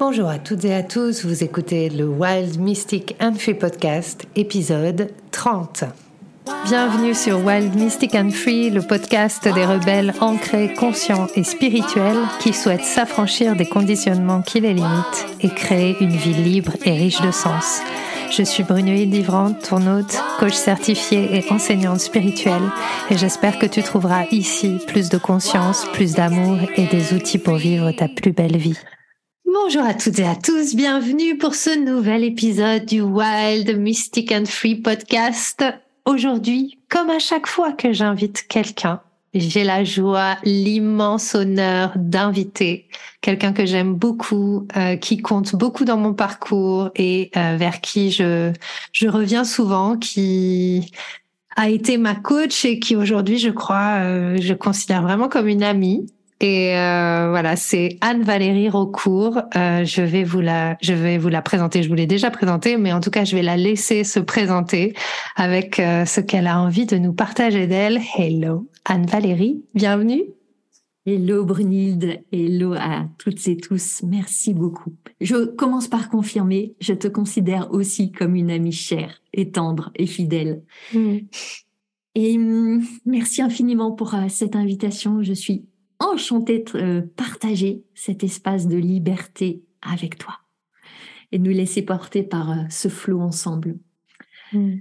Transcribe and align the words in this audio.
Bonjour 0.00 0.30
à 0.30 0.38
toutes 0.38 0.64
et 0.64 0.74
à 0.74 0.82
tous, 0.82 1.26
vous 1.26 1.44
écoutez 1.44 1.90
le 1.90 2.06
Wild 2.06 2.58
Mystic 2.58 3.14
and 3.20 3.34
Free 3.34 3.52
Podcast, 3.52 4.24
épisode 4.34 5.10
30. 5.30 5.84
Bienvenue 6.64 7.14
sur 7.14 7.44
Wild 7.44 7.74
Mystic 7.74 8.14
and 8.14 8.30
Free, 8.30 8.70
le 8.70 8.80
podcast 8.80 9.44
des 9.44 9.66
rebelles 9.66 10.14
ancrés, 10.22 10.72
conscients 10.72 11.26
et 11.36 11.44
spirituels 11.44 12.16
qui 12.40 12.54
souhaitent 12.54 12.82
s'affranchir 12.82 13.56
des 13.56 13.66
conditionnements 13.66 14.40
qui 14.40 14.60
les 14.60 14.72
limitent 14.72 15.26
et 15.42 15.50
créer 15.50 15.94
une 16.00 16.16
vie 16.16 16.32
libre 16.32 16.72
et 16.86 16.92
riche 16.92 17.20
de 17.20 17.30
sens. 17.30 17.82
Je 18.30 18.42
suis 18.42 18.62
Brunoïde 18.62 19.12
Livrante, 19.12 19.68
ton 19.68 19.86
hôte, 19.86 20.18
coach 20.38 20.54
certifiée 20.54 21.28
et 21.36 21.52
enseignante 21.52 22.00
spirituelle, 22.00 22.70
et 23.10 23.18
j'espère 23.18 23.58
que 23.58 23.66
tu 23.66 23.82
trouveras 23.82 24.24
ici 24.30 24.78
plus 24.86 25.10
de 25.10 25.18
conscience, 25.18 25.84
plus 25.92 26.14
d'amour 26.14 26.56
et 26.76 26.86
des 26.86 27.12
outils 27.12 27.38
pour 27.38 27.56
vivre 27.56 27.92
ta 27.92 28.08
plus 28.08 28.32
belle 28.32 28.56
vie. 28.56 28.78
Bonjour 29.52 29.82
à 29.82 29.94
toutes 29.94 30.18
et 30.20 30.26
à 30.26 30.36
tous, 30.36 30.76
bienvenue 30.76 31.36
pour 31.36 31.56
ce 31.56 31.76
nouvel 31.76 32.22
épisode 32.22 32.84
du 32.84 33.00
Wild 33.00 33.76
Mystic 33.76 34.30
and 34.30 34.44
Free 34.46 34.76
podcast. 34.76 35.64
Aujourd'hui, 36.04 36.78
comme 36.88 37.10
à 37.10 37.18
chaque 37.18 37.48
fois 37.48 37.72
que 37.72 37.92
j'invite 37.92 38.46
quelqu'un, 38.46 39.00
j'ai 39.34 39.64
la 39.64 39.82
joie, 39.82 40.36
l'immense 40.44 41.34
honneur 41.34 41.92
d'inviter 41.96 42.86
quelqu'un 43.22 43.52
que 43.52 43.66
j'aime 43.66 43.94
beaucoup, 43.94 44.68
euh, 44.76 44.96
qui 44.96 45.18
compte 45.18 45.56
beaucoup 45.56 45.84
dans 45.84 45.96
mon 45.96 46.14
parcours 46.14 46.90
et 46.94 47.30
euh, 47.36 47.56
vers 47.56 47.80
qui 47.80 48.12
je, 48.12 48.52
je 48.92 49.08
reviens 49.08 49.44
souvent, 49.44 49.96
qui 49.96 50.92
a 51.56 51.68
été 51.68 51.98
ma 51.98 52.14
coach 52.14 52.64
et 52.64 52.78
qui 52.78 52.94
aujourd'hui, 52.94 53.38
je 53.38 53.50
crois, 53.50 53.98
euh, 54.02 54.36
je 54.40 54.54
considère 54.54 55.02
vraiment 55.02 55.28
comme 55.28 55.48
une 55.48 55.64
amie. 55.64 56.06
Et 56.40 56.74
euh, 56.74 57.28
voilà, 57.28 57.54
c'est 57.54 57.98
Anne-Valérie 58.00 58.70
Raucourt. 58.70 59.42
Euh, 59.56 59.84
je 59.84 60.00
vais 60.00 60.24
vous 60.24 60.40
la, 60.40 60.78
je 60.80 60.94
vais 60.94 61.18
vous 61.18 61.28
la 61.28 61.42
présenter. 61.42 61.82
Je 61.82 61.88
vous 61.90 61.94
l'ai 61.94 62.06
déjà 62.06 62.30
présentée, 62.30 62.78
mais 62.78 62.94
en 62.94 63.00
tout 63.00 63.10
cas, 63.10 63.24
je 63.24 63.36
vais 63.36 63.42
la 63.42 63.58
laisser 63.58 64.04
se 64.04 64.20
présenter 64.20 64.94
avec 65.36 65.78
euh, 65.78 66.06
ce 66.06 66.20
qu'elle 66.20 66.46
a 66.46 66.58
envie 66.58 66.86
de 66.86 66.96
nous 66.96 67.12
partager 67.12 67.66
d'elle. 67.66 68.00
Hello, 68.16 68.70
Anne-Valérie, 68.86 69.62
bienvenue. 69.74 70.22
Hello 71.06 71.44
Brunilde, 71.44 72.20
hello 72.30 72.74
à 72.74 73.06
toutes 73.18 73.46
et 73.48 73.56
tous, 73.56 74.02
merci 74.02 74.52
beaucoup. 74.52 74.92
Je 75.20 75.46
commence 75.46 75.88
par 75.88 76.10
confirmer, 76.10 76.74
je 76.80 76.92
te 76.92 77.08
considère 77.08 77.72
aussi 77.72 78.12
comme 78.12 78.34
une 78.34 78.50
amie 78.50 78.70
chère 78.70 79.22
et 79.32 79.50
tendre 79.50 79.90
et 79.96 80.06
fidèle. 80.06 80.62
Mm. 80.92 81.16
Et 82.16 82.38
mm, 82.38 82.84
merci 83.06 83.40
infiniment 83.40 83.92
pour 83.92 84.14
cette 84.28 84.56
invitation. 84.56 85.22
Je 85.22 85.32
suis 85.32 85.64
enchantée 86.00 86.60
de 86.60 86.78
euh, 86.78 87.02
partager 87.16 87.84
cet 87.94 88.24
espace 88.24 88.66
de 88.66 88.76
liberté 88.76 89.62
avec 89.82 90.18
toi 90.18 90.38
et 91.30 91.38
de 91.38 91.44
nous 91.44 91.54
laisser 91.54 91.82
porter 91.82 92.22
par 92.22 92.50
euh, 92.50 92.62
ce 92.70 92.88
flot 92.88 93.20
ensemble. 93.20 93.78
Mm. 94.52 94.78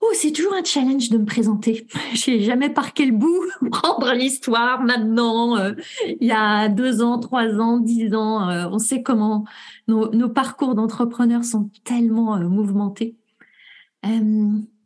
Oh, 0.00 0.10
c'est 0.14 0.32
toujours 0.32 0.54
un 0.54 0.64
challenge 0.64 1.10
de 1.10 1.18
me 1.18 1.24
présenter. 1.24 1.86
Je 2.12 2.18
sais 2.18 2.40
jamais 2.40 2.70
par 2.70 2.92
quel 2.92 3.12
bout 3.12 3.44
prendre 3.70 4.12
l'histoire 4.12 4.82
maintenant. 4.82 5.56
Euh, 5.56 5.74
il 6.20 6.26
y 6.26 6.32
a 6.32 6.68
deux 6.68 7.02
ans, 7.02 7.18
trois 7.18 7.48
ans, 7.60 7.78
dix 7.78 8.14
ans, 8.14 8.48
on 8.72 8.78
sait 8.78 9.02
comment 9.02 9.44
nos, 9.88 10.28
parcours 10.28 10.74
d'entrepreneurs 10.74 11.44
sont 11.44 11.70
tellement 11.84 12.38
mouvementés. 12.40 13.16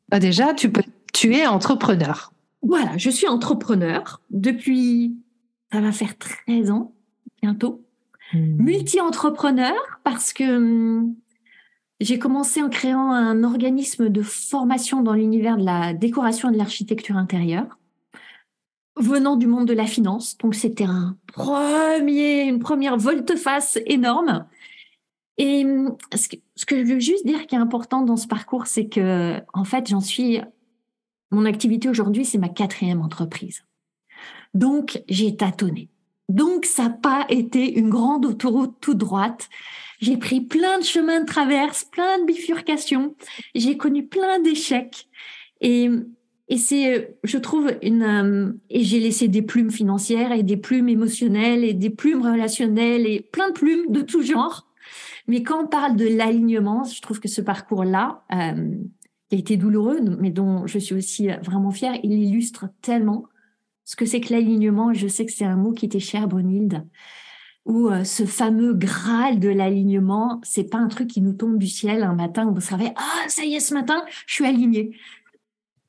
Bah 0.09 0.19
déjà, 0.19 0.55
tu 0.55 0.73
peux, 0.73 0.83
tu 1.13 1.35
es 1.35 1.47
entrepreneur. 1.47 2.33
Voilà, 2.63 2.97
je 2.97 3.11
suis 3.11 3.29
entrepreneur 3.29 4.21
depuis 4.31 5.15
ça 5.73 5.81
va 5.81 5.93
faire 5.93 6.17
13 6.19 6.71
ans 6.71 6.93
bientôt. 7.43 7.85
Hmm. 8.33 8.63
Multi-entrepreneur 8.63 9.75
parce 10.05 10.33
que 10.33 10.57
hum, 10.57 11.15
j'ai 12.01 12.19
commencé 12.19 12.63
en 12.63 12.71
créant 12.71 13.13
un 13.13 13.45
organisme 13.45 14.09
de 14.09 14.23
formation 14.23 15.03
dans 15.03 15.13
l'univers 15.13 15.57
de 15.57 15.65
la 15.65 15.93
décoration 15.93 16.49
et 16.49 16.53
de 16.53 16.59
l'architecture 16.59 17.17
intérieure, 17.17 17.79
venant 18.97 19.37
du 19.37 19.47
monde 19.47 19.67
de 19.67 19.75
la 19.75 19.87
finance. 19.87 20.37
Donc 20.39 20.55
c'était 20.55 20.85
un 20.85 21.17
premier, 21.27 22.45
une 22.45 22.59
première 22.59 22.97
volte-face 22.97 23.79
énorme. 23.87 24.47
Et 25.37 25.65
hum, 25.65 25.97
ce 26.15 26.29
que, 26.29 26.37
ce 26.57 26.67
que 26.67 26.85
je 26.85 26.93
veux 26.93 27.01
juste 27.01 27.27
dire 27.27 27.47
qui 27.47 27.55
est 27.55 27.59
important 27.59 28.03
dans 28.03 28.17
ce 28.17 28.27
parcours, 28.27 28.67
c'est 28.67 28.89
que 28.89 29.41
en 29.53 29.65
fait, 29.65 29.89
j'en 29.89 30.01
suis. 30.01 30.41
Mon 31.33 31.45
activité 31.45 31.89
aujourd'hui, 31.89 32.25
c'est 32.25 32.39
ma 32.39 32.49
quatrième 32.49 33.01
entreprise. 33.03 33.63
Donc, 34.55 35.03
j'ai 35.09 35.37
tâtonné. 35.37 35.89
Donc, 36.29 36.65
ça 36.65 36.85
n'a 36.85 36.91
pas 36.91 37.27
été 37.29 37.79
une 37.79 37.91
grande 37.91 38.25
autoroute 38.25 38.75
toute 38.81 38.99
droite. 38.99 39.49
J'ai 40.01 40.17
pris 40.17 40.41
plein 40.41 40.79
de 40.79 40.85
chemins 40.85 41.21
de 41.21 41.27
traverse, 41.27 41.85
plein 41.85 42.21
de 42.21 42.25
bifurcations. 42.25 43.15
J'ai 43.55 43.77
connu 43.77 44.07
plein 44.07 44.39
d'échecs. 44.41 45.09
Et, 45.61 45.91
et 46.49 46.57
c'est, 46.57 47.17
je 47.25 47.39
trouve, 47.39 47.73
une, 47.83 48.03
euh, 48.03 48.53
et 48.71 48.83
j'ai 48.85 49.01
laissé 49.01 49.29
des 49.29 49.43
plumes 49.43 49.71
financières 49.71 50.33
et 50.33 50.43
des 50.43 50.57
plumes 50.57 50.89
émotionnelles 50.89 51.65
et 51.65 51.75
des 51.75 51.91
plumes 51.91 52.23
relationnelles 52.23 53.07
et 53.07 53.21
plein 53.21 53.49
de 53.49 53.55
plumes 53.55 53.91
de 53.91 54.01
tout 54.01 54.23
genre. 54.23 54.67
Mais 55.27 55.43
quand 55.43 55.65
on 55.65 55.67
parle 55.67 55.97
de 55.97 56.07
l'alignement, 56.07 56.85
je 56.85 57.01
trouve 57.03 57.21
que 57.21 57.29
ce 57.29 57.41
parcours-là, 57.41 58.25
euh, 58.33 58.75
qui 59.29 59.37
a 59.37 59.39
été 59.39 59.57
douloureux, 59.57 60.01
mais 60.19 60.31
dont 60.31 60.67
je 60.67 60.79
suis 60.79 60.95
aussi 60.95 61.29
vraiment 61.45 61.71
fière, 61.71 61.95
il 62.03 62.13
illustre 62.13 62.67
tellement 62.83 63.27
ce 63.91 63.97
que 63.97 64.07
c'est 64.07 64.21
que 64.21 64.33
l'alignement. 64.33 64.95
Je 64.95 65.09
sais 65.09 65.27
que 65.27 65.33
c'est 65.33 65.45
un 65.45 65.57
mot 65.57 65.73
qui 65.73 65.85
était 65.85 65.99
cher, 65.99 66.29
Brunhilde, 66.29 66.87
où 67.65 67.89
euh, 67.89 68.05
ce 68.05 68.25
fameux 68.25 68.73
graal 68.73 69.41
de 69.41 69.49
l'alignement, 69.49 70.41
c'est 70.45 70.71
pas 70.71 70.79
un 70.79 70.87
truc 70.87 71.09
qui 71.09 71.21
nous 71.21 71.33
tombe 71.33 71.59
du 71.59 71.67
ciel 71.67 72.05
un 72.05 72.15
matin 72.15 72.47
où 72.47 72.55
vous 72.55 72.61
savez, 72.61 72.93
ah, 72.95 73.25
ça 73.27 73.43
y 73.45 73.57
est, 73.57 73.61
ce 73.61 73.75
matin, 73.75 74.05
je 74.29 74.35
suis 74.35 74.47
alignée. 74.47 74.93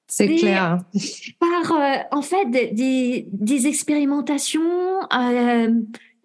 C'est 0.08 0.36
clair. 0.36 0.80
Par, 1.40 1.72
euh, 1.74 1.98
en 2.12 2.24
fait, 2.24 2.46
des, 2.50 3.28
des, 3.32 3.68
expérimentations, 3.68 5.02
euh, 5.14 5.70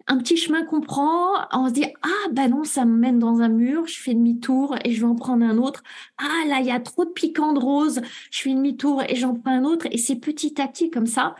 un 0.07 0.17
petit 0.17 0.35
chemin 0.35 0.65
qu'on 0.65 0.81
prend, 0.81 1.29
on 1.53 1.67
se 1.67 1.73
dit 1.73 1.85
ah 2.01 2.29
ben 2.31 2.49
non 2.49 2.63
ça 2.63 2.85
me 2.85 2.97
mène 2.97 3.19
dans 3.19 3.39
un 3.39 3.49
mur, 3.49 3.85
je 3.85 3.99
fais 3.99 4.15
demi-tour 4.15 4.75
et 4.83 4.91
je 4.91 5.01
vais 5.01 5.07
en 5.07 5.15
prendre 5.15 5.45
un 5.45 5.57
autre. 5.57 5.83
Ah 6.17 6.47
là 6.47 6.59
il 6.59 6.65
y 6.65 6.71
a 6.71 6.79
trop 6.79 7.05
de 7.05 7.11
piquants 7.11 7.53
de 7.53 7.59
rose, 7.59 8.01
je 8.31 8.41
fais 8.41 8.53
demi-tour 8.53 9.03
et 9.07 9.15
j'en 9.15 9.35
prends 9.35 9.51
un 9.51 9.63
autre 9.63 9.87
et 9.91 9.97
c'est 9.97 10.15
petit 10.15 10.59
à 10.59 10.67
petit 10.67 10.89
comme 10.89 11.07
ça 11.07 11.35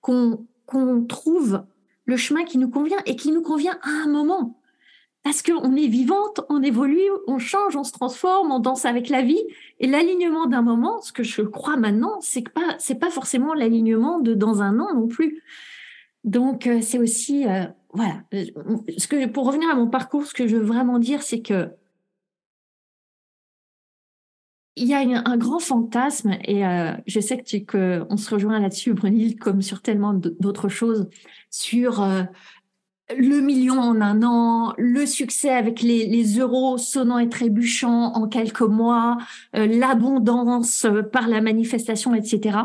qu'on 0.00 1.04
trouve 1.08 1.62
le 2.04 2.16
chemin 2.16 2.44
qui 2.44 2.58
nous 2.58 2.70
convient 2.70 2.98
et 3.06 3.16
qui 3.16 3.30
nous 3.30 3.42
convient 3.42 3.78
à 3.82 3.90
un 4.04 4.08
moment. 4.08 4.58
Parce 5.24 5.42
qu'on 5.42 5.76
est 5.76 5.88
vivante, 5.88 6.40
on 6.48 6.62
évolue, 6.62 7.10
on 7.26 7.38
change, 7.38 7.76
on 7.76 7.84
se 7.84 7.92
transforme, 7.92 8.50
on 8.50 8.60
danse 8.60 8.84
avec 8.84 9.08
la 9.08 9.22
vie. 9.22 9.42
Et 9.80 9.86
l'alignement 9.86 10.46
d'un 10.46 10.62
moment, 10.62 11.02
ce 11.02 11.12
que 11.12 11.22
je 11.22 11.42
crois 11.42 11.76
maintenant, 11.76 12.18
c'est 12.20 12.42
que 12.42 12.50
pas, 12.50 12.76
c'est 12.78 12.98
pas 12.98 13.10
forcément 13.10 13.52
l'alignement 13.52 14.20
de 14.20 14.34
dans 14.34 14.62
un 14.62 14.78
an 14.80 14.94
non 14.94 15.06
plus. 15.06 15.42
Donc, 16.24 16.66
euh, 16.66 16.80
c'est 16.80 16.98
aussi, 16.98 17.46
euh, 17.46 17.64
voilà. 17.92 18.22
Euh, 18.32 18.44
ce 18.96 19.08
que, 19.08 19.26
pour 19.26 19.46
revenir 19.46 19.68
à 19.68 19.74
mon 19.74 19.88
parcours, 19.88 20.24
ce 20.24 20.34
que 20.34 20.46
je 20.46 20.56
veux 20.56 20.64
vraiment 20.64 20.98
dire, 20.98 21.22
c'est 21.22 21.42
que 21.42 21.68
il 24.78 24.88
y 24.88 24.94
a 24.94 25.00
un 25.00 25.36
grand 25.36 25.58
fantasme 25.58 26.36
et 26.44 26.66
euh, 26.66 26.92
je 27.06 27.20
sais 27.20 27.38
que 27.38 27.44
tu, 27.44 27.64
que 27.64 28.04
on 28.10 28.16
se 28.16 28.32
rejoint 28.32 28.58
là-dessus, 28.60 28.92
Brunil, 28.94 29.36
comme 29.36 29.62
sur 29.62 29.82
tellement 29.82 30.14
d'autres 30.14 30.68
choses, 30.68 31.08
sur 31.50 32.02
euh, 32.02 32.22
le 33.16 33.40
million 33.40 33.78
en 33.78 34.00
un 34.00 34.22
an, 34.22 34.74
le 34.78 35.06
succès 35.06 35.50
avec 35.50 35.82
les, 35.82 36.06
les 36.06 36.38
euros 36.38 36.78
sonnants 36.78 37.18
et 37.18 37.28
trébuchants 37.28 38.12
en 38.14 38.28
quelques 38.28 38.60
mois, 38.60 39.18
euh, 39.56 39.66
l'abondance 39.66 40.86
par 41.12 41.28
la 41.28 41.40
manifestation, 41.40 42.14
etc. 42.14 42.58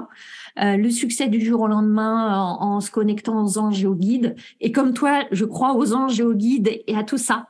le 0.58 0.90
succès 0.90 1.28
du 1.28 1.44
jour 1.44 1.62
au 1.62 1.68
lendemain 1.68 2.38
en, 2.38 2.76
en, 2.76 2.82
se 2.82 2.92
connectant 2.92 3.44
aux 3.44 3.58
anges 3.58 3.84
et 3.84 3.88
aux 3.88 3.96
guides. 3.96 4.36
Et 4.62 4.72
comme 4.72 4.94
toi, 4.94 5.24
je 5.32 5.46
crois 5.46 5.76
aux 5.76 5.94
anges 5.94 6.20
et 6.20 6.24
aux 6.24 6.36
guides 6.36 6.70
et 6.88 6.96
à 6.96 7.04
tout 7.04 7.18
ça. 7.18 7.48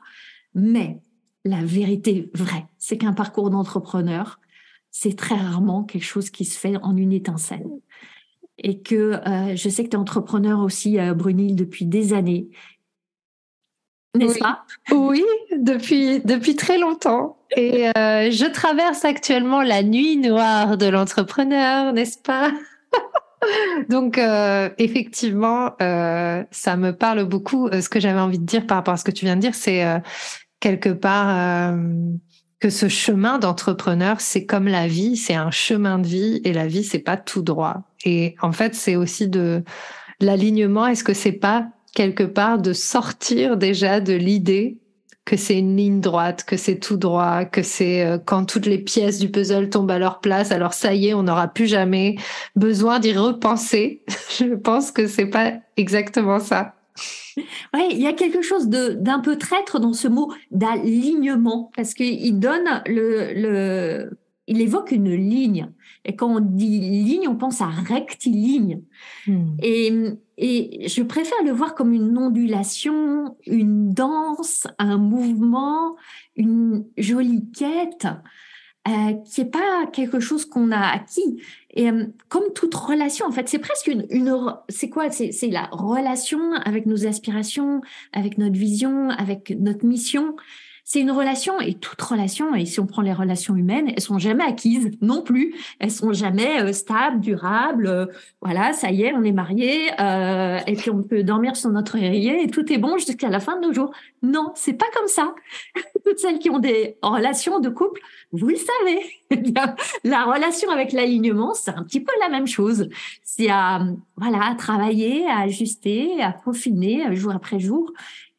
Mais 0.54 1.00
la 1.44 1.62
vérité 1.62 2.30
vraie, 2.32 2.66
c'est 2.78 2.96
qu'un 2.96 3.12
parcours 3.12 3.50
d'entrepreneur, 3.50 4.38
c'est 4.96 5.16
très 5.16 5.34
rarement 5.34 5.82
quelque 5.82 6.04
chose 6.04 6.30
qui 6.30 6.44
se 6.44 6.56
fait 6.56 6.76
en 6.82 6.96
une 6.96 7.12
étincelle. 7.12 7.66
Et 8.58 8.80
que 8.80 8.94
euh, 8.94 9.56
je 9.56 9.68
sais 9.68 9.82
que 9.82 9.88
tu 9.88 9.96
es 9.96 9.98
entrepreneur 9.98 10.60
aussi, 10.60 11.00
euh, 11.00 11.14
Brunil, 11.14 11.56
depuis 11.56 11.84
des 11.84 12.12
années. 12.12 12.48
N'est-ce 14.16 14.38
pas? 14.38 14.64
Oui, 14.92 15.24
depuis, 15.58 16.20
depuis 16.20 16.54
très 16.54 16.78
longtemps. 16.78 17.38
Et 17.56 17.88
euh, 17.88 18.30
je 18.30 18.48
traverse 18.48 19.04
actuellement 19.04 19.62
la 19.62 19.82
nuit 19.82 20.16
noire 20.16 20.78
de 20.78 20.86
l'entrepreneur, 20.86 21.92
n'est-ce 21.92 22.18
pas? 22.18 22.52
Donc 23.88 24.16
effectivement, 24.78 25.72
ça 25.78 26.76
me 26.76 26.92
parle 26.92 27.24
beaucoup. 27.24 27.68
Ce 27.72 27.88
que 27.88 27.98
j'avais 27.98 28.20
envie 28.20 28.38
de 28.38 28.46
dire 28.46 28.64
par 28.64 28.76
rapport 28.76 28.94
à 28.94 28.96
ce 28.96 29.04
que 29.04 29.10
tu 29.10 29.24
viens 29.24 29.34
de 29.34 29.40
dire, 29.40 29.56
c'est 29.56 29.84
quelque 30.60 30.90
part 30.90 31.74
que 32.64 32.70
ce 32.70 32.88
chemin 32.88 33.38
d'entrepreneur, 33.38 34.22
c'est 34.22 34.46
comme 34.46 34.68
la 34.68 34.86
vie, 34.86 35.18
c'est 35.18 35.34
un 35.34 35.50
chemin 35.50 35.98
de 35.98 36.06
vie 36.06 36.40
et 36.44 36.54
la 36.54 36.66
vie, 36.66 36.82
c'est 36.82 36.98
pas 36.98 37.18
tout 37.18 37.42
droit. 37.42 37.82
Et 38.06 38.36
en 38.40 38.52
fait, 38.52 38.74
c'est 38.74 38.96
aussi 38.96 39.28
de 39.28 39.62
l'alignement. 40.18 40.86
Est-ce 40.86 41.04
que 41.04 41.12
c'est 41.12 41.32
pas 41.32 41.66
quelque 41.94 42.22
part 42.22 42.56
de 42.56 42.72
sortir 42.72 43.58
déjà 43.58 44.00
de 44.00 44.14
l'idée 44.14 44.78
que 45.26 45.36
c'est 45.36 45.58
une 45.58 45.76
ligne 45.76 46.00
droite, 46.00 46.44
que 46.44 46.56
c'est 46.56 46.78
tout 46.78 46.96
droit, 46.96 47.44
que 47.44 47.62
c'est 47.62 48.02
euh, 48.02 48.16
quand 48.16 48.46
toutes 48.46 48.64
les 48.64 48.78
pièces 48.78 49.18
du 49.18 49.30
puzzle 49.30 49.68
tombent 49.68 49.90
à 49.90 49.98
leur 49.98 50.20
place, 50.20 50.50
alors 50.50 50.72
ça 50.72 50.94
y 50.94 51.08
est, 51.08 51.14
on 51.14 51.24
n'aura 51.24 51.48
plus 51.48 51.66
jamais 51.66 52.16
besoin 52.56 52.98
d'y 52.98 53.12
repenser? 53.12 54.02
Je 54.38 54.54
pense 54.54 54.90
que 54.90 55.06
c'est 55.06 55.26
pas 55.26 55.52
exactement 55.76 56.40
ça. 56.40 56.76
Oui, 57.36 57.88
il 57.90 58.00
y 58.00 58.06
a 58.06 58.12
quelque 58.12 58.42
chose 58.42 58.68
d'un 58.68 59.18
peu 59.20 59.36
traître 59.36 59.80
dans 59.80 59.92
ce 59.92 60.08
mot 60.08 60.32
d'alignement, 60.50 61.70
parce 61.76 61.94
qu'il 61.94 62.38
donne 62.38 62.82
le, 62.86 63.32
le, 63.34 64.10
il 64.46 64.60
évoque 64.60 64.92
une 64.92 65.12
ligne. 65.12 65.70
Et 66.04 66.16
quand 66.16 66.36
on 66.36 66.40
dit 66.40 66.80
ligne, 66.80 67.28
on 67.28 67.36
pense 67.36 67.60
à 67.60 67.66
rectiligne. 67.66 68.82
Hmm. 69.26 69.56
Et, 69.62 69.92
et 70.36 70.88
je 70.88 71.02
préfère 71.02 71.42
le 71.44 71.50
voir 71.50 71.74
comme 71.74 71.92
une 71.92 72.16
ondulation, 72.18 73.36
une 73.46 73.92
danse, 73.92 74.66
un 74.78 74.98
mouvement, 74.98 75.96
une 76.36 76.84
jolie 76.98 77.50
quête. 77.52 78.06
Euh, 78.86 79.14
qui 79.24 79.40
est 79.40 79.46
pas 79.46 79.86
quelque 79.90 80.20
chose 80.20 80.44
qu'on 80.44 80.70
a 80.70 80.78
acquis. 80.78 81.42
Et 81.70 81.88
euh, 81.90 82.04
comme 82.28 82.52
toute 82.54 82.74
relation, 82.74 83.24
en 83.24 83.32
fait, 83.32 83.48
c'est 83.48 83.58
presque 83.58 83.86
une, 83.86 84.04
une 84.10 84.54
c'est 84.68 84.90
quoi? 84.90 85.10
C'est 85.10 85.48
la 85.48 85.68
relation 85.72 86.52
avec 86.52 86.84
nos 86.84 87.06
aspirations, 87.06 87.80
avec 88.12 88.36
notre 88.36 88.56
vision, 88.56 89.08
avec 89.08 89.54
notre 89.58 89.86
mission. 89.86 90.36
C'est 90.86 91.00
une 91.00 91.10
relation 91.10 91.58
et 91.60 91.72
toute 91.72 92.00
relation, 92.02 92.54
et 92.54 92.66
si 92.66 92.78
on 92.78 92.86
prend 92.86 93.00
les 93.00 93.14
relations 93.14 93.56
humaines, 93.56 93.90
elles 93.96 94.02
sont 94.02 94.18
jamais 94.18 94.44
acquises 94.44 94.90
non 95.00 95.22
plus. 95.22 95.54
Elles 95.78 95.90
sont 95.90 96.12
jamais 96.12 96.60
euh, 96.60 96.74
stables, 96.74 97.20
durables. 97.20 97.86
Euh, 97.86 98.06
voilà, 98.42 98.74
ça 98.74 98.90
y 98.90 99.04
est, 99.04 99.14
on 99.14 99.22
est 99.22 99.32
mariés 99.32 99.90
euh, 99.98 100.58
et 100.66 100.74
puis 100.74 100.90
on 100.90 101.02
peut 101.02 101.22
dormir 101.22 101.56
sur 101.56 101.70
notre 101.70 101.96
oreiller 101.96 102.42
et 102.42 102.48
tout 102.48 102.70
est 102.70 102.76
bon 102.76 102.98
jusqu'à 102.98 103.30
la 103.30 103.40
fin 103.40 103.56
de 103.58 103.66
nos 103.66 103.72
jours. 103.72 103.94
Non, 104.22 104.52
c'est 104.56 104.74
pas 104.74 104.84
comme 104.94 105.08
ça. 105.08 105.34
Toutes 106.04 106.18
celles 106.18 106.38
qui 106.38 106.50
ont 106.50 106.58
des 106.58 106.98
relations 107.02 107.60
de 107.60 107.70
couple, 107.70 108.02
vous 108.32 108.48
le 108.48 108.56
savez. 108.56 109.54
la 110.04 110.24
relation 110.24 110.68
avec 110.70 110.92
l'alignement, 110.92 111.54
c'est 111.54 111.70
un 111.70 111.82
petit 111.82 112.00
peu 112.00 112.12
la 112.20 112.28
même 112.28 112.46
chose. 112.46 112.90
C'est 113.22 113.48
à 113.48 113.86
voilà, 114.18 114.54
travailler, 114.58 115.26
à 115.28 115.38
ajuster, 115.40 116.22
à 116.22 116.32
peaufiner 116.32 117.16
jour 117.16 117.32
après 117.32 117.58
jour 117.58 117.90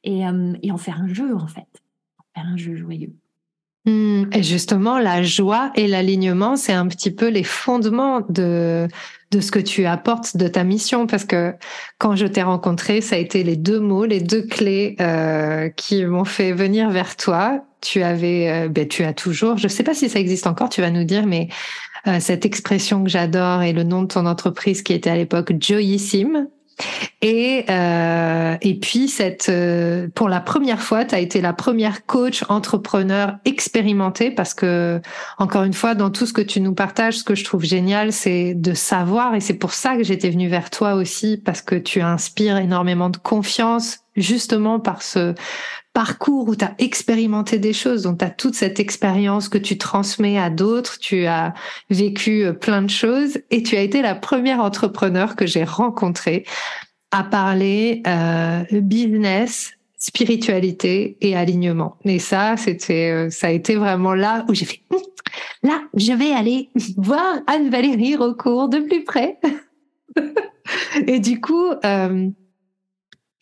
et, 0.03 0.21
et 0.61 0.71
en 0.71 0.77
faire 0.77 1.01
un 1.01 1.07
jeu 1.07 1.35
en 1.35 1.47
fait 1.47 1.84
un 2.41 2.57
jeu 2.57 2.75
joyeux. 2.75 3.13
Hmm, 3.85 4.23
et 4.31 4.41
justement, 4.41 4.97
la 4.97 5.21
joie 5.21 5.71
et 5.75 5.87
l'alignement, 5.87 6.55
c'est 6.55 6.73
un 6.73 6.87
petit 6.87 7.11
peu 7.11 7.27
les 7.27 7.43
fondements 7.43 8.21
de, 8.29 8.87
de 9.29 9.39
ce 9.41 9.51
que 9.51 9.59
tu 9.59 9.85
apportes 9.85 10.37
de 10.37 10.47
ta 10.47 10.63
mission. 10.63 11.05
Parce 11.05 11.23
que 11.23 11.53
quand 11.99 12.15
je 12.15 12.25
t'ai 12.25 12.41
rencontré, 12.41 13.01
ça 13.01 13.15
a 13.15 13.19
été 13.19 13.43
les 13.43 13.55
deux 13.55 13.79
mots, 13.79 14.05
les 14.05 14.21
deux 14.21 14.41
clés 14.41 14.95
euh, 14.99 15.69
qui 15.69 16.03
m'ont 16.03 16.25
fait 16.25 16.51
venir 16.51 16.89
vers 16.89 17.15
toi. 17.15 17.63
Tu 17.81 18.01
avais, 18.01 18.49
euh, 18.49 18.69
ben, 18.69 18.87
tu 18.87 19.03
as 19.03 19.13
toujours, 19.13 19.57
je 19.57 19.65
ne 19.65 19.69
sais 19.69 19.83
pas 19.83 19.93
si 19.93 20.09
ça 20.09 20.19
existe 20.19 20.47
encore, 20.47 20.69
tu 20.69 20.81
vas 20.81 20.89
nous 20.89 21.03
dire, 21.03 21.27
mais 21.27 21.49
euh, 22.07 22.19
cette 22.19 22.45
expression 22.45 23.03
que 23.03 23.09
j'adore 23.09 23.61
et 23.61 23.71
le 23.71 23.83
nom 23.83 24.01
de 24.01 24.07
ton 24.07 24.25
entreprise 24.25 24.81
qui 24.81 24.93
était 24.93 25.11
à 25.11 25.15
l'époque 25.15 25.53
Joyissime, 25.59 26.47
et, 27.21 27.65
euh, 27.69 28.57
et 28.61 28.79
puis, 28.79 29.07
cette, 29.07 29.49
euh, 29.49 30.07
pour 30.13 30.29
la 30.29 30.41
première 30.41 30.81
fois, 30.81 31.05
tu 31.05 31.15
as 31.15 31.19
été 31.19 31.41
la 31.41 31.53
première 31.53 32.05
coach 32.05 32.43
entrepreneur 32.49 33.37
expérimentée 33.45 34.31
parce 34.31 34.53
que, 34.53 35.01
encore 35.37 35.63
une 35.63 35.73
fois, 35.73 35.95
dans 35.95 36.09
tout 36.09 36.25
ce 36.25 36.33
que 36.33 36.41
tu 36.41 36.61
nous 36.61 36.73
partages, 36.73 37.19
ce 37.19 37.23
que 37.23 37.35
je 37.35 37.43
trouve 37.43 37.63
génial, 37.63 38.11
c'est 38.11 38.53
de 38.53 38.73
savoir. 38.73 39.35
Et 39.35 39.39
c'est 39.39 39.55
pour 39.55 39.73
ça 39.73 39.95
que 39.95 40.03
j'étais 40.03 40.29
venue 40.29 40.49
vers 40.49 40.69
toi 40.69 40.95
aussi, 40.95 41.37
parce 41.37 41.61
que 41.61 41.75
tu 41.75 42.01
inspires 42.01 42.57
énormément 42.57 43.09
de 43.09 43.17
confiance, 43.17 43.99
justement 44.15 44.79
par 44.79 45.01
ce 45.01 45.33
parcours 45.95 46.49
où 46.49 46.55
tu 46.57 46.65
as 46.65 46.75
expérimenté 46.77 47.57
des 47.57 47.71
choses, 47.71 48.03
donc 48.03 48.19
tu 48.19 48.25
as 48.25 48.29
toute 48.29 48.53
cette 48.53 48.81
expérience 48.81 49.47
que 49.47 49.57
tu 49.57 49.77
transmets 49.77 50.37
à 50.37 50.49
d'autres, 50.49 50.99
tu 50.99 51.25
as 51.25 51.53
vécu 51.89 52.43
euh, 52.43 52.51
plein 52.51 52.81
de 52.81 52.89
choses 52.89 53.39
et 53.49 53.63
tu 53.63 53.77
as 53.77 53.81
été 53.81 54.01
la 54.01 54.13
première 54.13 54.59
entrepreneur 54.59 55.37
que 55.37 55.47
j'ai 55.47 55.63
rencontrée 55.63 56.45
à 57.11 57.23
parler 57.23 58.03
euh, 58.07 58.63
business, 58.71 59.71
spiritualité 59.97 61.17
et 61.21 61.33
alignement. 61.33 61.95
Et 62.03 62.19
ça, 62.19 62.57
c'était, 62.57 63.11
euh, 63.11 63.29
ça 63.29 63.47
a 63.47 63.51
été 63.51 63.75
vraiment 63.75 64.13
là 64.13 64.45
où 64.49 64.53
j'ai 64.53 64.65
fait, 64.65 64.81
hum, 64.91 64.99
là, 65.63 65.81
je 65.95 66.11
vais 66.11 66.33
aller 66.33 66.71
voir 66.97 67.37
Anne-Valérie 67.47 68.17
Recourt 68.17 68.67
de 68.67 68.79
plus 68.79 69.05
près. 69.05 69.39
et 71.07 71.21
du 71.21 71.39
coup, 71.39 71.69
euh, 71.85 72.29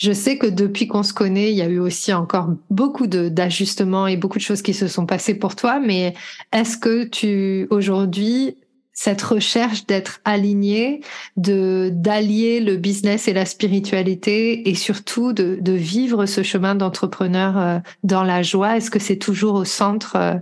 je 0.03 0.11
sais 0.11 0.37
que 0.37 0.47
depuis 0.47 0.87
qu'on 0.87 1.01
se 1.01 1.13
connaît, 1.13 1.51
il 1.51 1.55
y 1.55 1.61
a 1.61 1.67
eu 1.69 1.79
aussi 1.79 2.11
encore 2.11 2.49
beaucoup 2.69 3.07
d'ajustements 3.07 4.05
et 4.05 4.17
beaucoup 4.17 4.37
de 4.37 4.43
choses 4.43 4.61
qui 4.61 4.73
se 4.73 4.89
sont 4.89 5.05
passées 5.05 5.33
pour 5.33 5.55
toi. 5.55 5.79
Mais 5.79 6.13
est-ce 6.51 6.77
que 6.77 7.05
tu, 7.05 7.67
aujourd'hui, 7.69 8.57
cette 8.91 9.21
recherche 9.21 9.85
d'être 9.85 10.19
aligné, 10.25 10.99
de 11.37 11.89
d'allier 11.89 12.59
le 12.59 12.75
business 12.75 13.29
et 13.29 13.33
la 13.33 13.45
spiritualité 13.45 14.69
et 14.69 14.75
surtout 14.75 15.31
de, 15.31 15.57
de 15.61 15.71
vivre 15.71 16.25
ce 16.25 16.43
chemin 16.43 16.75
d'entrepreneur 16.75 17.57
euh, 17.57 17.79
dans 18.03 18.23
la 18.23 18.43
joie. 18.43 18.75
Est-ce 18.75 18.91
que 18.91 18.99
c'est 18.99 19.17
toujours 19.17 19.55
au 19.55 19.65
centre 19.65 20.17
euh, 20.17 20.35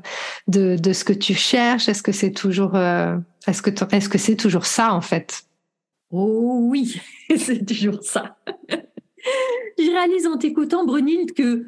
de, 0.48 0.75
de 0.75 0.92
ce 0.92 1.04
que 1.04 1.13
tu 1.13 1.36
cherches? 1.36 1.88
Est-ce 1.88 2.02
que 2.02 2.12
c'est 2.12 2.31
toujours 2.31 2.75
euh, 2.75 3.16
est-ce 3.46 3.62
que 3.62 3.69
est-ce 3.96 4.10
que 4.10 4.18
c'est 4.18 4.38
toujours 4.38 4.66
ça 4.66 4.92
en 4.92 5.02
fait? 5.02 5.44
Oh 6.10 6.62
oui, 6.63 7.00
c'est 7.38 7.63
toujours 7.63 8.02
ça 8.02 8.36
je 9.77 9.89
réalise 9.91 10.27
en 10.27 10.38
t'écoutant, 10.38 10.85
Brunilde, 10.85 11.33
que 11.33 11.65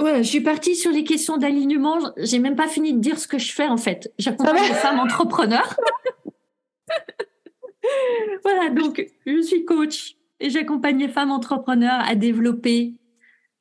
je 0.00 0.22
suis 0.22 0.40
partie 0.40 0.76
sur 0.76 0.90
les 0.90 1.04
questions 1.04 1.36
d'alignement. 1.36 1.98
J'ai 2.16 2.38
même 2.38 2.56
pas 2.56 2.68
fini 2.68 2.92
de 2.92 3.00
dire 3.00 3.18
ce 3.18 3.26
que 3.26 3.38
je 3.38 3.52
fais 3.52 3.68
en 3.68 3.76
fait. 3.76 4.12
J'accompagne 4.18 4.56
ah 4.58 4.68
les 4.68 4.74
femmes 4.74 5.00
entrepreneurs. 5.00 5.76
voilà, 8.44 8.70
donc 8.70 9.04
je 9.26 9.42
suis 9.42 9.64
coach 9.64 10.16
et 10.40 10.50
j'accompagne 10.50 10.98
les 10.98 11.08
femmes 11.08 11.32
entrepreneurs 11.32 12.00
à 12.06 12.14
développer 12.14 12.94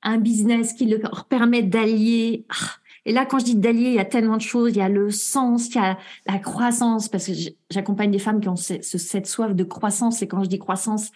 un 0.04 0.18
business 0.18 0.74
qui 0.74 0.86
leur 0.86 1.26
permet 1.26 1.64
d'allier. 1.64 2.46
Ah, 2.50 2.76
et 3.06 3.14
là, 3.14 3.26
quand 3.26 3.40
je 3.40 3.46
dis 3.46 3.56
d'allier, 3.56 3.88
il 3.88 3.96
y 3.96 4.00
a 4.00 4.06
tellement 4.06 4.36
de 4.36 4.42
choses. 4.42 4.72
Il 4.72 4.78
y 4.78 4.82
a 4.82 4.90
le 4.90 5.10
sens, 5.12 5.70
il 5.70 5.76
y 5.76 5.80
a 5.80 5.98
la 6.26 6.40
croissance, 6.40 7.08
parce 7.08 7.28
que 7.28 7.32
j'accompagne 7.70 8.12
des 8.12 8.20
femmes 8.20 8.42
qui 8.42 8.50
ont 8.50 8.58
cette 8.58 9.28
soif 9.28 9.56
de 9.56 9.64
croissance. 9.64 10.22
Et 10.22 10.28
quand 10.28 10.44
je 10.44 10.50
dis 10.50 10.60
croissance, 10.60 11.12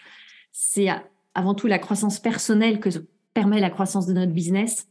c'est 0.52 0.88
avant 1.34 1.54
tout 1.54 1.66
la 1.66 1.78
croissance 1.78 2.18
personnelle 2.18 2.80
que 2.80 2.90
permet 3.34 3.60
la 3.60 3.70
croissance 3.70 4.06
de 4.06 4.12
notre 4.12 4.32
business, 4.32 4.86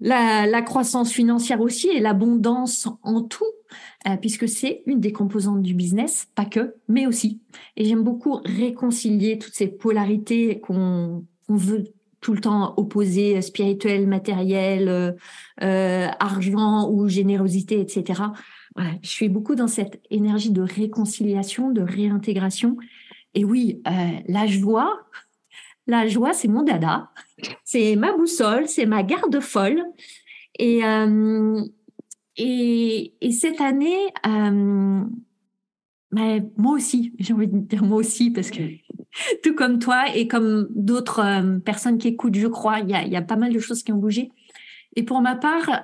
la, 0.00 0.62
croissance 0.62 1.12
financière 1.12 1.60
aussi 1.60 1.88
et 1.88 2.00
l'abondance 2.00 2.88
en 3.02 3.22
tout, 3.22 3.44
euh, 4.08 4.16
puisque 4.16 4.48
c'est 4.48 4.82
une 4.86 5.00
des 5.00 5.12
composantes 5.12 5.62
du 5.62 5.74
business, 5.74 6.28
pas 6.34 6.46
que, 6.46 6.74
mais 6.88 7.06
aussi. 7.06 7.40
Et 7.76 7.84
j'aime 7.84 8.02
beaucoup 8.02 8.40
réconcilier 8.44 9.38
toutes 9.38 9.54
ces 9.54 9.68
polarités 9.68 10.60
qu'on 10.60 11.24
veut 11.48 11.84
tout 12.20 12.34
le 12.34 12.40
temps 12.40 12.74
opposer, 12.76 13.40
spirituel, 13.40 14.06
matériel, 14.06 14.88
euh, 14.88 15.12
euh, 15.62 16.08
argent 16.18 16.90
ou 16.90 17.08
générosité, 17.08 17.80
etc. 17.80 18.22
Je 19.02 19.08
suis 19.08 19.28
beaucoup 19.28 19.54
dans 19.54 19.66
cette 19.66 20.00
énergie 20.10 20.50
de 20.50 20.62
réconciliation, 20.62 21.70
de 21.70 21.82
réintégration. 21.82 22.76
Et 23.34 23.44
oui, 23.44 23.82
la 24.28 24.46
joie, 24.46 25.09
la 25.90 26.06
joie, 26.06 26.32
c'est 26.32 26.48
mon 26.48 26.62
dada. 26.62 27.10
C'est 27.64 27.96
ma 27.96 28.16
boussole, 28.16 28.68
c'est 28.68 28.86
ma 28.86 29.02
garde 29.02 29.40
folle. 29.40 29.82
Et, 30.58 30.84
euh, 30.84 31.62
et, 32.36 33.32
cette 33.32 33.60
année, 33.60 34.12
euh, 34.26 35.04
moi 36.12 36.74
aussi, 36.74 37.14
j'ai 37.18 37.34
envie 37.34 37.48
de 37.48 37.58
dire 37.58 37.82
moi 37.82 37.98
aussi, 37.98 38.30
parce 38.30 38.50
que 38.50 38.62
tout 39.42 39.54
comme 39.54 39.78
toi 39.78 40.14
et 40.14 40.28
comme 40.28 40.68
d'autres 40.70 41.20
euh, 41.20 41.58
personnes 41.58 41.98
qui 41.98 42.08
écoutent, 42.08 42.36
je 42.36 42.46
crois, 42.46 42.80
il 42.80 42.88
y 42.88 43.16
a, 43.16 43.22
pas 43.22 43.36
mal 43.36 43.52
de 43.52 43.58
choses 43.58 43.82
qui 43.82 43.92
ont 43.92 43.98
bougé. 43.98 44.30
Et 44.96 45.02
pour 45.02 45.20
ma 45.20 45.36
part, 45.36 45.82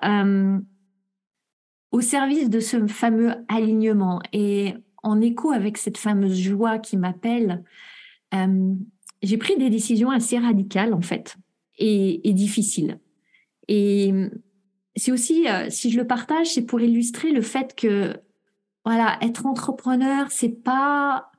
au 1.93 2.01
service 2.01 2.51
de 2.51 2.61
ce 2.61 2.87
fameux 2.89 3.33
alignement 3.49 4.21
et 4.33 4.75
en 5.05 5.21
écho 5.21 5.53
avec 5.53 5.79
cette 5.79 5.97
fameuse 5.97 6.37
joie 6.37 6.79
qui 6.79 6.97
m'appelle, 6.97 7.63
j'ai 9.27 9.39
pris 9.39 9.57
des 9.57 9.71
décisions 9.71 10.11
assez 10.11 10.39
radicales 10.39 10.95
en 10.95 11.01
fait 11.01 11.37
et, 11.79 12.33
difficiles. 12.33 12.99
Et 13.69 14.13
c'est 14.95 15.13
aussi, 15.13 15.49
euh, 15.49 15.67
si 15.69 15.91
je 15.91 15.99
le 15.99 16.07
partage, 16.07 16.55
c'est 16.55 16.63
pour 16.63 16.81
illustrer 16.81 17.33
le 17.33 17.43
fait 17.43 17.75
que 17.75 18.17
voilà, 18.85 19.19
être 19.21 19.47
entrepreneur, 19.47 20.31
c'est 20.31 20.63
pas 20.63 21.31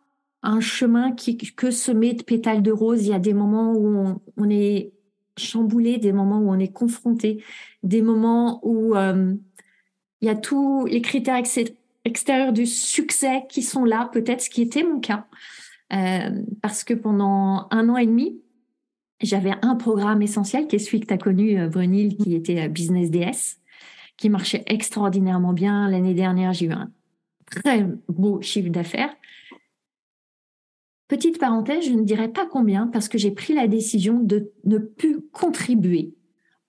un 0.43 0.59
chemin 0.59 1.13
qui 1.13 1.37
que 1.37 1.71
semé 1.71 2.13
de 2.13 2.23
pétales 2.23 2.61
de 2.61 2.71
rose. 2.71 3.05
Il 3.05 3.09
y 3.09 3.13
a 3.13 3.19
des 3.19 3.33
moments 3.33 3.73
où 3.73 4.19
on, 4.35 4.49
est 4.49 4.91
chamboulé, 5.37 5.97
des 5.97 6.11
moments 6.11 6.39
où 6.39 6.51
on 6.51 6.59
est 6.59 6.73
confronté, 6.73 7.41
des 7.83 8.01
moments 8.01 8.59
où 8.63 8.95
euh, 8.95 9.33
il 10.21 10.27
y 10.27 10.29
a 10.29 10.35
tous 10.35 10.85
les 10.85 11.01
critères 11.01 11.41
extérieurs 12.03 12.53
du 12.53 12.65
succès 12.65 13.45
qui 13.49 13.61
sont 13.61 13.85
là, 13.85 14.09
peut-être 14.11 14.41
ce 14.41 14.49
qui 14.49 14.61
était 14.61 14.83
mon 14.83 14.99
cas. 14.99 15.25
Euh, 15.93 16.43
parce 16.61 16.83
que 16.83 16.93
pendant 16.93 17.67
un 17.71 17.89
an 17.89 17.97
et 17.97 18.05
demi, 18.05 18.41
j'avais 19.21 19.53
un 19.61 19.75
programme 19.75 20.21
essentiel 20.21 20.67
qui 20.67 20.75
est 20.75 20.79
celui 20.79 20.99
que 20.99 21.07
tu 21.07 21.13
as 21.13 21.17
connu, 21.17 21.59
euh, 21.59 21.69
Brunil, 21.69 22.17
qui 22.17 22.35
était 22.35 22.67
Business 22.69 23.09
DS, 23.09 23.59
qui 24.17 24.29
marchait 24.29 24.63
extraordinairement 24.67 25.53
bien. 25.53 25.89
L'année 25.89 26.13
dernière, 26.13 26.53
j'ai 26.53 26.67
eu 26.67 26.71
un 26.71 26.91
très 27.49 27.85
beau 28.09 28.41
chiffre 28.41 28.69
d'affaires. 28.69 29.15
Petite 31.07 31.39
parenthèse, 31.39 31.85
je 31.85 31.93
ne 31.93 32.03
dirais 32.03 32.27
pas 32.27 32.45
combien 32.45 32.87
parce 32.87 33.07
que 33.07 33.17
j'ai 33.17 33.31
pris 33.31 33.53
la 33.53 33.67
décision 33.67 34.19
de 34.19 34.51
ne 34.65 34.77
plus 34.77 35.21
contribuer 35.31 36.13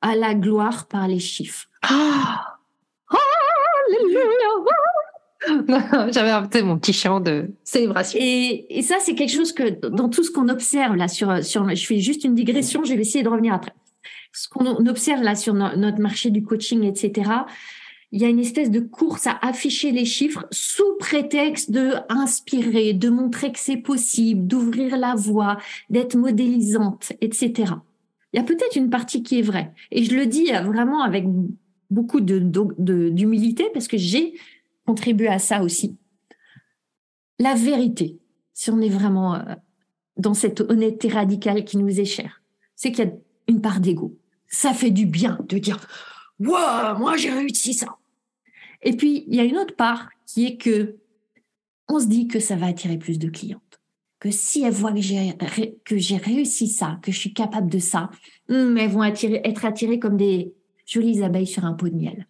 à 0.01 0.15
la 0.15 0.35
gloire 0.35 0.87
par 0.87 1.09
les 1.09 1.19
chiffres. 1.19 1.67
Ah 1.83 2.48
J'avais 6.13 6.31
inventé 6.31 6.63
mon 6.63 6.79
petit 6.79 6.93
chant 6.93 7.21
de 7.21 7.51
célébration. 7.65 8.19
Et, 8.21 8.83
ça, 8.83 8.97
c'est 9.01 9.15
quelque 9.15 9.33
chose 9.33 9.53
que 9.53 9.87
dans 9.89 10.09
tout 10.09 10.23
ce 10.23 10.31
qu'on 10.31 10.49
observe 10.49 10.97
là 10.97 11.09
sur, 11.09 11.45
sur, 11.45 11.69
je 11.75 11.87
fais 11.87 11.99
juste 11.99 12.25
une 12.25 12.35
digression, 12.35 12.85
je 12.85 12.95
vais 12.95 13.01
essayer 13.01 13.23
de 13.23 13.29
revenir 13.29 13.55
après. 13.55 13.73
Ce 14.33 14.49
qu'on 14.49 14.87
observe 14.87 15.23
là 15.23 15.35
sur 15.35 15.55
notre 15.55 16.01
marché 16.01 16.31
du 16.31 16.43
coaching, 16.43 16.85
etc. 16.85 17.31
Il 18.13 18.23
y 18.23 18.25
a 18.25 18.29
une 18.29 18.39
espèce 18.39 18.71
de 18.71 18.81
course 18.81 19.27
à 19.27 19.39
afficher 19.43 19.91
les 19.91 20.05
chiffres 20.05 20.47
sous 20.51 20.97
prétexte 20.99 21.71
de 21.71 21.93
inspirer, 22.09 22.95
de 22.95 23.11
montrer 23.11 23.53
que 23.53 23.59
c'est 23.59 23.77
possible, 23.77 24.47
d'ouvrir 24.47 24.97
la 24.97 25.15
voie, 25.15 25.59
d'être 25.91 26.17
modélisante, 26.17 27.13
etc. 27.21 27.75
Il 28.33 28.37
y 28.37 28.41
a 28.41 28.45
peut-être 28.45 28.77
une 28.77 28.91
partie 28.91 29.23
qui 29.23 29.39
est 29.39 29.43
vraie. 29.43 29.73
Et 29.91 30.05
je 30.05 30.15
le 30.15 30.27
dis 30.27 30.51
vraiment 30.65 31.03
avec 31.03 31.25
beaucoup 31.91 32.21
d'humilité 32.21 33.65
de, 33.65 33.69
parce 33.73 33.89
que 33.89 33.97
j'ai 33.97 34.35
contribué 34.89 35.29
à 35.29 35.39
ça 35.39 35.63
aussi. 35.63 35.99
La 37.39 37.55
vérité, 37.55 38.19
si 38.55 38.71
on 38.71 38.81
est 38.81 38.89
vraiment 38.89 39.35
euh, 39.35 39.55
dans 40.17 40.33
cette 40.33 40.63
honnêteté 40.63 41.09
radicale 41.09 41.67
qui 41.67 41.77
nous 41.77 42.01
est 42.01 42.07
chère, 42.07 42.43
c'est 42.75 42.91
qu'il 42.91 43.05
y 43.05 43.09
a 43.09 43.13
une 43.49 43.61
part 43.61 43.81
d'ego. 43.81 44.17
Ça 44.47 44.73
fait 44.73 44.91
du 44.91 45.05
bien 45.05 45.39
de 45.47 45.59
dire 45.59 45.79
Wow, 46.41 46.97
moi 46.99 47.19
j'ai 47.19 47.31
réussi 47.31 47.75
ça. 47.75 47.99
Et 48.81 48.97
puis, 48.97 49.25
il 49.27 49.35
y 49.35 49.41
a 49.41 49.45
une 49.45 49.59
autre 49.59 49.77
part 49.77 50.09
qui 50.25 50.47
est 50.47 50.57
que 50.57 50.97
on 51.89 52.01
se 52.01 52.07
dit 52.07 52.27
que 52.27 52.41
ça 52.41 52.57
va 52.57 52.69
attirer 52.69 52.97
plus 52.97 53.19
de 53.19 53.29
clientes. 53.29 53.81
Que 54.21 54.31
si 54.31 54.63
elles 54.63 54.73
voient 54.73 54.95
que 55.85 55.99
j'ai, 55.99 56.17
réussi 56.17 56.67
ça, 56.69 56.99
que 57.03 57.13
je 57.13 57.19
suis 57.19 57.35
capable 57.35 57.69
de 57.69 57.79
ça, 57.79 58.11
hmm, 58.49 58.77
elles 58.79 58.91
vont 58.91 59.05
être 59.05 59.65
attirées 59.67 59.99
comme 59.99 60.17
des 60.17 60.55
jolies 60.87 61.23
abeilles 61.23 61.47
sur 61.47 61.67
un 61.67 61.75
pot 61.75 61.91
de 61.91 61.95
miel. 61.95 62.27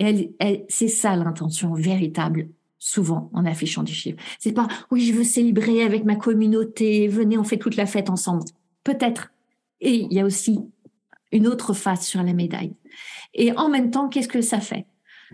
Et 0.00 0.64
c'est 0.68 0.88
ça 0.88 1.14
l'intention 1.14 1.74
véritable, 1.74 2.48
souvent, 2.78 3.30
en 3.34 3.44
affichant 3.44 3.82
des 3.82 3.92
chiffres. 3.92 4.18
C'est 4.38 4.52
pas, 4.52 4.66
oui, 4.90 5.02
je 5.02 5.12
veux 5.12 5.24
célébrer 5.24 5.82
avec 5.82 6.04
ma 6.04 6.16
communauté, 6.16 7.06
venez, 7.06 7.36
on 7.36 7.44
fait 7.44 7.58
toute 7.58 7.76
la 7.76 7.86
fête 7.86 8.08
ensemble. 8.08 8.44
Peut-être. 8.82 9.30
Et 9.82 10.06
il 10.10 10.12
y 10.12 10.20
a 10.20 10.24
aussi 10.24 10.60
une 11.32 11.46
autre 11.46 11.74
face 11.74 12.06
sur 12.06 12.22
la 12.22 12.32
médaille. 12.32 12.74
Et 13.34 13.52
en 13.52 13.68
même 13.68 13.90
temps, 13.90 14.08
qu'est-ce 14.08 14.28
que 14.28 14.40
ça 14.40 14.60
fait? 14.60 14.86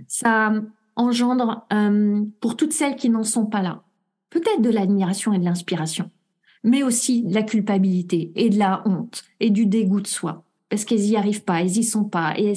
Ça 0.09 0.53
engendre, 0.97 1.67
euh, 1.73 2.25
pour 2.41 2.57
toutes 2.57 2.73
celles 2.73 2.97
qui 2.97 3.11
n'en 3.11 3.23
sont 3.23 3.47
pas 3.47 3.63
là, 3.63 3.83
peut-être 4.31 4.63
de 4.63 4.71
l'admiration 4.71 5.33
et 5.33 5.39
de 5.39 5.45
l'inspiration, 5.45 6.11
mais 6.65 6.83
aussi 6.83 7.23
de 7.23 7.35
la 7.35 7.43
culpabilité 7.43 8.33
et 8.35 8.51
de 8.51 8.59
la 8.59 8.83
honte 8.87 9.25
et 9.39 9.51
du 9.51 9.67
dégoût 9.67 10.01
de 10.01 10.07
soi 10.07 10.46
parce 10.69 10.85
qu'elles 10.85 11.05
y 11.07 11.17
arrivent 11.17 11.45
pas, 11.45 11.61
elles 11.61 11.77
y 11.77 11.85
sont 11.85 12.05
pas, 12.05 12.35
et 12.37 12.53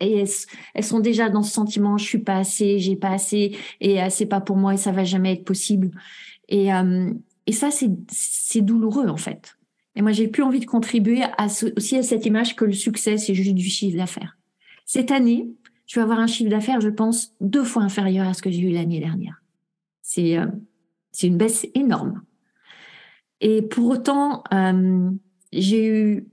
elles, 0.00 0.84
sont 0.84 1.00
déjà 1.00 1.28
dans 1.28 1.42
ce 1.42 1.52
sentiment, 1.52 1.98
je 1.98 2.04
suis 2.04 2.18
pas 2.18 2.36
assez, 2.36 2.78
j'ai 2.78 2.96
pas 2.96 3.10
assez, 3.10 3.56
et 3.80 4.02
euh, 4.02 4.06
c'est 4.10 4.26
pas 4.26 4.40
pour 4.40 4.56
moi 4.56 4.74
et 4.74 4.76
ça 4.76 4.92
va 4.92 5.04
jamais 5.04 5.32
être 5.32 5.44
possible. 5.44 5.90
Et, 6.48 6.72
euh, 6.72 7.12
ça, 7.50 7.70
c'est 7.70 8.60
douloureux 8.60 9.08
en 9.08 9.16
fait. 9.16 9.56
Et 9.94 10.02
moi, 10.02 10.12
j'ai 10.12 10.28
plus 10.28 10.42
envie 10.42 10.60
de 10.60 10.64
contribuer 10.66 11.22
aussi 11.76 11.96
à 11.96 12.02
cette 12.02 12.24
image 12.24 12.56
que 12.56 12.64
le 12.64 12.72
succès, 12.72 13.18
c'est 13.18 13.34
juste 13.34 13.54
du 13.54 13.68
chiffre 13.68 13.96
d'affaires. 13.96 14.38
Cette 14.86 15.10
année, 15.10 15.48
je 15.86 16.00
vais 16.00 16.04
avoir 16.04 16.20
un 16.20 16.26
chiffre 16.26 16.48
d'affaires, 16.48 16.80
je 16.80 16.88
pense, 16.88 17.34
deux 17.40 17.64
fois 17.64 17.82
inférieur 17.82 18.26
à 18.26 18.34
ce 18.34 18.40
que 18.40 18.50
j'ai 18.50 18.60
eu 18.60 18.70
l'année 18.70 19.00
dernière. 19.00 19.42
C'est 20.00 20.38
euh, 20.38 20.46
une 21.22 21.36
baisse 21.36 21.66
énorme. 21.74 22.22
Et 23.40 23.60
pour 23.60 23.90
autant, 23.90 24.44
euh, 24.54 25.10
j'ai 25.52 25.86
eu 25.86 26.26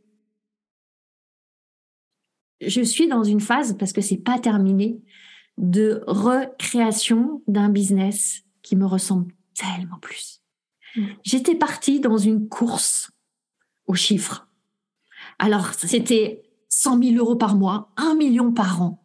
je 2.61 2.81
suis 2.81 3.07
dans 3.07 3.23
une 3.23 3.39
phase, 3.39 3.77
parce 3.77 3.93
que 3.93 4.01
c'est 4.01 4.17
pas 4.17 4.39
terminé, 4.39 4.99
de 5.57 6.03
recréation 6.07 7.41
d'un 7.47 7.69
business 7.69 8.43
qui 8.61 8.75
me 8.75 8.85
ressemble 8.85 9.33
tellement 9.55 9.99
plus. 10.01 10.41
Mm. 10.95 11.05
J'étais 11.23 11.55
partie 11.55 11.99
dans 11.99 12.17
une 12.17 12.47
course 12.47 13.11
aux 13.87 13.95
chiffres. 13.95 14.47
Alors, 15.37 15.73
c'était 15.73 16.43
100 16.69 17.03
000 17.03 17.15
euros 17.17 17.35
par 17.35 17.55
mois, 17.55 17.91
1 17.97 18.15
million 18.15 18.51
par 18.51 18.81
an. 18.81 19.03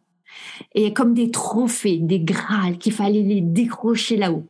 Et 0.73 0.93
comme 0.93 1.13
des 1.13 1.31
trophées, 1.31 1.97
des 1.97 2.19
grâles 2.19 2.77
qu'il 2.77 2.93
fallait 2.93 3.23
les 3.23 3.41
décrocher 3.41 4.17
là-haut. 4.17 4.47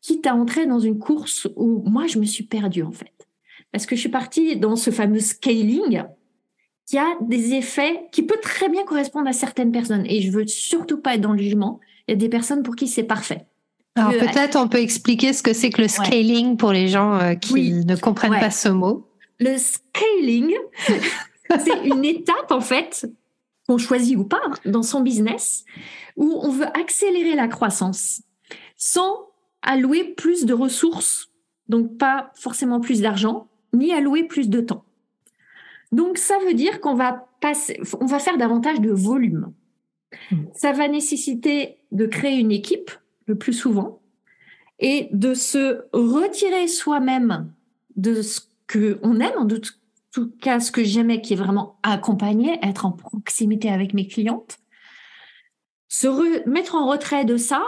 Quitte 0.00 0.26
à 0.26 0.34
entrer 0.34 0.66
dans 0.66 0.80
une 0.80 0.98
course 0.98 1.48
où 1.56 1.82
moi, 1.88 2.06
je 2.06 2.18
me 2.18 2.24
suis 2.24 2.44
perdue, 2.44 2.82
en 2.82 2.90
fait. 2.90 3.28
Parce 3.70 3.86
que 3.86 3.94
je 3.94 4.00
suis 4.00 4.08
partie 4.08 4.56
dans 4.56 4.76
ce 4.76 4.90
fameux 4.90 5.20
scaling 5.20 6.04
qui 6.92 6.98
a 6.98 7.16
des 7.22 7.54
effets 7.54 8.06
qui 8.12 8.22
peut 8.22 8.38
très 8.42 8.68
bien 8.68 8.84
correspondre 8.84 9.26
à 9.26 9.32
certaines 9.32 9.72
personnes. 9.72 10.04
Et 10.10 10.20
je 10.20 10.30
veux 10.30 10.46
surtout 10.46 10.98
pas 10.98 11.14
être 11.14 11.22
dans 11.22 11.32
le 11.32 11.38
jugement. 11.38 11.80
Il 12.06 12.10
y 12.10 12.14
a 12.14 12.16
des 12.18 12.28
personnes 12.28 12.62
pour 12.62 12.76
qui 12.76 12.86
c'est 12.86 13.04
parfait. 13.04 13.46
Alors 13.94 14.12
peut-être 14.12 14.56
on 14.56 14.68
peut 14.68 14.80
expliquer 14.80 15.32
ce 15.32 15.42
que 15.42 15.54
c'est 15.54 15.70
que 15.70 15.80
le 15.80 15.88
scaling 15.88 16.58
pour 16.58 16.70
les 16.70 16.88
gens 16.88 17.14
euh, 17.14 17.34
qui 17.34 17.72
ne 17.72 17.96
comprennent 17.96 18.38
pas 18.38 18.50
ce 18.50 18.68
mot. 18.68 19.08
Le 19.40 19.56
scaling, 19.56 20.52
c'est 21.64 21.82
une 21.86 22.04
étape 22.04 22.50
en 22.50 22.60
fait 22.60 23.06
qu'on 23.66 23.78
choisit 23.78 24.18
ou 24.18 24.24
pas 24.24 24.42
dans 24.66 24.82
son 24.82 25.00
business 25.00 25.64
où 26.16 26.40
on 26.42 26.50
veut 26.50 26.68
accélérer 26.78 27.34
la 27.34 27.48
croissance 27.48 28.20
sans 28.76 29.30
allouer 29.62 30.04
plus 30.04 30.44
de 30.44 30.52
ressources, 30.52 31.30
donc 31.70 31.96
pas 31.96 32.32
forcément 32.34 32.80
plus 32.80 33.00
d'argent, 33.00 33.48
ni 33.72 33.94
allouer 33.94 34.24
plus 34.24 34.50
de 34.50 34.60
temps. 34.60 34.84
Donc, 35.92 36.18
ça 36.18 36.38
veut 36.46 36.54
dire 36.54 36.80
qu'on 36.80 36.94
va 36.94 37.28
passer, 37.40 37.80
on 38.00 38.06
va 38.06 38.18
faire 38.18 38.38
davantage 38.38 38.80
de 38.80 38.90
volume. 38.90 39.52
Hmm. 40.30 40.44
Ça 40.54 40.72
va 40.72 40.88
nécessiter 40.88 41.78
de 41.92 42.06
créer 42.06 42.38
une 42.38 42.52
équipe 42.52 42.90
le 43.26 43.36
plus 43.36 43.52
souvent 43.52 44.00
et 44.78 45.08
de 45.12 45.34
se 45.34 45.84
retirer 45.92 46.66
soi-même 46.66 47.52
de 47.96 48.22
ce 48.22 48.40
qu'on 48.70 49.20
aime, 49.20 49.38
en 49.38 49.46
tout 49.46 50.30
cas 50.40 50.60
ce 50.60 50.72
que 50.72 50.82
j'aimais 50.82 51.20
qui 51.20 51.34
est 51.34 51.36
vraiment 51.36 51.78
accompagner, 51.82 52.58
être 52.62 52.84
en 52.84 52.92
proximité 52.92 53.70
avec 53.70 53.94
mes 53.94 54.06
clientes, 54.06 54.58
se 55.88 56.48
mettre 56.48 56.74
en 56.74 56.88
retrait 56.88 57.24
de 57.24 57.36
ça 57.36 57.62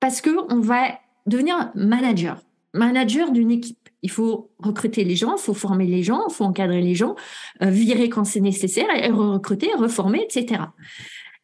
parce 0.00 0.20
que 0.20 0.30
on 0.52 0.60
va 0.60 0.98
devenir 1.26 1.70
manager, 1.74 2.42
manager 2.72 3.30
d'une 3.30 3.50
équipe. 3.50 3.77
Il 4.02 4.10
faut 4.10 4.50
recruter 4.58 5.04
les 5.04 5.16
gens, 5.16 5.36
il 5.36 5.40
faut 5.40 5.54
former 5.54 5.86
les 5.86 6.02
gens, 6.02 6.22
il 6.28 6.32
faut 6.32 6.44
encadrer 6.44 6.80
les 6.80 6.94
gens, 6.94 7.16
euh, 7.62 7.70
virer 7.70 8.08
quand 8.08 8.24
c'est 8.24 8.40
nécessaire, 8.40 8.86
et 8.94 9.08
recruter, 9.10 9.70
reformer, 9.76 10.22
etc. 10.22 10.62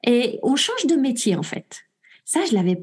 Et 0.07 0.39
on 0.43 0.57
change 0.57 0.87
de 0.87 0.95
métier 0.95 1.37
en 1.37 1.43
fait. 1.43 1.83
Ça, 2.25 2.45
je 2.45 2.55
l'avais, 2.55 2.83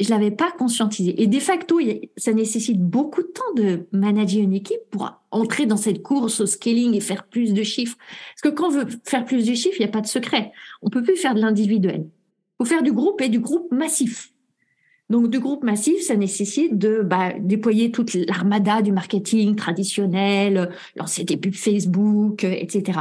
je 0.00 0.10
l'avais 0.10 0.30
pas 0.30 0.50
conscientisé. 0.52 1.20
Et 1.22 1.26
de 1.26 1.38
facto, 1.38 1.80
ça 2.16 2.32
nécessite 2.32 2.80
beaucoup 2.80 3.22
de 3.22 3.28
temps 3.28 3.52
de 3.54 3.86
manager 3.92 4.42
une 4.42 4.54
équipe 4.54 4.80
pour 4.90 5.10
entrer 5.30 5.66
dans 5.66 5.76
cette 5.76 6.02
course 6.02 6.40
au 6.40 6.46
scaling 6.46 6.94
et 6.94 7.00
faire 7.00 7.26
plus 7.26 7.52
de 7.52 7.62
chiffres. 7.62 7.96
Parce 7.98 8.42
que 8.42 8.48
quand 8.48 8.68
on 8.68 8.70
veut 8.70 8.86
faire 9.04 9.24
plus 9.24 9.46
de 9.46 9.54
chiffres, 9.54 9.76
il 9.78 9.82
n'y 9.82 9.88
a 9.88 9.92
pas 9.92 10.00
de 10.00 10.06
secret. 10.06 10.52
On 10.82 10.90
peut 10.90 11.02
plus 11.02 11.16
faire 11.16 11.34
de 11.34 11.40
l'individuel. 11.40 12.06
Il 12.06 12.64
faut 12.64 12.64
faire 12.64 12.82
du 12.82 12.92
groupe 12.92 13.20
et 13.20 13.28
du 13.28 13.40
groupe 13.40 13.70
massif. 13.72 14.31
Donc, 15.12 15.28
du 15.28 15.40
groupe 15.40 15.62
massif, 15.62 16.00
ça 16.00 16.16
nécessite 16.16 16.78
de 16.78 17.02
bah, 17.02 17.34
déployer 17.38 17.90
toute 17.90 18.14
l'armada 18.14 18.80
du 18.80 18.92
marketing 18.92 19.56
traditionnel, 19.56 20.70
lancer 20.96 21.24
des 21.24 21.36
pubs 21.36 21.52
Facebook, 21.52 22.44
etc. 22.44 22.98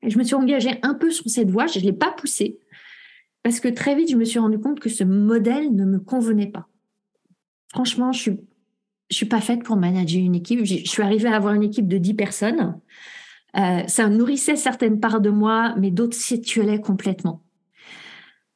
Et 0.00 0.08
je 0.08 0.16
me 0.18 0.24
suis 0.24 0.34
engagée 0.34 0.70
un 0.82 0.94
peu 0.94 1.10
sur 1.10 1.28
cette 1.28 1.50
voie, 1.50 1.66
je 1.66 1.80
ne 1.80 1.84
l'ai 1.84 1.92
pas 1.92 2.12
poussée, 2.12 2.58
parce 3.42 3.60
que 3.60 3.68
très 3.68 3.94
vite, 3.94 4.10
je 4.10 4.16
me 4.16 4.24
suis 4.24 4.38
rendu 4.38 4.58
compte 4.58 4.80
que 4.80 4.88
ce 4.88 5.04
modèle 5.04 5.76
ne 5.76 5.84
me 5.84 5.98
convenait 5.98 6.50
pas. 6.50 6.66
Franchement, 7.68 8.12
je 8.12 8.20
suis, 8.20 8.40
suis 9.10 9.26
pas 9.26 9.42
faite 9.42 9.64
pour 9.64 9.76
manager 9.76 10.22
une 10.22 10.34
équipe. 10.34 10.64
Je 10.64 10.76
suis 10.76 11.02
arrivée 11.02 11.28
à 11.28 11.36
avoir 11.36 11.52
une 11.52 11.62
équipe 11.62 11.88
de 11.88 11.98
10 11.98 12.14
personnes. 12.14 12.80
Euh, 13.58 13.82
ça 13.86 14.08
nourrissait 14.08 14.56
certaines 14.56 14.98
parts 14.98 15.20
de 15.20 15.28
moi, 15.28 15.74
mais 15.78 15.90
d'autres 15.90 16.16
s'étiolaient 16.16 16.80
complètement 16.80 17.42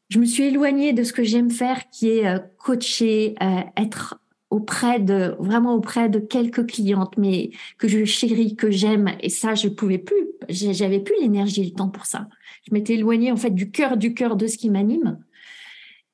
je 0.08 0.18
me 0.18 0.24
suis 0.24 0.44
éloignée 0.44 0.92
de 0.92 1.02
ce 1.02 1.12
que 1.12 1.24
j'aime 1.24 1.50
faire, 1.50 1.88
qui 1.90 2.10
est 2.10 2.26
euh, 2.26 2.38
coacher, 2.58 3.34
euh, 3.42 3.60
être 3.76 4.20
auprès 4.50 5.00
de 5.00 5.34
vraiment 5.40 5.74
auprès 5.74 6.08
de 6.08 6.20
quelques 6.20 6.66
clientes, 6.66 7.14
mais 7.16 7.50
que 7.78 7.88
je 7.88 8.04
chéris, 8.04 8.54
que 8.54 8.70
j'aime. 8.70 9.10
Et 9.20 9.28
ça, 9.28 9.54
je 9.54 9.68
pouvais 9.68 9.98
plus. 9.98 10.28
J'avais 10.48 11.00
plus 11.00 11.14
l'énergie 11.20 11.62
et 11.62 11.64
le 11.64 11.72
temps 11.72 11.88
pour 11.88 12.06
ça. 12.06 12.28
Je 12.66 12.72
m'étais 12.72 12.94
éloignée 12.94 13.32
en 13.32 13.36
fait 13.36 13.50
du 13.50 13.70
cœur 13.70 13.96
du 13.96 14.14
cœur 14.14 14.36
de 14.36 14.46
ce 14.46 14.56
qui 14.56 14.70
m'anime. 14.70 15.18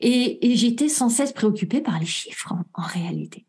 Et, 0.00 0.38
j'étais 0.56 0.88
sans 0.88 1.08
cesse 1.08 1.32
préoccupée 1.32 1.80
par 1.80 2.00
les 2.00 2.06
chiffres 2.06 2.52
en, 2.74 2.82
réalité. 2.82 3.46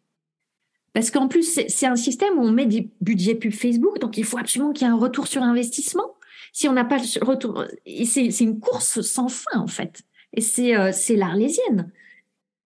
Parce 0.93 1.09
qu'en 1.09 1.27
plus, 1.27 1.59
c'est 1.67 1.87
un 1.87 1.95
système 1.95 2.37
où 2.37 2.43
on 2.43 2.51
met 2.51 2.67
des 2.67 2.91
budgets 3.01 3.33
pub 3.33 3.51
Facebook, 3.51 3.97
donc 3.99 4.17
il 4.17 4.23
faut 4.23 4.37
absolument 4.37 4.71
qu'il 4.71 4.85
y 4.85 4.89
ait 4.89 4.93
un 4.93 4.97
retour 4.97 5.25
sur 5.25 5.41
investissement. 5.41 6.13
Si 6.51 6.67
on 6.67 6.73
n'a 6.73 6.85
pas 6.85 6.97
le 6.97 7.25
retour, 7.25 7.65
c'est 8.05 8.39
une 8.41 8.59
course 8.59 9.01
sans 9.01 9.29
fin 9.29 9.59
en 9.59 9.65
fait. 9.65 10.03
Et 10.33 10.41
c'est 10.41 10.75
euh, 10.75 10.91
l'arlésienne. 11.15 11.91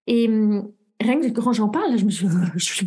Et 0.08 0.28
hum, 0.28 0.72
rien 1.00 1.20
que 1.20 1.28
quand 1.30 1.54
j'en 1.54 1.70
parle, 1.70 1.98
je 1.98 2.06
me 2.06 2.10
suis, 2.10 2.28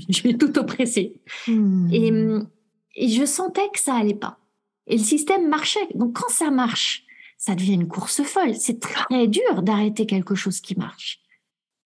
je 0.09 0.13
suis 0.13 0.39
tout 0.39 0.59
oppressée. 0.59 1.21
Hmm. 1.47 1.89
Et, 1.93 2.11
hum, 2.11 2.49
et 2.97 3.09
je 3.09 3.25
sentais 3.25 3.69
que 3.73 3.81
ça 3.81 3.95
allait 3.95 4.15
pas. 4.15 4.39
Et 4.87 4.97
le 4.97 5.03
système 5.03 5.49
marchait. 5.49 5.89
Donc 5.95 6.19
quand 6.19 6.29
ça 6.31 6.51
marche, 6.51 7.05
ça 7.39 7.55
devient 7.55 7.75
une 7.75 7.89
course 7.89 8.23
folle. 8.23 8.55
C'est 8.55 8.81
très 8.81 9.29
dur 9.29 9.63
d'arrêter 9.63 10.07
quelque 10.07 10.35
chose 10.35 10.61
qui 10.61 10.77
marche. 10.77 11.21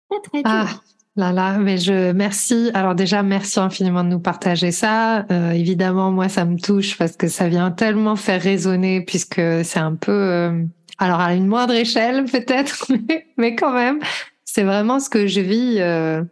Très 0.10 0.22
très 0.22 0.44
dur. 0.44 0.52
Ah. 0.52 0.82
Là, 1.16 1.32
là, 1.32 1.60
mais 1.60 1.78
je 1.78 2.12
merci. 2.12 2.72
Alors 2.74 2.96
déjà, 2.96 3.22
merci 3.22 3.60
infiniment 3.60 4.04
de 4.04 4.10
nous 4.10 4.20
partager 4.20 4.72
ça. 4.72 5.28
Euh, 5.32 5.52
évidemment, 5.52 6.12
moi, 6.12 6.28
ça 6.28 6.44
me 6.44 6.60
touche 6.60 6.98
parce 6.98 7.16
que 7.16 7.28
ça 7.28 7.48
vient 7.50 7.70
tellement 7.70 8.16
faire 8.16 8.42
résonner 8.42 9.02
puisque 9.02 9.42
c'est 9.64 9.80
un 9.80 9.94
peu, 9.94 10.12
euh, 10.12 10.64
alors 10.98 11.20
à 11.20 11.34
une 11.34 11.48
moindre 11.48 11.74
échelle 11.74 12.26
peut-être, 12.26 12.92
mais, 13.38 13.56
quand 13.56 13.74
même, 13.74 14.00
c'est 14.46 14.64
vraiment 14.64 15.00
ce 15.00 15.10
que 15.10 15.28
je 15.28 15.42
vis. 15.42 15.78
Euh, 15.80 16.24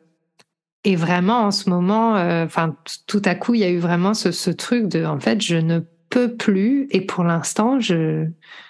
et 0.84 0.96
vraiment, 0.96 1.42
en 1.42 1.52
ce 1.52 1.70
moment, 1.70 2.14
enfin, 2.44 2.76
tout 3.06 3.22
à 3.26 3.36
coup, 3.36 3.54
il 3.54 3.60
y 3.60 3.64
a 3.64 3.70
eu 3.70 3.78
vraiment 3.78 4.16
ce, 4.16 4.32
ce 4.32 4.50
truc 4.50 4.88
de, 4.88 5.06
en 5.06 5.20
fait, 5.20 5.40
je 5.40 5.58
ne 5.58 5.82
peux 6.10 6.36
plus. 6.36 6.88
Et 6.90 7.02
pour 7.02 7.24
l'instant, 7.24 7.80
je 7.80 8.26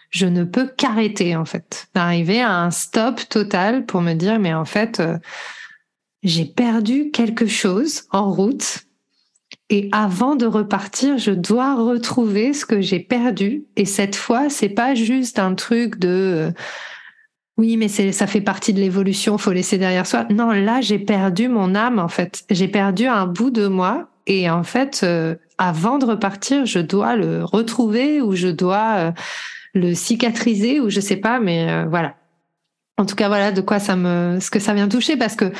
je 0.10 0.26
ne 0.26 0.44
peux 0.44 0.68
qu'arrêter 0.68 1.38
en 1.38 1.46
fait, 1.46 1.88
d'arriver 1.96 2.42
à 2.42 2.58
un 2.58 2.70
stop 2.70 3.22
total 3.30 3.86
pour 3.86 4.02
me 4.02 4.14
dire, 4.14 4.40
mais 4.40 4.54
en 4.54 4.66
fait 4.66 5.02
j'ai 6.24 6.46
perdu 6.46 7.12
quelque 7.12 7.48
chose 7.48 8.04
en 8.12 8.32
route 8.32 8.86
et 9.72 9.88
avant 9.94 10.36
de 10.36 10.46
repartir, 10.46 11.18
je 11.18 11.32
dois 11.32 11.75
retrouver 11.75 12.54
ce 12.54 12.66
que 12.66 12.82
j'ai 12.82 13.00
perdu. 13.00 13.63
Et 13.78 13.86
cette 13.86 14.18
fois, 14.18 14.50
c'est 14.50 14.70
pas 14.70 14.96
juste 14.96 15.40
un 15.40 15.56
truc 15.56 15.98
de 15.98 16.10
euh, 16.10 16.51
oui, 17.58 17.78
mais 17.78 17.88
ça 17.88 18.28
fait 18.28 18.42
partie 18.42 18.74
de 18.74 18.80
l'évolution, 18.80 19.38
faut 19.38 19.54
laisser 19.54 19.78
derrière 19.78 20.06
soi. 20.06 20.25
Non, 20.30 20.51
là, 20.51 20.82
j'ai 20.82 21.00
perdu 21.00 21.48
mon 21.48 21.74
âme 21.74 22.00
en 22.00 22.10
fait. 22.10 22.44
J'ai 22.50 22.68
perdu 22.68 23.06
un 23.08 23.28
bout 23.28 23.50
de 23.50 23.68
moi 23.68 24.10
et 24.28 24.50
en 24.50 24.63
fait, 24.63 25.01
euh, 25.04 25.36
avant 25.58 26.00
de 26.00 26.06
repartir, 26.06 26.66
je 26.66 26.80
dois 26.80 27.16
le 27.16 27.46
retrouver 27.46 28.20
ou 28.20 28.36
je 28.36 28.50
dois 28.50 28.96
euh, 28.98 29.12
le 29.74 29.94
cicatriser 29.94 30.82
ou 30.82 30.90
je 30.90 31.00
sais 31.00 31.16
pas, 31.16 31.40
mais 31.40 31.86
voilà 31.86 32.16
en 33.01 33.05
tout 33.05 33.15
cas 33.15 33.27
voilà 33.27 33.51
de 33.51 33.62
quoi 33.62 33.79
ça 33.79 33.96
me 33.96 34.39
ce 34.39 34.51
que 34.51 34.60
ça 34.60 34.74
vient 34.74 34.88
toucher 34.88 35.17
parce 35.17 35.36
que 35.36 35.51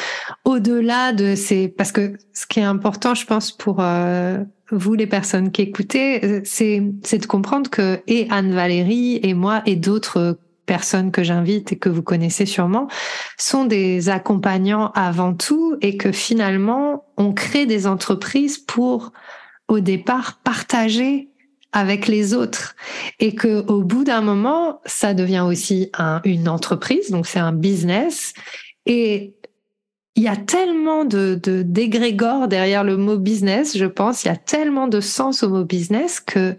au-delà 0.45 1.12
de 1.12 1.33
ces 1.36 1.67
parce 1.67 1.91
que 1.91 2.13
ce 2.33 2.45
qui 2.45 2.60
est 2.60 2.63
important 2.63 3.15
je 3.15 3.25
pense 3.25 3.51
pour 3.51 3.77
euh, 3.79 4.38
vous 4.69 4.93
les 4.93 5.07
personnes 5.07 5.51
qui 5.51 5.63
écoutez 5.63 6.41
c'est 6.45 6.83
c'est 7.03 7.17
de 7.17 7.25
comprendre 7.25 7.69
que 7.69 8.01
et 8.07 8.27
Anne 8.29 8.53
Valérie 8.53 9.19
et 9.24 9.33
moi 9.33 9.63
et 9.65 9.75
d'autres 9.75 10.38
personnes 10.67 11.12
que 11.12 11.24
j'invite 11.24 11.74
et 11.74 11.77
que 11.77 11.89
vous 11.89 12.03
connaissez 12.03 12.45
sûrement 12.45 12.88
sont 13.38 13.65
des 13.65 14.10
accompagnants 14.10 14.91
avant 14.93 15.33
tout 15.33 15.75
et 15.81 15.98
que 15.98 16.12
finalement 16.12 17.05
on 17.17 17.33
crée 17.33 17.65
des 17.65 17.88
entreprises 17.88 18.60
pour 18.60 19.12
au 19.67 19.79
départ 19.79 20.39
partager 20.43 21.31
avec 21.74 22.08
les 22.08 22.34
autres 22.34 22.75
et 23.20 23.36
que 23.36 23.66
au 23.68 23.82
bout 23.82 24.04
d'un 24.04 24.22
moment, 24.22 24.82
ça 24.86 25.13
devient 25.13 25.46
aussi 25.48 25.90
un, 25.98 26.22
une 26.24 26.50
entreprise, 26.50 27.12
donc 27.12 27.28
c'est 27.28 27.40
un 27.40 27.54
business 27.54 28.34
et 28.86 29.36
il 30.16 30.24
y 30.24 30.28
a 30.28 30.36
tellement 30.36 31.06
de, 31.06 31.40
de 31.42 31.62
d'égrégores 31.62 32.50
derrière 32.50 32.84
le 32.84 32.98
mot 32.98 33.18
business, 33.18 33.78
je 33.78 33.86
pense, 33.86 34.24
il 34.24 34.28
y 34.28 34.32
a 34.32 34.36
tellement 34.36 34.88
de 34.88 35.00
sens 35.00 35.44
au 35.44 35.50
mot 35.50 35.63
business 35.63 36.20
que 36.20 36.58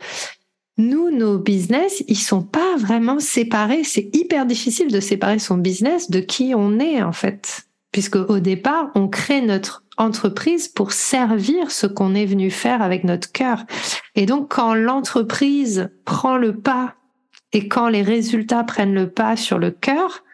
nous, 0.78 1.11
nos 1.11 1.38
business, 1.38 2.02
ils 2.09 2.16
sont 2.16 2.42
pas 2.42 2.76
vraiment 2.78 3.21
séparés. 3.21 3.85
C'est 3.85 4.09
hyper 4.14 4.47
difficile 4.47 4.90
de 4.90 5.00
séparer 5.00 5.38
son 5.38 5.59
business 5.59 6.11
de 6.11 6.21
qui 6.21 6.54
on 6.57 6.78
est, 6.78 7.02
en 7.02 7.12
fait. 7.12 7.66
Puisque 7.92 8.17
au 8.17 8.38
départ, 8.40 8.90
on 8.95 9.08
crée 9.08 9.43
notre 9.43 9.84
entreprise 9.99 10.69
pour 10.69 10.93
servir 10.93 11.71
ce 11.71 11.86
qu'on 11.86 12.14
est 12.14 12.25
venu 12.25 12.50
faire 12.50 12.82
avec 12.82 13.04
notre 13.04 13.30
cœur. 13.30 13.64
Et 14.14 14.26
donc, 14.26 14.54
quand 14.54 14.75
l'entreprise 14.75 15.90
prend 16.04 16.36
le 16.36 16.54
pas 16.56 16.95
et 17.52 17.69
quand 17.69 17.88
les 17.88 18.02
résultats 18.02 18.64
prennent 18.64 18.95
le 18.95 19.10
pas 19.10 19.36
sur 19.36 19.58
le 19.58 19.71
cœur, 19.71 20.25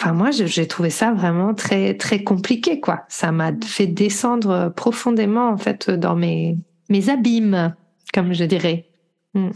enfin 0.00 0.12
moi 0.12 0.30
j'ai 0.30 0.68
trouvé 0.68 0.90
ça 0.90 1.12
vraiment 1.12 1.52
très 1.52 1.94
très 1.94 2.22
compliqué 2.22 2.78
quoi. 2.78 3.00
Ça 3.08 3.32
m'a 3.32 3.50
fait 3.64 3.88
descendre 3.88 4.72
profondément 4.76 5.48
en 5.48 5.56
fait 5.56 5.90
dans 5.90 6.14
mes 6.14 6.56
mes 6.88 7.10
abîmes, 7.10 7.74
comme 8.14 8.32
je 8.32 8.44
dirais. 8.44 8.86
Hmm. 9.34 9.50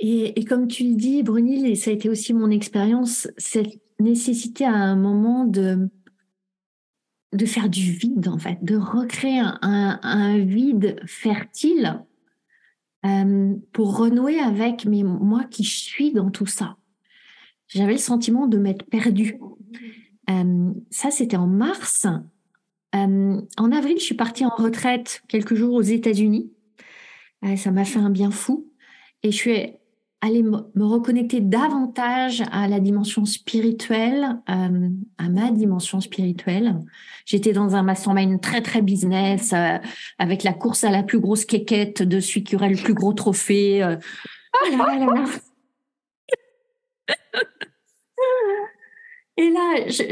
Et, 0.00 0.44
comme 0.44 0.68
tu 0.68 0.84
le 0.84 0.94
dis, 0.94 1.22
Brunil, 1.22 1.66
et 1.66 1.74
ça 1.74 1.90
a 1.90 1.94
été 1.94 2.10
aussi 2.10 2.34
mon 2.34 2.50
expérience, 2.50 3.28
nécessité 3.98 4.64
à 4.64 4.74
un 4.74 4.96
moment 4.96 5.44
de 5.44 5.88
de 7.32 7.46
faire 7.46 7.68
du 7.68 7.92
vide, 7.92 8.28
en 8.28 8.38
fait, 8.38 8.58
de 8.62 8.76
recréer 8.76 9.42
un, 9.62 10.38
vide 10.38 11.00
fertile 11.06 12.02
euh, 13.04 13.54
pour 13.72 13.96
renouer 13.98 14.38
avec 14.38 14.86
mais 14.86 15.02
moi 15.02 15.44
qui 15.44 15.64
suis 15.64 16.12
dans 16.12 16.30
tout 16.30 16.46
ça. 16.46 16.76
J'avais 17.68 17.92
le 17.92 17.98
sentiment 17.98 18.46
de 18.46 18.58
m'être 18.58 18.84
perdue. 18.86 19.38
Euh, 20.30 20.72
ça, 20.90 21.10
c'était 21.10 21.36
en 21.36 21.46
mars. 21.46 22.06
Euh, 22.94 23.40
en 23.58 23.72
avril, 23.72 23.96
je 23.98 24.04
suis 24.04 24.14
partie 24.14 24.46
en 24.46 24.54
retraite 24.54 25.22
quelques 25.28 25.54
jours 25.54 25.74
aux 25.74 25.82
États-Unis. 25.82 26.52
ça 27.56 27.70
m'a 27.70 27.84
fait 27.84 27.98
un 27.98 28.10
bien 28.10 28.30
fou. 28.30 28.70
Et 29.22 29.32
je 29.32 29.36
suis 29.36 29.72
aller 30.20 30.42
me 30.42 30.84
reconnecter 30.84 31.40
davantage 31.40 32.42
à 32.50 32.68
la 32.68 32.80
dimension 32.80 33.24
spirituelle, 33.24 34.40
euh, 34.48 34.88
à 35.18 35.28
ma 35.28 35.50
dimension 35.50 36.00
spirituelle. 36.00 36.74
J'étais 37.26 37.52
dans 37.52 37.76
un 37.76 37.82
mastermind 37.82 38.40
très 38.40 38.62
très 38.62 38.82
business, 38.82 39.52
euh, 39.52 39.78
avec 40.18 40.42
la 40.42 40.52
course 40.52 40.84
à 40.84 40.90
la 40.90 41.02
plus 41.02 41.20
grosse 41.20 41.44
quéquette 41.44 42.02
de 42.02 42.20
celui 42.20 42.44
qui 42.44 42.56
aurait 42.56 42.70
le 42.70 42.76
plus 42.76 42.94
gros 42.94 43.12
trophée. 43.12 43.82
Euh. 43.82 43.96
Et 49.38 49.50
là, 49.50 49.86
je, 49.86 50.02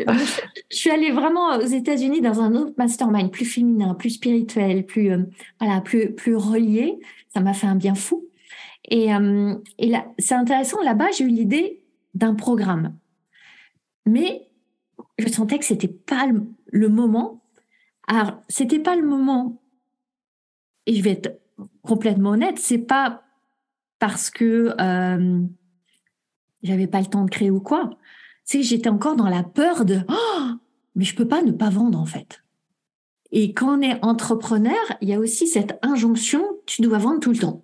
je, 0.70 0.76
suis 0.76 0.90
allée 0.90 1.10
vraiment 1.10 1.56
aux 1.56 1.66
États-Unis 1.66 2.20
dans 2.20 2.42
un 2.42 2.54
autre 2.54 2.74
mastermind, 2.76 3.30
plus 3.30 3.46
féminin, 3.46 3.94
plus 3.94 4.10
spirituel, 4.10 4.84
plus 4.84 5.10
voilà, 5.58 5.80
plus 5.80 6.14
plus 6.14 6.36
relié. 6.36 6.98
Ça 7.32 7.40
m'a 7.40 7.54
fait 7.54 7.66
un 7.66 7.74
bien 7.74 7.94
fou. 7.94 8.28
Et, 8.90 9.14
euh, 9.14 9.54
et 9.78 9.92
c'est 10.18 10.34
intéressant, 10.34 10.82
là-bas, 10.82 11.10
j'ai 11.16 11.24
eu 11.24 11.28
l'idée 11.28 11.82
d'un 12.14 12.34
programme. 12.34 12.96
Mais 14.06 14.48
je 15.18 15.28
sentais 15.28 15.58
que 15.58 15.64
c'était 15.64 15.88
pas 15.88 16.26
le, 16.70 16.88
moment. 16.88 17.42
Alors, 18.06 18.42
c'était 18.48 18.78
pas 18.78 18.96
le 18.96 19.06
moment. 19.06 19.62
Et 20.86 20.94
je 20.94 21.02
vais 21.02 21.12
être 21.12 21.40
complètement 21.82 22.30
honnête, 22.30 22.58
c'est 22.58 22.78
pas 22.78 23.22
parce 23.98 24.28
que 24.28 24.74
euh, 24.78 25.42
j'avais 26.62 26.86
pas 26.86 27.00
le 27.00 27.06
temps 27.06 27.24
de 27.24 27.30
créer 27.30 27.50
ou 27.50 27.60
quoi. 27.60 27.90
C'est 28.44 28.58
que 28.58 28.64
j'étais 28.64 28.90
encore 28.90 29.16
dans 29.16 29.28
la 29.28 29.42
peur 29.42 29.84
de 29.84 30.00
oh, 30.08 30.50
mais 30.94 31.04
je 31.04 31.14
peux 31.14 31.28
pas 31.28 31.42
ne 31.42 31.52
pas 31.52 31.70
vendre 31.70 31.98
en 31.98 32.04
fait. 32.04 32.42
Et 33.32 33.54
quand 33.54 33.78
on 33.78 33.82
est 33.82 34.04
entrepreneur, 34.04 34.74
il 35.00 35.08
y 35.08 35.14
a 35.14 35.18
aussi 35.18 35.46
cette 35.46 35.78
injonction 35.82 36.44
tu 36.66 36.82
dois 36.82 36.98
vendre 36.98 37.20
tout 37.20 37.32
le 37.32 37.38
temps. 37.38 37.63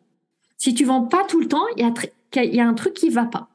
Si 0.61 0.75
tu 0.75 0.85
vends 0.85 1.05
pas 1.05 1.25
tout 1.27 1.40
le 1.40 1.49
temps, 1.49 1.64
il 1.75 1.83
y 1.83 2.61
a, 2.61 2.68
un 2.68 2.75
truc 2.75 2.92
qui 2.92 3.09
va 3.09 3.25
pas. 3.25 3.49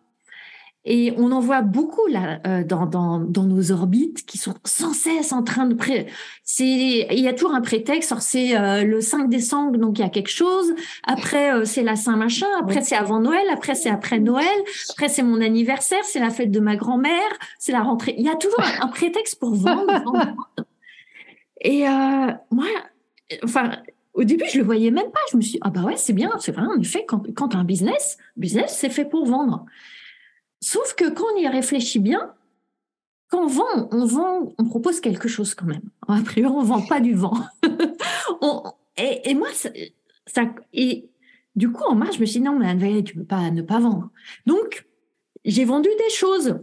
Et 0.85 1.13
on 1.17 1.31
en 1.31 1.39
voit 1.39 1.61
beaucoup 1.61 2.07
là 2.07 2.39
euh, 2.47 2.63
dans, 2.63 2.87
dans, 2.87 3.19
dans, 3.19 3.43
nos 3.43 3.71
orbites 3.71 4.25
qui 4.25 4.39
sont 4.39 4.55
sans 4.63 4.93
cesse 4.93 5.31
en 5.31 5.43
train 5.43 5.67
de 5.67 5.75
pré. 5.75 6.07
C'est 6.43 6.65
il 6.65 7.19
y 7.19 7.27
a 7.27 7.33
toujours 7.33 7.53
un 7.53 7.61
prétexte. 7.61 8.11
C'est 8.21 8.57
euh, 8.57 8.83
le 8.83 9.01
5 9.01 9.29
décembre, 9.29 9.77
donc 9.77 9.99
il 9.99 10.01
y 10.01 10.05
a 10.05 10.09
quelque 10.09 10.31
chose. 10.31 10.73
Après 11.03 11.53
euh, 11.53 11.63
c'est 11.63 11.83
la 11.83 11.95
Saint 11.95 12.15
machin. 12.15 12.47
Après 12.59 12.81
c'est 12.81 12.95
avant 12.95 13.19
Noël. 13.19 13.47
Après 13.51 13.75
c'est 13.75 13.89
après 13.91 14.19
Noël. 14.19 14.57
Après 14.89 15.07
c'est 15.07 15.23
mon 15.23 15.41
anniversaire. 15.41 16.03
C'est 16.03 16.19
la 16.19 16.31
fête 16.31 16.49
de 16.49 16.59
ma 16.59 16.75
grand-mère. 16.75 17.31
C'est 17.59 17.71
la 17.71 17.83
rentrée. 17.83 18.15
Il 18.17 18.25
y 18.25 18.29
a 18.29 18.35
toujours 18.35 18.63
un, 18.81 18.87
prétexte 18.87 19.39
pour 19.39 19.53
vendre. 19.53 19.85
vendre. 20.05 20.49
Et 21.61 21.83
moi, 22.51 22.65
enfin 23.43 23.71
au 24.15 24.23
début, 24.23 24.45
je 24.51 24.58
le 24.58 24.63
voyais 24.63 24.91
même 24.91 25.12
pas. 25.12 25.19
Je 25.32 25.38
me 25.38 25.41
suis 25.41 25.54
dit, 25.54 25.60
ah 25.62 25.69
bah 25.69 25.84
ouais, 25.84 25.97
c'est 25.97 26.13
bien, 26.13 26.32
c'est 26.39 26.51
vrai, 26.51 26.65
en 26.65 26.80
effet, 26.80 27.06
quand, 27.08 27.23
quand 27.36 27.56
un 27.56 27.63
business, 27.63 28.17
business, 28.38 28.75
c'est 28.80 28.89
fait 28.89 29.06
pour 29.06 29.25
vendre. 29.25 29.65
Sauf 30.62 30.95
que 30.95 31.10
quand 31.10 31.25
on 31.36 31.38
y 31.38 31.47
réfléchit 31.47 31.99
bien, 31.99 32.34
quand 33.30 33.43
on 33.43 33.47
vend, 33.47 33.89
on 33.91 34.06
vend, 34.06 34.54
on 34.58 34.65
propose 34.65 34.99
quelque 34.99 35.28
chose 35.28 35.54
quand 35.54 35.65
même. 35.65 35.84
A 36.08 36.21
priori, 36.21 36.54
on 36.56 36.63
vend 36.63 36.82
pas 36.82 36.99
du 36.99 37.13
vent. 37.13 37.38
et, 38.97 39.34
moi, 39.34 39.49
ça, 40.25 40.41
et 40.73 41.10
du 41.56 41.71
coup, 41.71 41.84
en 41.84 41.95
mars, 41.95 42.15
je 42.15 42.21
me 42.21 42.25
suis 42.25 42.39
dit, 42.39 42.45
non, 42.45 42.58
mais 42.58 42.67
Anne 42.67 43.04
tu 43.04 43.15
peux 43.15 43.23
pas 43.23 43.49
ne 43.51 43.62
pas 43.62 43.80
vendre. 43.80 44.10
Donc, 44.45 44.86
j'ai 45.43 45.65
vendu 45.65 45.89
des 45.97 46.13
choses 46.13 46.60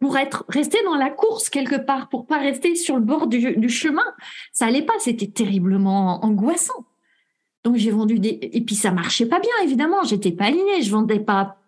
pour 0.00 0.18
être 0.18 0.44
resté 0.48 0.78
dans 0.84 0.96
la 0.96 1.10
course 1.10 1.48
quelque 1.48 1.76
part, 1.76 2.08
pour 2.08 2.26
pas 2.26 2.38
rester 2.38 2.74
sur 2.74 2.96
le 2.96 3.02
bord 3.02 3.28
du, 3.28 3.68
chemin. 3.68 4.04
Ça 4.52 4.66
allait 4.66 4.82
pas, 4.82 4.94
c'était 4.98 5.28
terriblement 5.28 6.24
angoissant. 6.24 6.84
Donc 7.64 7.76
j'ai 7.76 7.90
vendu 7.90 8.18
des 8.18 8.38
et 8.40 8.60
puis 8.60 8.74
ça 8.74 8.90
marchait 8.90 9.26
pas 9.26 9.40
bien 9.40 9.52
évidemment, 9.64 10.02
j'étais 10.04 10.32
pas 10.32 10.46
alignée, 10.46 10.82
je 10.82 10.90
vendais 10.90 11.20
pas 11.20 11.58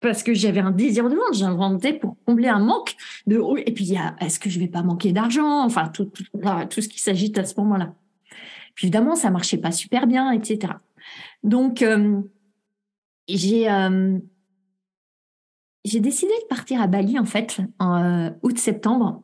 parce 0.00 0.22
que 0.22 0.34
j'avais 0.34 0.60
un 0.60 0.70
désir 0.70 1.08
de 1.08 1.14
vendre, 1.14 1.32
j'en 1.32 1.56
vendais 1.56 1.94
pour 1.94 2.16
combler 2.26 2.48
un 2.48 2.58
manque 2.58 2.96
de 3.26 3.40
et 3.66 3.72
puis 3.72 3.94
est-ce 4.20 4.38
que 4.38 4.50
je 4.50 4.58
vais 4.58 4.68
pas 4.68 4.82
manquer 4.82 5.12
d'argent, 5.12 5.64
enfin 5.64 5.88
tout, 5.88 6.04
tout, 6.04 6.24
tout 6.70 6.80
ce 6.82 6.88
qui 6.88 7.00
s'agite 7.00 7.38
à 7.38 7.44
ce 7.44 7.58
moment-là. 7.60 7.94
Puis 8.74 8.86
évidemment 8.86 9.14
ça 9.14 9.30
marchait 9.30 9.58
pas 9.58 9.72
super 9.72 10.06
bien, 10.06 10.32
etc. 10.32 10.74
Donc 11.42 11.80
euh, 11.80 12.20
j'ai 13.26 13.70
euh, 13.70 14.18
j'ai 15.86 16.00
décidé 16.00 16.32
de 16.42 16.46
partir 16.48 16.82
à 16.82 16.88
Bali, 16.88 17.16
en 17.18 17.24
fait, 17.24 17.58
en 17.78 18.02
euh, 18.02 18.30
août-septembre. 18.42 19.22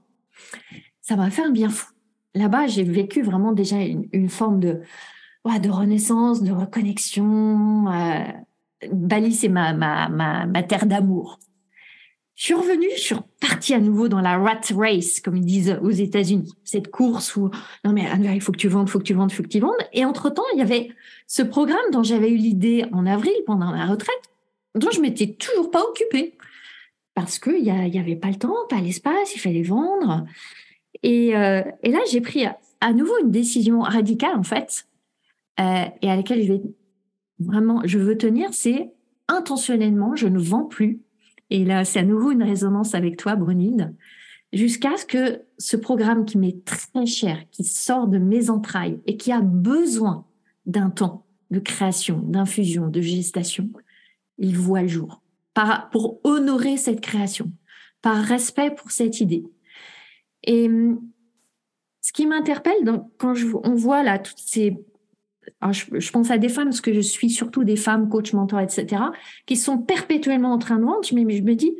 Ça 1.00 1.16
m'a 1.16 1.28
fait 1.28 1.42
un 1.42 1.50
bien 1.50 1.68
fou. 1.68 1.90
Là-bas, 2.34 2.68
j'ai 2.68 2.84
vécu 2.84 3.20
vraiment 3.22 3.52
déjà 3.52 3.78
une, 3.80 4.28
forme 4.28 4.60
de, 4.60 4.80
de 5.44 5.70
renaissance, 5.70 6.42
de 6.42 6.52
reconnexion. 6.52 7.88
Euh, 7.88 8.24
Bali, 8.92 9.32
c'est 9.32 9.48
ma, 9.48 9.72
ma, 9.72 10.08
ma, 10.08 10.62
terre 10.62 10.86
d'amour. 10.86 11.38
Je 12.34 12.46
suis 12.46 12.54
revenue, 12.54 12.88
je 12.96 13.00
suis 13.00 13.14
repartie 13.14 13.74
à 13.74 13.78
nouveau 13.78 14.08
dans 14.08 14.20
la 14.20 14.38
rat 14.38 14.60
race, 14.74 15.20
comme 15.20 15.36
ils 15.36 15.44
disent 15.44 15.78
aux 15.82 15.90
États-Unis. 15.90 16.52
Cette 16.64 16.90
course 16.90 17.36
où, 17.36 17.50
non 17.84 17.92
mais 17.92 18.08
il 18.34 18.40
faut 18.40 18.52
que 18.52 18.56
tu 18.56 18.68
vendes, 18.68 18.88
il 18.88 18.90
faut 18.90 18.98
que 18.98 19.04
tu 19.04 19.14
vendes, 19.14 19.30
il 19.30 19.34
faut 19.34 19.42
que 19.42 19.48
tu 19.48 19.60
vendes. 19.60 19.76
Et 19.92 20.04
entre-temps, 20.04 20.42
il 20.54 20.58
y 20.58 20.62
avait 20.62 20.90
ce 21.26 21.42
programme 21.42 21.90
dont 21.92 22.02
j'avais 22.02 22.30
eu 22.30 22.36
l'idée 22.36 22.86
en 22.92 23.06
avril 23.06 23.34
pendant 23.46 23.70
ma 23.70 23.86
retraite, 23.86 24.22
dont 24.74 24.90
je 24.90 25.00
m'étais 25.00 25.34
toujours 25.34 25.70
pas 25.70 25.82
occupée 25.82 26.36
parce 27.14 27.38
qu'il 27.38 27.62
n'y 27.62 27.70
avait 27.70 28.16
pas 28.16 28.28
le 28.28 28.36
temps, 28.36 28.54
pas 28.68 28.80
l'espace, 28.80 29.34
il 29.34 29.38
fallait 29.38 29.62
vendre. 29.62 30.24
Et, 31.02 31.36
euh, 31.36 31.62
et 31.82 31.90
là, 31.90 32.00
j'ai 32.10 32.20
pris 32.20 32.46
à, 32.46 32.92
nouveau 32.92 33.12
une 33.22 33.30
décision 33.30 33.80
radicale, 33.80 34.36
en 34.36 34.42
fait, 34.42 34.86
euh, 35.60 35.84
et 36.00 36.10
à 36.10 36.16
laquelle 36.16 36.42
je 36.42 36.52
vais 36.52 36.62
vraiment, 37.38 37.82
je 37.84 37.98
veux 37.98 38.16
tenir, 38.16 38.52
c'est 38.52 38.92
intentionnellement, 39.28 40.16
je 40.16 40.28
ne 40.28 40.38
vends 40.38 40.64
plus. 40.64 41.00
Et 41.50 41.64
là, 41.64 41.84
c'est 41.84 42.00
à 42.00 42.04
nouveau 42.04 42.30
une 42.30 42.42
résonance 42.42 42.94
avec 42.94 43.16
toi, 43.16 43.36
Brunilde, 43.36 43.94
jusqu'à 44.52 44.96
ce 44.96 45.04
que 45.04 45.42
ce 45.58 45.76
programme 45.76 46.24
qui 46.24 46.38
m'est 46.38 46.64
très 46.64 47.06
cher, 47.06 47.38
qui 47.50 47.64
sort 47.64 48.08
de 48.08 48.18
mes 48.18 48.50
entrailles 48.50 49.00
et 49.06 49.16
qui 49.16 49.32
a 49.32 49.40
besoin 49.40 50.26
d'un 50.66 50.90
temps 50.90 51.26
de 51.50 51.58
création, 51.58 52.18
d'infusion, 52.18 52.88
de 52.88 53.00
gestation, 53.00 53.68
il 54.38 54.56
voit 54.56 54.82
le 54.82 54.88
jour 54.88 55.22
pour 55.90 56.20
honorer 56.24 56.76
cette 56.76 57.00
création, 57.00 57.52
par 58.00 58.16
respect 58.16 58.70
pour 58.70 58.90
cette 58.90 59.20
idée. 59.20 59.44
Et 60.44 60.66
hum, 60.66 61.00
ce 62.00 62.12
qui 62.12 62.26
m'interpelle, 62.26 62.74
quand 63.18 63.34
on 63.64 63.74
voit 63.74 64.02
là 64.02 64.18
toutes 64.18 64.38
ces... 64.38 64.76
Je, 65.70 66.10
pense 66.10 66.30
à 66.30 66.38
des 66.38 66.48
femmes, 66.48 66.68
parce 66.68 66.80
que 66.80 66.92
je 66.92 67.00
suis 67.00 67.30
surtout 67.30 67.64
des 67.64 67.76
femmes, 67.76 68.08
coach, 68.08 68.32
mentor, 68.32 68.60
etc., 68.60 69.02
qui 69.46 69.56
sont 69.56 69.78
perpétuellement 69.78 70.52
en 70.52 70.58
train 70.58 70.78
de 70.78 70.84
vendre, 70.84 71.00
mais 71.12 71.36
je 71.36 71.42
me 71.42 71.54
dis, 71.54 71.76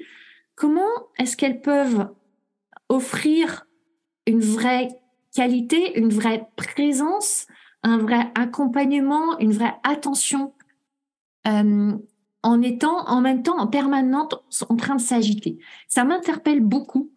comment 0.56 0.90
est-ce 1.18 1.36
qu'elles 1.36 1.60
peuvent 1.60 2.08
offrir 2.88 3.66
une 4.26 4.40
vraie 4.40 4.88
qualité, 5.34 5.98
une 5.98 6.10
vraie 6.10 6.46
présence, 6.56 7.46
un 7.82 7.98
vrai 7.98 8.30
accompagnement, 8.34 9.38
une 9.38 9.52
vraie 9.52 9.74
attention 9.84 10.54
hum, 11.46 12.02
en 12.42 12.62
étant 12.62 13.08
en 13.08 13.20
même 13.20 13.42
temps 13.42 13.58
en 13.58 13.68
permanente 13.68 14.44
en 14.68 14.76
train 14.76 14.96
de 14.96 15.00
s'agiter? 15.00 15.58
Ça 15.88 16.04
m'interpelle 16.04 16.60
beaucoup. 16.60 17.11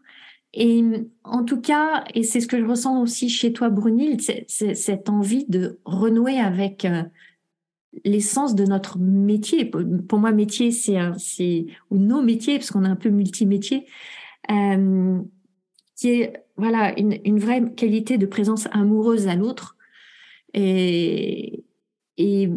Et 0.57 0.81
en 1.25 1.43
tout 1.43 1.59
cas, 1.59 2.05
et 2.13 2.23
c'est 2.23 2.39
ce 2.39 2.47
que 2.47 2.57
je 2.57 2.65
ressens 2.65 3.01
aussi 3.01 3.29
chez 3.29 3.51
toi, 3.51 3.69
Brunil, 3.69 4.21
c'est 4.21 4.73
cette 4.73 5.09
envie 5.09 5.45
de 5.49 5.79
renouer 5.83 6.39
avec 6.39 6.85
euh, 6.85 7.03
l'essence 8.05 8.55
de 8.55 8.63
notre 8.63 8.97
métier. 8.97 9.65
Pour 9.65 10.19
moi, 10.19 10.31
métier, 10.31 10.71
c'est 10.71 10.97
ou 11.91 11.97
nos 11.97 12.21
métiers, 12.21 12.57
parce 12.57 12.71
qu'on 12.71 12.85
est 12.85 12.89
un 12.89 12.95
peu 12.95 13.09
multimétier, 13.09 13.85
euh, 14.49 15.19
qui 15.97 16.09
est 16.09 16.33
voilà 16.55 16.97
une, 16.97 17.37
vraie 17.37 17.73
qualité 17.73 18.17
de 18.17 18.25
présence 18.25 18.69
amoureuse 18.71 19.27
à 19.27 19.35
l'autre. 19.35 19.75
Et, 20.53 21.65
et 22.17 22.49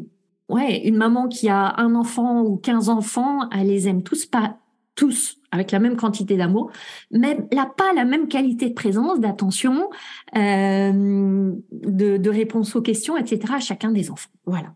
ouais, 0.48 0.86
une 0.86 0.96
maman 0.96 1.26
qui 1.26 1.48
a 1.48 1.74
un 1.80 1.96
enfant 1.96 2.42
ou 2.44 2.58
15 2.58 2.90
enfants, 2.90 3.50
elle 3.50 3.66
les 3.66 3.88
aime 3.88 4.04
tous 4.04 4.24
pas 4.24 4.58
tous 4.94 5.37
avec 5.50 5.70
la 5.72 5.78
même 5.78 5.96
quantité 5.96 6.36
d'amour, 6.36 6.70
mais 7.10 7.38
n'a 7.52 7.66
pas 7.66 7.92
la 7.94 8.04
même 8.04 8.28
qualité 8.28 8.68
de 8.68 8.74
présence, 8.74 9.20
d'attention, 9.20 9.90
euh, 10.36 11.52
de, 11.72 12.16
de 12.16 12.30
réponse 12.30 12.76
aux 12.76 12.82
questions, 12.82 13.16
etc. 13.16 13.54
à 13.54 13.60
chacun 13.60 13.90
des 13.90 14.10
enfants. 14.10 14.30
Voilà. 14.46 14.68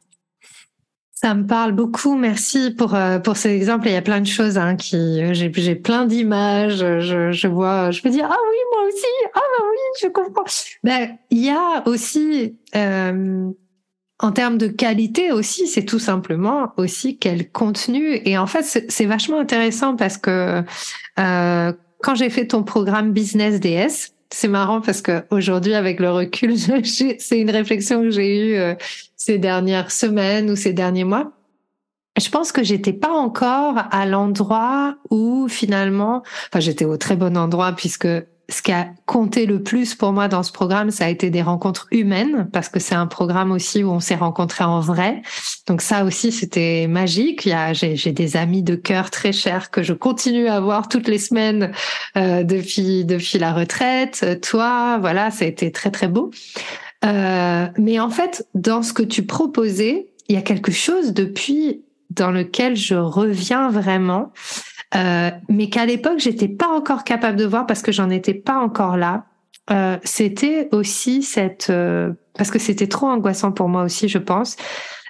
Ça 1.23 1.35
me 1.35 1.47
parle 1.47 1.71
beaucoup. 1.71 2.17
Merci 2.17 2.73
pour 2.73 2.97
euh, 2.97 3.21
pour 3.21 3.37
ces 3.37 3.51
exemples. 3.51 3.87
Il 3.87 3.93
y 3.93 3.97
a 3.97 4.03
plein 4.03 4.21
de 4.21 4.27
choses 4.27 4.59
hein, 4.59 4.75
qui 4.75 5.21
j'ai 5.35 5.53
j'ai 5.55 5.77
plein 5.77 6.05
d'images. 6.05 6.79
Je, 6.79 7.31
je 7.31 7.47
vois. 7.47 7.93
Je 7.93 8.01
me 8.05 8.11
dis 8.11 8.21
ah 8.21 8.29
oui 8.29 8.57
moi 8.73 8.89
aussi. 8.89 9.07
Ah 9.33 9.39
bah 9.39 9.65
oui 9.71 9.77
je 10.03 10.09
comprends. 10.09 10.45
Ben 10.83 11.11
il 11.31 11.45
y 11.45 11.51
a 11.51 11.87
aussi 11.87 12.59
euh, 12.75 13.53
en 14.23 14.31
termes 14.31 14.57
de 14.57 14.69
qualité 14.69 15.33
aussi, 15.33 15.67
c'est 15.67 15.85
tout 15.85 15.99
simplement 15.99 16.73
aussi 16.77 17.19
quel 17.19 17.51
contenu. 17.51 18.21
Et 18.25 18.39
en 18.39 18.47
fait, 18.47 18.63
c'est 18.89 19.05
vachement 19.05 19.41
intéressant 19.41 19.97
parce 19.97 20.17
que 20.17 20.63
euh, 21.19 21.73
quand 22.03 22.15
j'ai 22.15 22.31
fait 22.31 22.47
ton 22.47 22.63
programme 22.63 23.13
Business 23.13 23.59
DS, 23.59 24.15
c'est 24.31 24.49
marrant 24.49 24.81
parce 24.81 25.03
que 25.03 25.25
aujourd'hui, 25.31 25.75
avec 25.75 25.99
le 25.99 26.11
recul, 26.11 26.55
c'est 27.19 27.39
une 27.39 27.51
réflexion 27.51 28.03
que 28.03 28.11
j'ai 28.11 28.39
eue 28.39 28.55
euh, 28.55 28.75
ces 29.17 29.39
dernières 29.39 29.91
semaines 29.91 30.51
ou 30.51 30.57
ces 30.57 30.73
derniers 30.73 31.05
mois. 31.05 31.33
Je 32.17 32.29
pense 32.29 32.53
que 32.53 32.63
j'étais 32.63 32.93
pas 32.93 33.11
encore 33.11 33.75
à 33.91 34.07
l'endroit 34.07 34.97
où 35.11 35.49
finalement, 35.49 36.23
enfin 36.49 36.61
j'étais 36.61 36.85
au 36.85 36.97
très 36.97 37.17
bon 37.17 37.37
endroit 37.37 37.73
puisque 37.73 38.07
ce 38.49 38.61
qui 38.63 38.73
a 38.73 38.89
compté 39.07 39.47
le 39.47 39.63
plus 39.63 39.95
pour 39.95 40.13
moi 40.13 40.29
dans 40.29 40.43
ce 40.43 40.53
programme, 40.53 40.91
ça 40.91 41.07
a 41.07 41.09
été 41.09 41.31
des 41.31 41.43
rencontres 41.43 41.87
humaines, 41.91 42.49
parce 42.53 42.69
que 42.69 42.81
c'est 42.81 42.95
un 42.95 43.07
programme 43.07 43.53
aussi 43.53 43.83
où 43.83 43.91
on 43.91 44.01
s'est 44.01 44.17
rencontrés 44.17 44.65
en 44.65 44.81
vrai. 44.81 45.23
Donc 45.67 45.81
ça 45.81 46.05
aussi, 46.05 46.33
c'était 46.33 46.87
magique. 46.87 47.49
j'ai, 47.73 48.13
des 48.13 48.37
amis 48.37 48.63
de 48.63 48.75
cœur 48.75 49.11
très 49.11 49.33
chers 49.33 49.71
que 49.71 49.83
je 49.83 49.93
continue 49.93 50.49
à 50.49 50.61
voir 50.61 50.89
toutes 50.89 51.09
les 51.09 51.19
semaines 51.19 51.73
euh, 52.17 52.43
depuis 52.43 53.05
depuis 53.05 53.39
la 53.39 53.53
retraite. 53.53 54.41
Toi, 54.43 54.99
voilà, 54.99 55.31
ça 55.31 55.45
a 55.45 55.49
été 55.49 55.73
très 55.73 55.91
très 55.91 56.09
beau. 56.09 56.31
Euh, 57.05 57.67
mais 57.79 58.01
en 58.01 58.11
fait, 58.11 58.47
dans 58.55 58.83
ce 58.83 58.93
que 58.93 59.03
tu 59.03 59.25
proposais, 59.25 60.09
il 60.29 60.35
y 60.35 60.39
a 60.39 60.43
quelque 60.43 60.73
chose 60.73 61.13
depuis 61.13 61.83
dans 62.11 62.31
lequel 62.31 62.77
je 62.77 62.95
reviens 62.95 63.71
vraiment. 63.71 64.33
Euh, 64.95 65.31
mais 65.49 65.69
qu'à 65.71 65.87
l'époque 65.87 66.19
j'étais 66.19 66.49
pas 66.49 66.69
encore 66.69 67.05
capable 67.05 67.39
de 67.39 67.47
voir 67.47 67.67
parce 67.67 67.83
que 67.83 67.93
j'en 67.93 68.11
étais 68.11 68.35
pas 68.35 68.59
encore 68.59 68.97
là. 68.97 69.25
Euh, 69.71 69.97
c'était 70.03 70.69
aussi 70.73 71.23
cette 71.23 71.71
euh, 71.71 72.13
parce 72.37 72.51
que 72.51 72.59
c'était 72.59 72.89
trop 72.89 73.07
angoissant 73.07 73.53
pour 73.53 73.69
moi 73.69 73.85
aussi, 73.85 74.09
je 74.09 74.19
pense. 74.19 74.57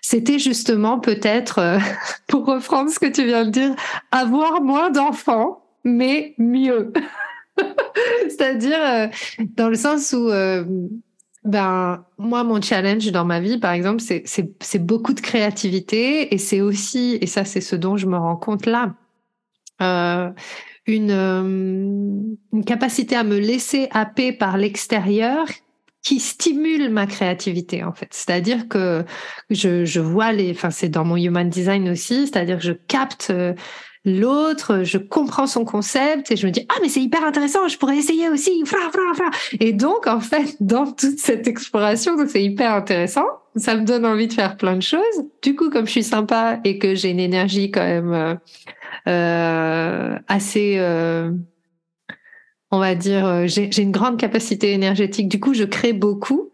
C'était 0.02 0.38
justement 0.38 0.98
peut-être, 0.98 1.58
euh, 1.58 1.78
pour 2.28 2.44
reprendre 2.46 2.90
ce 2.90 2.98
que 2.98 3.06
tu 3.06 3.24
viens 3.24 3.44
de 3.44 3.50
dire, 3.50 3.74
avoir 4.10 4.60
moins 4.60 4.90
d'enfants, 4.90 5.64
mais 5.84 6.34
mieux. 6.38 6.92
C'est-à-dire 8.28 9.10
dans 9.56 9.68
le 9.68 9.74
sens 9.74 10.12
où 10.12 10.30
ben 11.44 12.04
moi 12.18 12.44
mon 12.44 12.62
challenge 12.62 13.10
dans 13.10 13.24
ma 13.24 13.40
vie 13.40 13.58
par 13.58 13.72
exemple 13.72 14.00
c'est 14.00 14.22
c'est 14.24 14.78
beaucoup 14.78 15.12
de 15.12 15.20
créativité 15.20 16.32
et 16.32 16.38
c'est 16.38 16.60
aussi 16.60 17.18
et 17.20 17.26
ça 17.26 17.44
c'est 17.44 17.60
ce 17.60 17.74
dont 17.76 17.96
je 17.96 18.06
me 18.06 18.16
rends 18.16 18.36
compte 18.36 18.64
là 18.64 18.94
euh, 19.82 20.30
une, 20.86 21.10
euh, 21.10 21.42
une 22.52 22.64
capacité 22.64 23.16
à 23.16 23.24
me 23.24 23.38
laisser 23.38 23.88
happer 23.92 24.32
par 24.32 24.56
l'extérieur 24.56 25.46
qui 26.02 26.18
stimule 26.18 26.90
ma 26.90 27.06
créativité 27.06 27.84
en 27.84 27.92
fait. 27.92 28.08
C'est-à-dire 28.10 28.68
que 28.68 29.04
je, 29.50 29.84
je 29.84 30.00
vois 30.00 30.32
les, 30.32 30.50
enfin 30.50 30.70
c'est 30.70 30.88
dans 30.88 31.04
mon 31.04 31.16
human 31.16 31.48
design 31.48 31.88
aussi, 31.88 32.26
c'est-à-dire 32.26 32.58
que 32.58 32.64
je 32.64 32.72
capte 32.72 33.28
euh, 33.30 33.54
l'autre, 34.04 34.82
je 34.82 34.98
comprends 34.98 35.46
son 35.46 35.64
concept 35.64 36.32
et 36.32 36.36
je 36.36 36.46
me 36.46 36.50
dis 36.50 36.66
ah 36.68 36.74
mais 36.82 36.88
c'est 36.88 37.00
hyper 37.00 37.24
intéressant, 37.24 37.68
je 37.68 37.78
pourrais 37.78 37.98
essayer 37.98 38.28
aussi. 38.28 38.64
Et 39.60 39.72
donc 39.72 40.08
en 40.08 40.20
fait 40.20 40.56
dans 40.58 40.90
toute 40.90 41.20
cette 41.20 41.46
exploration, 41.46 42.16
c'est 42.26 42.42
hyper 42.42 42.74
intéressant. 42.74 43.26
Ça 43.56 43.76
me 43.76 43.84
donne 43.84 44.06
envie 44.06 44.28
de 44.28 44.32
faire 44.32 44.56
plein 44.56 44.76
de 44.76 44.82
choses. 44.82 45.24
Du 45.42 45.54
coup 45.54 45.70
comme 45.70 45.86
je 45.86 45.90
suis 45.90 46.02
sympa 46.02 46.60
et 46.64 46.78
que 46.78 46.94
j'ai 46.94 47.10
une 47.10 47.20
énergie 47.20 47.70
quand 47.70 47.84
même 47.84 48.38
euh, 49.08 50.18
assez, 50.28 50.76
euh, 50.78 51.32
on 52.70 52.78
va 52.78 52.94
dire, 52.94 53.26
euh, 53.26 53.46
j'ai 53.46 53.82
une 53.82 53.90
grande 53.90 54.18
capacité 54.18 54.72
énergétique. 54.72 55.28
Du 55.28 55.40
coup, 55.40 55.54
je 55.54 55.64
crée 55.64 55.92
beaucoup. 55.92 56.50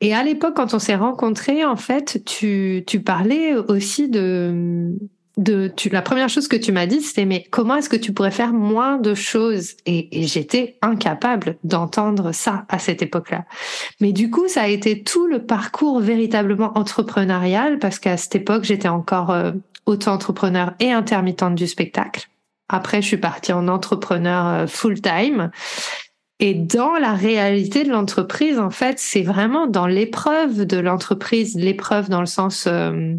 Et 0.00 0.14
à 0.14 0.22
l'époque, 0.22 0.54
quand 0.56 0.74
on 0.74 0.78
s'est 0.78 0.96
rencontrés, 0.96 1.64
en 1.64 1.76
fait, 1.76 2.22
tu, 2.24 2.84
tu 2.86 3.00
parlais 3.00 3.54
aussi 3.54 4.08
de 4.08 4.96
de 5.36 5.72
tu, 5.74 5.88
la 5.88 6.02
première 6.02 6.28
chose 6.28 6.46
que 6.46 6.56
tu 6.56 6.70
m'as 6.70 6.86
dit, 6.86 7.00
c'était 7.00 7.24
mais 7.24 7.44
comment 7.50 7.76
est-ce 7.76 7.88
que 7.88 7.96
tu 7.96 8.12
pourrais 8.12 8.30
faire 8.30 8.52
moins 8.52 8.98
de 8.98 9.14
choses? 9.14 9.74
Et, 9.84 10.20
et 10.20 10.26
j'étais 10.26 10.78
incapable 10.82 11.56
d'entendre 11.64 12.32
ça 12.32 12.64
à 12.68 12.78
cette 12.78 13.02
époque-là. 13.02 13.44
Mais 14.00 14.12
du 14.12 14.30
coup, 14.30 14.46
ça 14.48 14.62
a 14.62 14.68
été 14.68 15.02
tout 15.02 15.26
le 15.26 15.44
parcours 15.44 16.00
véritablement 16.00 16.76
entrepreneurial 16.78 17.78
parce 17.78 17.98
qu'à 17.98 18.16
cette 18.16 18.36
époque, 18.36 18.64
j'étais 18.64 18.88
encore 18.88 19.30
euh, 19.30 19.52
auto-entrepreneur 19.86 20.74
et 20.80 20.92
intermittente 20.92 21.54
du 21.54 21.66
spectacle. 21.66 22.28
Après, 22.68 23.02
je 23.02 23.08
suis 23.08 23.16
partie 23.16 23.52
en 23.52 23.68
entrepreneur 23.68 24.46
euh, 24.46 24.66
full-time. 24.66 25.50
Et 26.40 26.54
dans 26.54 26.94
la 26.94 27.14
réalité 27.14 27.84
de 27.84 27.90
l'entreprise, 27.90 28.58
en 28.58 28.70
fait, 28.70 28.98
c'est 28.98 29.22
vraiment 29.22 29.66
dans 29.66 29.86
l'épreuve 29.86 30.64
de 30.66 30.78
l'entreprise, 30.78 31.54
l'épreuve 31.54 32.08
dans 32.08 32.20
le 32.20 32.26
sens 32.26 32.66
euh, 32.66 33.14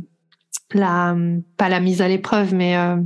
la 0.73 1.15
pas 1.57 1.69
la 1.69 1.79
mise 1.79 2.01
à 2.01 2.07
l'épreuve, 2.07 2.53
mais 2.53 2.77
euh, 2.77 2.97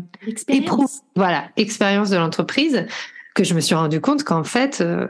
voilà, 1.15 1.49
expérience 1.57 2.09
de 2.09 2.17
l'entreprise, 2.17 2.85
que 3.35 3.43
je 3.43 3.53
me 3.53 3.59
suis 3.59 3.75
rendu 3.75 4.01
compte 4.01 4.23
qu'en 4.23 4.43
fait, 4.43 4.81
euh, 4.81 5.07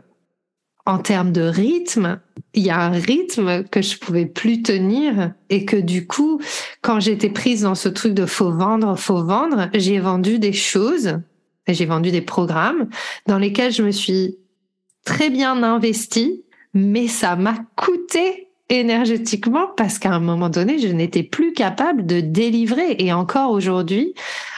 en 0.85 0.97
termes 0.97 1.31
de 1.31 1.41
rythme, 1.41 2.19
il 2.53 2.63
y 2.63 2.69
a 2.69 2.79
un 2.79 2.91
rythme 2.91 3.63
que 3.65 3.81
je 3.81 3.97
pouvais 3.97 4.25
plus 4.25 4.63
tenir 4.63 5.33
et 5.49 5.65
que 5.65 5.77
du 5.77 6.07
coup, 6.07 6.41
quand 6.81 6.99
j'étais 6.99 7.29
prise 7.29 7.62
dans 7.62 7.75
ce 7.75 7.89
truc 7.89 8.13
de 8.13 8.25
faut 8.25 8.51
vendre, 8.51 8.97
faut 8.97 9.23
vendre, 9.23 9.69
j'ai 9.73 9.99
vendu 9.99 10.39
des 10.39 10.53
choses, 10.53 11.19
j'ai 11.67 11.85
vendu 11.85 12.09
des 12.09 12.21
programmes 12.21 12.89
dans 13.27 13.38
lesquels 13.38 13.71
je 13.71 13.83
me 13.83 13.91
suis 13.91 14.38
très 15.05 15.29
bien 15.29 15.62
investie, 15.62 16.43
mais 16.73 17.07
ça 17.07 17.35
m'a 17.35 17.55
coûté 17.75 18.48
énergétiquement 18.69 19.67
parce 19.75 19.99
qu'à 19.99 20.12
un 20.12 20.19
moment 20.19 20.49
donné, 20.49 20.79
je 20.79 20.88
n'étais 20.88 21.23
plus 21.23 21.53
capable 21.53 22.05
de 22.05 22.19
délivrer. 22.19 22.95
Et 22.99 23.12
encore 23.12 23.51
aujourd'hui, 23.51 24.13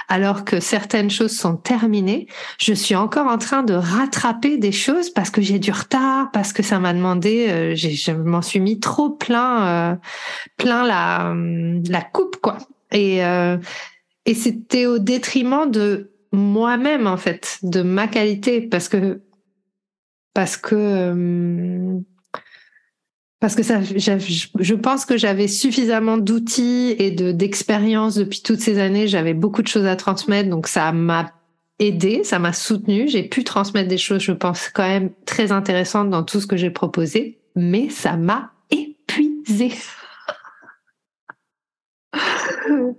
alors 0.10 0.43
que 0.43 0.60
certaines 0.60 1.10
choses 1.10 1.38
sont 1.38 1.56
terminées, 1.56 2.28
je 2.60 2.74
suis 2.74 2.95
encore 2.95 3.28
en 3.28 3.38
train 3.38 3.63
de 3.63 3.74
rattraper 3.74 4.58
des 4.58 4.74
choses 4.74 5.10
parce 5.10 5.30
que 5.30 5.41
j'ai 5.41 5.58
du 5.58 5.71
retard, 5.71 6.32
parce 6.32 6.52
que 6.52 6.63
ça 6.63 6.80
m'a 6.80 6.93
demandé, 6.93 7.47
euh, 7.50 7.76
je 7.76 8.12
m'en 8.12 8.41
suis 8.41 8.60
mis 8.60 8.82
trop 8.82 9.10
plein, 9.10 9.67
euh, 9.67 9.95
plein 10.58 10.86
la, 10.86 11.34
la 11.88 12.02
coupe, 12.02 12.36
quoi. 12.41 12.58
Et, 12.91 13.24
euh, 13.24 13.58
et 14.26 14.34
c'était 14.34 14.86
au 14.86 15.00
détriment 15.00 15.71
de 15.71 16.12
moi-même, 16.34 17.08
en 17.08 17.17
fait, 17.17 17.60
de 17.63 17.82
ma 17.82 18.08
qualité, 18.08 18.62
parce 18.62 18.89
que, 18.89 19.21
parce 20.34 20.58
que, 20.58 22.02
parce 23.41 23.56
que 23.56 23.63
ça, 23.63 23.82
je 23.82 24.73
pense 24.75 25.06
que 25.06 25.17
j'avais 25.17 25.47
suffisamment 25.47 26.17
d'outils 26.17 26.95
et 26.99 27.10
de 27.10 27.32
d'expérience 27.32 28.13
depuis 28.13 28.43
toutes 28.43 28.60
ces 28.60 28.77
années. 28.77 29.08
J'avais 29.08 29.34
beaucoup 29.34 29.63
de 29.63 29.67
choses 29.67 29.88
à 29.88 29.95
transmettre, 29.95 30.47
donc 30.47 30.67
ça 30.67 30.91
m'a 30.91 31.34
aidé, 31.80 32.23
ça 32.23 32.38
m'a 32.38 32.54
soutenu. 32.54 33.10
J'ai 33.10 33.23
pu 33.23 33.43
transmettre 33.43 33.89
des 33.89 33.97
choses, 33.97 34.21
je 34.21 34.32
pense, 34.32 34.69
quand 34.69 34.88
même 34.88 35.10
très 35.25 35.51
intéressantes 35.51 36.12
dans 36.12 36.21
tout 36.21 36.39
ce 36.39 36.45
que 36.45 36.56
j'ai 36.56 36.69
proposé, 36.69 37.39
mais 37.56 37.89
ça 37.89 38.15
m'a 38.15 38.51
épuisé. 38.69 39.71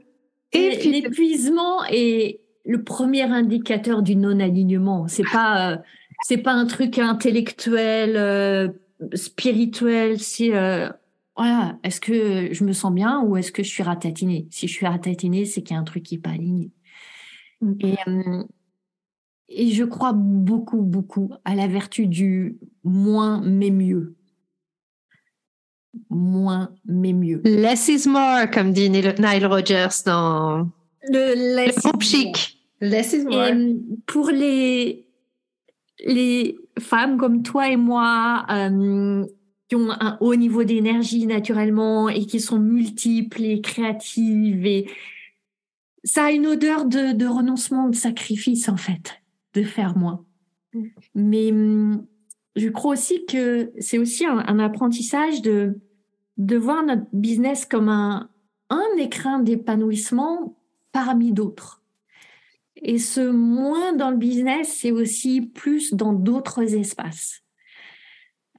l'épuisement 0.52 1.84
est 1.88 2.40
le 2.64 2.82
premier 2.82 3.22
indicateur 3.22 4.02
du 4.02 4.16
non-alignement. 4.16 5.06
C'est 5.06 5.30
pas, 5.30 5.70
euh, 5.70 5.76
c'est 6.26 6.38
pas 6.38 6.52
un 6.52 6.66
truc 6.66 6.98
intellectuel. 6.98 8.16
Euh, 8.16 8.66
spirituel, 9.14 10.18
c'est 10.20 10.54
euh, 10.54 10.88
voilà, 11.36 11.78
est-ce 11.82 12.00
que 12.00 12.52
je 12.52 12.64
me 12.64 12.72
sens 12.72 12.92
bien 12.92 13.22
ou 13.22 13.36
est-ce 13.36 13.52
que 13.52 13.62
je 13.62 13.68
suis 13.68 13.82
ratatinée? 13.82 14.46
Si 14.50 14.68
je 14.68 14.72
suis 14.72 14.86
ratatinée, 14.86 15.44
c'est 15.44 15.62
qu'il 15.62 15.74
y 15.74 15.78
a 15.78 15.80
un 15.80 15.84
truc 15.84 16.02
qui 16.02 16.16
n'est 16.16 16.20
pas 16.20 16.30
aligné. 16.30 16.70
Mm. 17.60 17.72
Et, 17.80 17.96
euh, 18.08 18.44
et 19.48 19.70
je 19.70 19.84
crois 19.84 20.12
beaucoup, 20.12 20.82
beaucoup 20.82 21.32
à 21.44 21.54
la 21.54 21.68
vertu 21.68 22.06
du 22.06 22.58
moins 22.84 23.40
mais 23.44 23.70
mieux. 23.70 24.14
Moins 26.08 26.74
mais 26.86 27.12
mieux. 27.12 27.42
Less 27.44 27.88
is 27.88 28.08
more, 28.08 28.50
comme 28.50 28.72
dit 28.72 28.88
Nile 28.88 29.46
Rogers 29.46 30.02
dans 30.06 30.70
le, 31.08 31.56
less 31.56 31.84
le 31.84 32.00
chic. 32.00 32.58
Less 32.80 33.12
is 33.12 33.24
more. 33.24 33.48
Et 33.48 33.76
pour 34.06 34.30
les 34.30 35.06
les 36.04 36.56
femmes 36.78 37.16
comme 37.18 37.42
toi 37.42 37.68
et 37.68 37.76
moi 37.76 38.46
euh, 38.50 39.26
qui 39.68 39.76
ont 39.76 39.90
un 39.90 40.18
haut 40.20 40.34
niveau 40.34 40.64
d'énergie 40.64 41.26
naturellement 41.26 42.08
et 42.08 42.26
qui 42.26 42.40
sont 42.40 42.58
multiples 42.58 43.42
et 43.42 43.60
créatives 43.60 44.66
et 44.66 44.88
ça 46.04 46.24
a 46.24 46.30
une 46.32 46.46
odeur 46.46 46.84
de, 46.84 47.26
renoncement, 47.26 47.88
de 47.88 47.94
sacrifice 47.94 48.68
en 48.68 48.76
fait, 48.76 49.22
de 49.54 49.62
faire 49.62 49.96
moins. 49.96 50.24
Mm. 50.74 50.84
Mais 51.14 51.52
mm, 51.52 52.06
je 52.56 52.68
crois 52.68 52.92
aussi 52.92 53.24
que 53.26 53.72
c'est 53.78 53.98
aussi 53.98 54.26
un, 54.26 54.58
apprentissage 54.58 55.42
de, 55.42 55.78
de 56.38 56.56
voir 56.56 56.84
notre 56.84 57.06
business 57.12 57.64
comme 57.64 57.88
un, 57.88 58.28
un 58.68 58.96
écrin 58.98 59.38
d'épanouissement 59.40 60.56
parmi 60.92 61.32
d'autres. 61.32 61.81
Et 62.82 62.98
ce 62.98 63.20
moins 63.20 63.92
dans 63.92 64.10
le 64.10 64.16
business, 64.16 64.76
c'est 64.80 64.90
aussi 64.90 65.40
plus 65.40 65.94
dans 65.94 66.12
d'autres 66.12 66.74
espaces. 66.74 67.42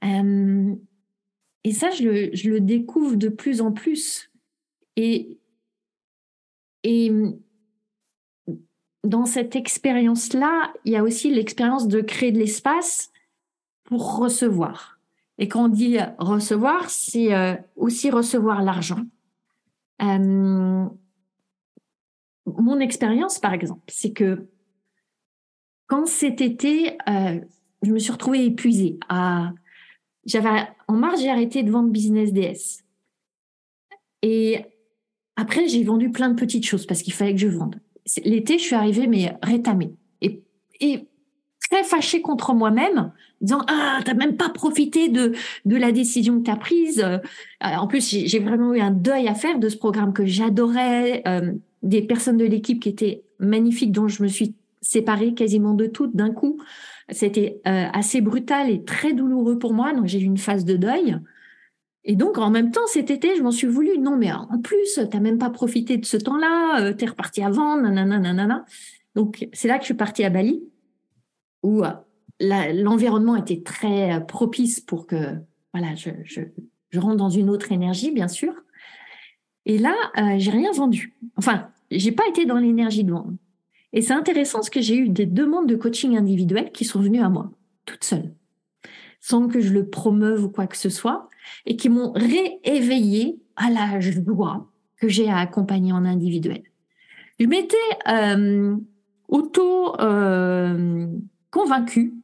Euh, 0.02 0.74
et 1.64 1.72
ça, 1.72 1.90
je 1.90 2.48
le, 2.48 2.60
découvre 2.60 3.16
de 3.16 3.28
plus 3.28 3.60
en 3.60 3.72
plus. 3.72 4.30
Et, 4.96 5.38
et 6.82 7.10
dans 9.02 9.26
cette 9.26 9.56
expérience-là, 9.56 10.72
il 10.84 10.92
y 10.92 10.96
a 10.96 11.02
aussi 11.02 11.30
l'expérience 11.30 11.88
de 11.88 12.00
créer 12.00 12.32
de 12.32 12.38
l'espace 12.38 13.10
pour 13.84 14.16
recevoir. 14.16 14.98
Et 15.38 15.48
quand 15.48 15.64
on 15.64 15.68
dit 15.68 15.98
recevoir, 16.18 16.88
c'est 16.90 17.34
euh, 17.34 17.54
aussi 17.76 18.10
recevoir 18.10 18.62
l'argent. 18.62 19.00
Euh, 20.02 20.86
mon 22.46 22.80
expérience, 22.80 23.38
par 23.38 23.52
exemple, 23.52 23.82
c'est 23.88 24.12
que 24.12 24.48
quand 25.86 26.06
cet 26.06 26.40
été, 26.40 26.96
euh, 27.08 27.40
je 27.82 27.92
me 27.92 27.98
suis 27.98 28.12
retrouvée 28.12 28.44
épuisée. 28.44 28.98
À... 29.08 29.52
J'avais, 30.24 30.68
en 30.88 30.94
mars, 30.94 31.20
j'ai 31.20 31.30
arrêté 31.30 31.62
de 31.62 31.70
vendre 31.70 31.90
Business 31.90 32.32
DS. 32.32 32.84
Et 34.22 34.64
après, 35.36 35.68
j'ai 35.68 35.82
vendu 35.84 36.10
plein 36.10 36.30
de 36.30 36.34
petites 36.34 36.64
choses 36.64 36.86
parce 36.86 37.02
qu'il 37.02 37.12
fallait 37.12 37.34
que 37.34 37.40
je 37.40 37.48
vende. 37.48 37.80
L'été, 38.24 38.58
je 38.58 38.64
suis 38.64 38.74
arrivée, 38.74 39.06
mais 39.06 39.36
rétamée. 39.42 39.94
Et, 40.20 40.42
et 40.80 41.08
très 41.74 41.84
fâchée 41.84 42.22
contre 42.22 42.54
moi-même, 42.54 43.10
disant 43.40 43.62
Ah, 43.66 44.00
t'as 44.04 44.14
même 44.14 44.36
pas 44.36 44.48
profité 44.48 45.08
de, 45.08 45.32
de 45.64 45.76
la 45.76 45.90
décision 45.90 46.38
que 46.38 46.44
tu 46.44 46.50
as 46.50 46.56
prise. 46.56 47.02
Euh, 47.04 47.18
en 47.60 47.88
plus, 47.88 48.08
j'ai 48.08 48.38
vraiment 48.38 48.74
eu 48.74 48.80
un 48.80 48.92
deuil 48.92 49.26
à 49.26 49.34
faire 49.34 49.58
de 49.58 49.68
ce 49.68 49.76
programme 49.76 50.12
que 50.12 50.24
j'adorais. 50.24 51.22
Euh, 51.26 51.52
des 51.82 52.00
personnes 52.00 52.38
de 52.38 52.46
l'équipe 52.46 52.80
qui 52.80 52.88
étaient 52.88 53.24
magnifiques, 53.38 53.92
dont 53.92 54.08
je 54.08 54.22
me 54.22 54.28
suis 54.28 54.54
séparée 54.80 55.34
quasiment 55.34 55.74
de 55.74 55.86
toutes 55.86 56.16
d'un 56.16 56.30
coup. 56.30 56.58
C'était 57.10 57.60
euh, 57.66 57.86
assez 57.92 58.22
brutal 58.22 58.70
et 58.70 58.82
très 58.84 59.12
douloureux 59.12 59.58
pour 59.58 59.74
moi, 59.74 59.92
donc 59.92 60.06
j'ai 60.06 60.20
eu 60.20 60.24
une 60.24 60.38
phase 60.38 60.64
de 60.64 60.76
deuil. 60.76 61.18
Et 62.04 62.16
donc, 62.16 62.38
en 62.38 62.50
même 62.50 62.70
temps, 62.70 62.86
cet 62.86 63.10
été, 63.10 63.36
je 63.36 63.42
m'en 63.42 63.50
suis 63.50 63.66
voulu. 63.66 63.98
Non, 63.98 64.16
mais 64.16 64.32
en 64.32 64.58
plus, 64.62 64.94
tu 64.94 65.00
n'as 65.00 65.20
même 65.20 65.38
pas 65.38 65.50
profité 65.50 65.98
de 65.98 66.06
ce 66.06 66.16
temps-là, 66.16 66.80
euh, 66.80 66.94
tu 66.94 67.04
es 67.04 67.08
reparti 67.08 67.42
avant, 67.42 67.76
nanana, 67.76 68.18
nanana. 68.18 68.64
Donc, 69.14 69.48
c'est 69.52 69.68
là 69.68 69.76
que 69.76 69.82
je 69.82 69.86
suis 69.86 69.94
partie 69.94 70.24
à 70.24 70.30
Bali, 70.30 70.62
où 71.64 71.82
euh, 71.82 71.92
l'environnement 72.40 73.34
était 73.34 73.62
très 73.62 74.24
propice 74.26 74.78
pour 74.78 75.08
que 75.08 75.16
voilà, 75.72 75.94
je, 75.96 76.10
rentre 76.96 77.16
dans 77.16 77.30
une 77.30 77.50
autre 77.50 77.72
énergie, 77.72 78.12
bien 78.12 78.28
sûr. 78.28 78.54
Et 79.66 79.78
là, 79.78 79.94
j'ai 80.38 80.52
rien 80.52 80.70
vendu. 80.70 81.16
Enfin, 81.36 81.68
j'ai 81.90 82.12
pas 82.12 82.28
été 82.28 82.46
dans 82.46 82.58
l'énergie 82.58 83.02
de 83.02 83.10
vendre. 83.10 83.32
Et 83.92 84.02
c'est 84.02 84.12
intéressant 84.12 84.58
parce 84.58 84.70
que 84.70 84.80
j'ai 84.80 84.96
eu 84.96 85.08
des 85.08 85.24
demandes 85.24 85.68
de 85.68 85.76
coaching 85.76 86.16
individuel 86.16 86.72
qui 86.72 86.84
sont 86.84 87.00
venues 87.00 87.22
à 87.22 87.28
moi, 87.28 87.50
toutes 87.86 88.04
seules, 88.04 88.34
sans 89.20 89.48
que 89.48 89.60
je 89.60 89.72
le 89.72 89.88
promeuve 89.88 90.44
ou 90.44 90.48
quoi 90.48 90.66
que 90.66 90.76
ce 90.76 90.88
soit, 90.88 91.28
et 91.64 91.76
qui 91.76 91.88
m'ont 91.88 92.12
rééveillé 92.12 93.40
à 93.56 93.70
la 93.70 94.00
joie 94.00 94.68
que 94.96 95.08
j'ai 95.08 95.28
à 95.28 95.38
accompagner 95.38 95.92
en 95.92 96.04
individuel. 96.04 96.62
Je 97.38 97.46
m'étais 97.46 97.76
euh, 98.08 98.76
auto 99.28 100.00
euh, 100.00 101.06
convaincue 101.54 102.14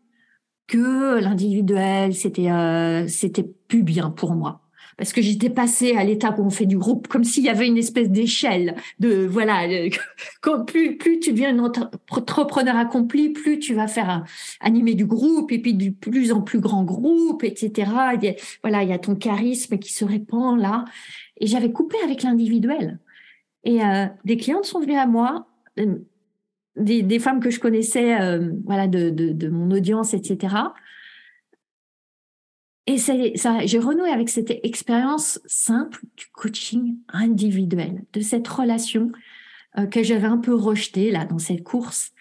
que 0.66 1.20
l'individuel 1.20 2.14
c'était 2.14 2.50
euh, 2.50 3.06
c'était 3.06 3.48
plus 3.68 3.84
bien 3.84 4.10
pour 4.10 4.34
moi 4.34 4.62
parce 4.96 5.14
que 5.14 5.22
j'étais 5.22 5.48
passée 5.48 5.96
à 5.96 6.04
l'étape 6.04 6.38
où 6.38 6.42
on 6.42 6.50
fait 6.50 6.66
du 6.66 6.76
groupe, 6.76 7.08
comme 7.08 7.24
s'il 7.24 7.44
y 7.44 7.48
avait 7.48 7.66
une 7.66 7.78
espèce 7.78 8.10
d'échelle 8.10 8.74
de 8.98 9.24
voilà. 9.24 9.66
plus 10.66 10.98
plus 10.98 11.20
tu 11.20 11.32
deviens 11.32 11.56
un 11.56 11.64
entrepreneur 12.10 12.76
accompli, 12.76 13.30
plus 13.30 13.58
tu 13.58 13.72
vas 13.72 13.86
faire 13.86 14.24
animer 14.60 14.94
du 14.94 15.06
groupe 15.06 15.52
et 15.52 15.58
puis 15.58 15.72
du 15.72 15.92
plus 15.92 16.32
en 16.32 16.42
plus 16.42 16.60
grand 16.60 16.84
groupe, 16.84 17.44
etc. 17.44 17.90
voilà, 18.62 18.82
il 18.82 18.90
y 18.90 18.92
a 18.92 18.98
ton 18.98 19.14
charisme 19.14 19.78
qui 19.78 19.90
se 19.90 20.04
répand 20.04 20.60
là. 20.60 20.84
Et 21.38 21.46
j'avais 21.46 21.72
coupé 21.72 21.96
avec 22.04 22.22
l'individuel. 22.22 22.98
Et 23.64 23.82
euh, 23.82 24.04
des 24.26 24.36
clientes 24.36 24.66
sont 24.66 24.80
venues 24.80 24.98
à 24.98 25.06
moi 25.06 25.46
des, 26.76 27.18
femmes 27.18 27.40
que 27.40 27.50
je 27.50 27.60
connaissais, 27.60 28.16
voilà, 28.64 28.86
de, 28.86 29.10
de, 29.10 29.48
mon 29.48 29.70
audience, 29.70 30.14
etc. 30.14 30.54
Et 32.86 32.98
ça, 32.98 33.14
j'ai 33.66 33.78
renoué 33.78 34.10
avec 34.10 34.28
cette 34.28 34.50
expérience 34.64 35.40
simple 35.46 36.00
du 36.16 36.26
coaching 36.32 36.96
individuel, 37.08 38.04
de 38.12 38.20
cette 38.20 38.48
relation 38.48 39.12
que 39.90 40.02
j'avais 40.02 40.26
un 40.26 40.38
peu 40.38 40.54
rejetée 40.54 41.10
là 41.10 41.24
dans 41.24 41.38
cette 41.38 41.62
course. 41.62 42.12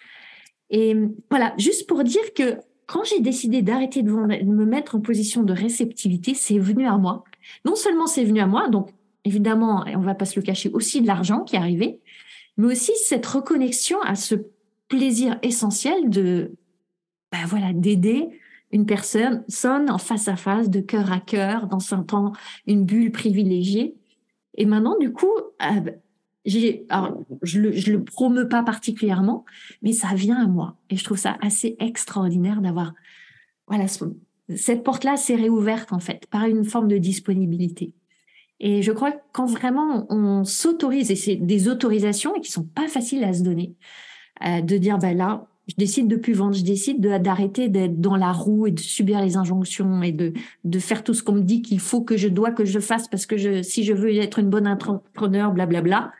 Et 0.70 0.94
voilà, 1.30 1.54
juste 1.58 1.88
pour 1.88 2.04
dire 2.04 2.32
que 2.34 2.58
quand 2.86 3.04
j'ai 3.04 3.20
décidé 3.20 3.62
d'arrêter 3.62 4.02
de 4.02 4.10
me 4.10 4.64
mettre 4.64 4.96
en 4.96 5.00
position 5.00 5.42
de 5.42 5.52
réceptivité, 5.52 6.34
c'est 6.34 6.58
venu 6.58 6.86
à 6.86 6.98
moi. 6.98 7.24
Non 7.64 7.76
seulement 7.76 8.06
c'est 8.06 8.24
venu 8.24 8.40
à 8.40 8.46
moi, 8.46 8.68
donc 8.68 8.90
évidemment, 9.24 9.84
on 9.86 10.00
va 10.00 10.14
pas 10.14 10.24
se 10.24 10.38
le 10.38 10.44
cacher, 10.44 10.70
aussi 10.70 11.00
de 11.00 11.06
l'argent 11.06 11.44
qui 11.44 11.56
est 11.56 11.58
arrivé, 11.58 12.00
mais 12.60 12.74
aussi 12.74 12.92
cette 13.06 13.24
reconnexion 13.24 14.00
à 14.02 14.14
ce 14.14 14.34
plaisir 14.88 15.38
essentiel 15.42 16.10
de, 16.10 16.52
ben 17.32 17.46
voilà, 17.46 17.72
d'aider 17.72 18.28
une 18.70 18.84
personne 18.84 19.44
sonne 19.48 19.90
en 19.90 19.96
face 19.96 20.28
à 20.28 20.36
face, 20.36 20.68
de 20.68 20.80
cœur 20.80 21.10
à 21.10 21.20
cœur, 21.20 21.66
dans 21.66 21.94
un 21.94 22.02
temps, 22.02 22.32
une 22.66 22.84
bulle 22.84 23.12
privilégiée. 23.12 23.96
Et 24.58 24.66
maintenant, 24.66 24.98
du 24.98 25.10
coup, 25.10 25.32
euh, 25.62 25.90
j'ai, 26.44 26.84
alors, 26.90 27.24
je 27.42 27.60
le, 27.60 27.72
je 27.72 27.92
le 27.92 28.04
promeux 28.04 28.46
pas 28.46 28.62
particulièrement, 28.62 29.46
mais 29.80 29.92
ça 29.92 30.08
vient 30.14 30.38
à 30.38 30.46
moi. 30.46 30.76
Et 30.90 30.96
je 30.96 31.04
trouve 31.04 31.18
ça 31.18 31.38
assez 31.40 31.76
extraordinaire 31.78 32.60
d'avoir, 32.60 32.92
voilà, 33.68 33.86
cette 34.54 34.84
porte-là 34.84 35.16
s'est 35.16 35.34
réouverte, 35.34 35.94
en 35.94 36.00
fait, 36.00 36.26
par 36.26 36.44
une 36.44 36.64
forme 36.64 36.88
de 36.88 36.98
disponibilité. 36.98 37.94
Et 38.60 38.82
je 38.82 38.92
crois 38.92 39.12
que 39.12 39.20
quand 39.32 39.46
vraiment 39.46 40.06
on 40.10 40.44
s'autorise, 40.44 41.10
et 41.10 41.16
c'est 41.16 41.36
des 41.36 41.68
autorisations 41.68 42.34
qui 42.40 42.50
sont 42.50 42.64
pas 42.64 42.88
faciles 42.88 43.24
à 43.24 43.32
se 43.32 43.42
donner, 43.42 43.74
euh, 44.46 44.60
de 44.60 44.76
dire, 44.76 44.98
ben 44.98 45.16
là, 45.16 45.46
je 45.66 45.74
décide 45.76 46.08
de 46.08 46.16
plus 46.16 46.32
vendre, 46.34 46.54
je 46.54 46.64
décide 46.64 47.00
d'arrêter 47.00 47.68
d'être 47.68 48.00
dans 48.00 48.16
la 48.16 48.32
roue 48.32 48.66
et 48.66 48.70
de 48.72 48.80
subir 48.80 49.20
les 49.22 49.36
injonctions 49.36 50.02
et 50.02 50.12
de, 50.12 50.32
de 50.64 50.78
faire 50.78 51.04
tout 51.04 51.14
ce 51.14 51.22
qu'on 51.22 51.34
me 51.34 51.42
dit 51.42 51.62
qu'il 51.62 51.80
faut 51.80 52.02
que 52.02 52.16
je 52.16 52.28
dois 52.28 52.50
que 52.50 52.64
je 52.64 52.80
fasse 52.80 53.08
parce 53.08 53.24
que 53.24 53.36
je, 53.36 53.62
si 53.62 53.84
je 53.84 53.92
veux 53.92 54.14
être 54.16 54.40
une 54.40 54.50
bonne 54.50 54.66
entrepreneur, 54.66 55.52
blablabla. 55.52 56.12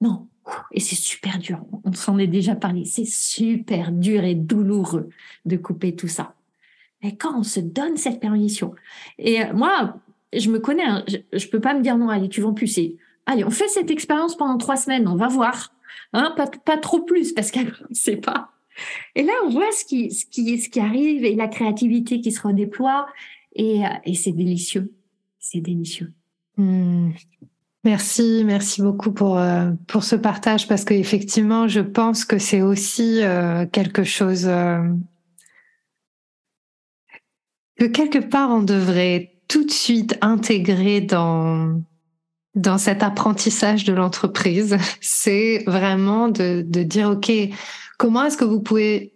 Non. 0.00 0.26
Et 0.72 0.80
c'est 0.80 0.96
super 0.96 1.38
dur. 1.38 1.60
On 1.84 1.92
s'en 1.92 2.18
est 2.18 2.26
déjà 2.26 2.54
parlé. 2.54 2.86
C'est 2.86 3.06
super 3.06 3.92
dur 3.92 4.24
et 4.24 4.34
douloureux 4.34 5.10
de 5.44 5.56
couper 5.56 5.94
tout 5.94 6.08
ça. 6.08 6.34
Mais 7.02 7.14
quand 7.14 7.38
on 7.38 7.42
se 7.42 7.60
donne 7.60 7.96
cette 7.96 8.20
permission, 8.20 8.74
et 9.18 9.42
euh, 9.42 9.52
moi, 9.52 9.96
je 10.36 10.50
me 10.50 10.58
connais, 10.58 10.84
hein, 10.84 11.04
je, 11.08 11.16
ne 11.16 11.50
peux 11.50 11.60
pas 11.60 11.74
me 11.74 11.82
dire 11.82 11.96
non, 11.96 12.08
allez, 12.08 12.28
tu 12.28 12.42
plus. 12.54 12.66
C'est, 12.66 12.96
allez, 13.26 13.44
on 13.44 13.50
fait 13.50 13.68
cette 13.68 13.90
expérience 13.90 14.36
pendant 14.36 14.58
trois 14.58 14.76
semaines, 14.76 15.08
on 15.08 15.16
va 15.16 15.28
voir. 15.28 15.72
Hein, 16.12 16.32
pas, 16.36 16.46
pas 16.46 16.78
trop 16.78 17.00
plus 17.00 17.32
parce 17.32 17.50
qu'elle 17.50 17.72
ne 17.88 17.94
sait 17.94 18.16
pas. 18.16 18.50
Et 19.14 19.22
là, 19.22 19.32
on 19.44 19.50
voit 19.50 19.70
ce 19.72 19.84
qui, 19.84 20.10
ce 20.10 20.24
qui, 20.26 20.58
ce 20.58 20.68
qui 20.68 20.80
arrive 20.80 21.24
et 21.24 21.34
la 21.34 21.48
créativité 21.48 22.20
qui 22.20 22.32
se 22.32 22.40
redéploie. 22.40 23.08
Et, 23.54 23.84
euh, 23.84 23.88
et 24.04 24.14
c'est 24.14 24.32
délicieux. 24.32 24.92
C'est 25.38 25.60
délicieux. 25.60 26.12
Hmm. 26.56 27.10
Merci, 27.84 28.42
merci 28.44 28.82
beaucoup 28.82 29.12
pour 29.12 29.38
euh, 29.38 29.70
pour 29.86 30.02
ce 30.02 30.16
partage 30.16 30.66
parce 30.66 30.84
qu'effectivement, 30.84 31.68
je 31.68 31.80
pense 31.80 32.24
que 32.24 32.38
c'est 32.38 32.60
aussi 32.60 33.22
euh, 33.22 33.66
quelque 33.66 34.02
chose 34.04 34.50
que 37.78 37.84
quelque 37.86 38.18
part 38.18 38.50
on 38.50 38.62
devrait 38.62 39.37
tout 39.48 39.64
de 39.64 39.70
suite 39.70 40.18
intégrer 40.20 41.00
dans 41.00 41.80
dans 42.54 42.78
cet 42.78 43.02
apprentissage 43.02 43.84
de 43.84 43.92
l'entreprise. 43.92 44.76
C'est 45.00 45.64
vraiment 45.66 46.28
de 46.28 46.62
de 46.66 46.82
dire 46.82 47.10
ok, 47.10 47.32
comment 47.98 48.24
est-ce 48.24 48.36
que 48.36 48.44
vous 48.44 48.60
pouvez 48.60 49.14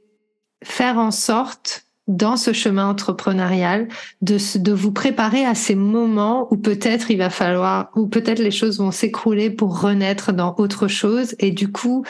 faire 0.62 0.98
en 0.98 1.10
sorte 1.10 1.86
dans 2.08 2.36
ce 2.36 2.52
chemin 2.52 2.88
entrepreneurial, 2.88 3.88
de, 4.22 4.36
de 4.58 4.72
vous 4.72 4.92
préparer 4.92 5.44
à 5.44 5.54
ces 5.54 5.76
moments 5.76 6.52
où 6.52 6.56
peut-être 6.56 7.10
il 7.10 7.18
va 7.18 7.30
falloir, 7.30 7.90
où 7.94 8.08
peut-être 8.08 8.40
les 8.40 8.50
choses 8.50 8.78
vont 8.78 8.90
s'écrouler 8.90 9.50
pour 9.50 9.80
renaître 9.80 10.32
dans 10.32 10.54
autre 10.58 10.88
chose? 10.88 11.34
Et 11.38 11.52
du 11.52 11.70
coup, 11.70 12.04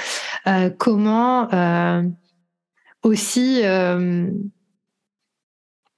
euh, 0.47 0.71
comment 0.71 1.53
euh, 1.53 2.03
aussi 3.03 3.61
euh, 3.65 4.27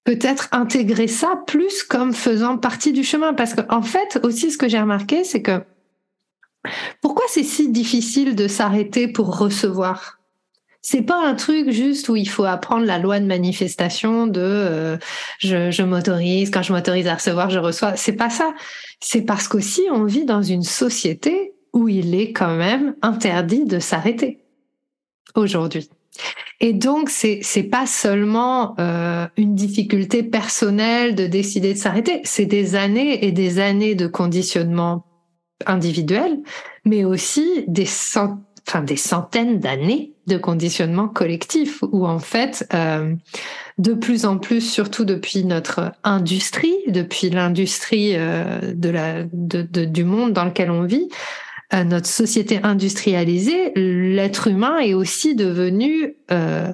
peut-être 0.05 0.49
intégrer 0.53 1.09
ça 1.09 1.43
plus 1.47 1.83
comme 1.83 2.13
faisant 2.13 2.59
partie 2.59 2.93
du 2.93 3.03
chemin. 3.03 3.35
Parce 3.35 3.55
qu'en 3.55 3.79
en 3.79 3.83
fait, 3.83 4.21
aussi, 4.23 4.51
ce 4.51 4.59
que 4.59 4.69
j'ai 4.69 4.81
remarqué, 4.81 5.25
c'est 5.25 5.43
que 5.43 5.63
pourquoi 7.03 7.25
c'est 7.29 7.43
si 7.43 7.71
difficile 7.71 8.37
de 8.37 8.49
s'arrêter 8.49 9.09
pour 9.09 9.39
recevoir? 9.39 10.21
C'est 10.81 11.03
pas 11.03 11.27
un 11.27 11.35
truc 11.35 11.71
juste 11.71 12.11
où 12.11 12.17
il 12.17 12.29
faut 12.29 12.45
apprendre 12.45 12.85
la 12.85 12.99
loi 12.99 13.19
de 13.19 13.25
manifestation 13.25 14.27
de 14.27 14.41
euh, 14.43 14.99
je, 15.39 15.71
je 15.71 15.83
m'autorise 15.83 16.51
quand 16.51 16.61
je 16.61 16.75
m'autorise 16.75 17.07
à 17.07 17.15
recevoir 17.15 17.49
je 17.49 17.59
reçois. 17.59 17.97
C'est 17.97 18.13
pas 18.13 18.29
ça. 18.29 18.53
C'est 19.01 19.23
parce 19.23 19.49
qu'aussi 19.49 19.83
on 19.91 20.05
vit 20.05 20.27
dans 20.27 20.43
une 20.43 20.63
société 20.63 21.55
où 21.73 21.89
il 21.89 22.15
est 22.15 22.33
quand 22.33 22.55
même 22.55 22.95
interdit 23.01 23.65
de 23.65 23.79
s'arrêter 23.79 24.45
aujourd'hui 25.35 25.89
et 26.61 26.73
donc 26.73 27.11
c'est 27.11 27.41
c'est 27.43 27.65
pas 27.65 27.87
seulement 27.87 28.75
euh, 28.79 29.27
une 29.37 29.55
difficulté 29.55 30.23
personnelle 30.23 31.15
de 31.15 31.27
décider 31.27 31.75
de 31.75 31.79
s'arrêter. 31.79 32.21
C'est 32.25 32.47
des 32.47 32.75
années 32.75 33.25
et 33.25 33.33
des 33.33 33.59
années 33.59 33.95
de 33.95 34.07
conditionnement 34.07 35.07
individuel 35.67 36.41
mais 36.85 37.05
aussi 37.05 37.65
des 37.69 37.87
centaines 37.87 38.45
enfin 38.67 38.83
des 38.83 38.97
centaines 38.97 39.59
d'années 39.59 40.13
de 40.27 40.39
conditionnement 40.39 41.09
collectif 41.09 41.83
où 41.83 42.07
en 42.07 42.19
fait 42.19 42.67
euh, 42.73 43.15
de 43.77 43.93
plus 43.93 44.25
en 44.25 44.39
plus 44.39 44.63
surtout 44.63 45.05
depuis 45.05 45.45
notre 45.45 45.93
industrie 46.03 46.77
depuis 46.89 47.29
l'industrie 47.31 48.13
euh, 48.15 48.73
de 48.75 48.89
la 48.89 49.25
de, 49.33 49.85
du 49.85 50.05
monde 50.05 50.33
dans 50.33 50.45
lequel 50.47 50.71
on 50.71 50.85
vit 50.85 51.09
euh, 51.75 51.85
notre 51.85 52.09
société 52.09 52.61
industrialisée 52.63 53.73
l'être 53.75 54.49
humain 54.49 54.79
est 54.79 54.95
aussi 54.95 55.35
devenu 55.35 56.15
euh, 56.31 56.73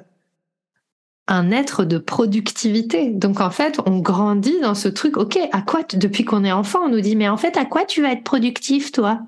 un 1.27 1.51
être 1.51 1.85
de 1.85 1.97
productivité. 1.97 3.09
Donc 3.09 3.39
en 3.41 3.49
fait, 3.49 3.79
on 3.85 3.99
grandit 3.99 4.59
dans 4.61 4.75
ce 4.75 4.89
truc. 4.89 5.17
Ok, 5.17 5.39
à 5.51 5.61
quoi 5.61 5.81
depuis 5.93 6.25
qu'on 6.25 6.43
est 6.43 6.51
enfant, 6.51 6.81
on 6.85 6.89
nous 6.89 7.01
dit 7.01 7.15
mais 7.15 7.29
en 7.29 7.37
fait 7.37 7.57
à 7.57 7.65
quoi 7.65 7.85
tu 7.85 8.01
vas 8.01 8.11
être 8.11 8.23
productif 8.23 8.91
toi? 8.91 9.21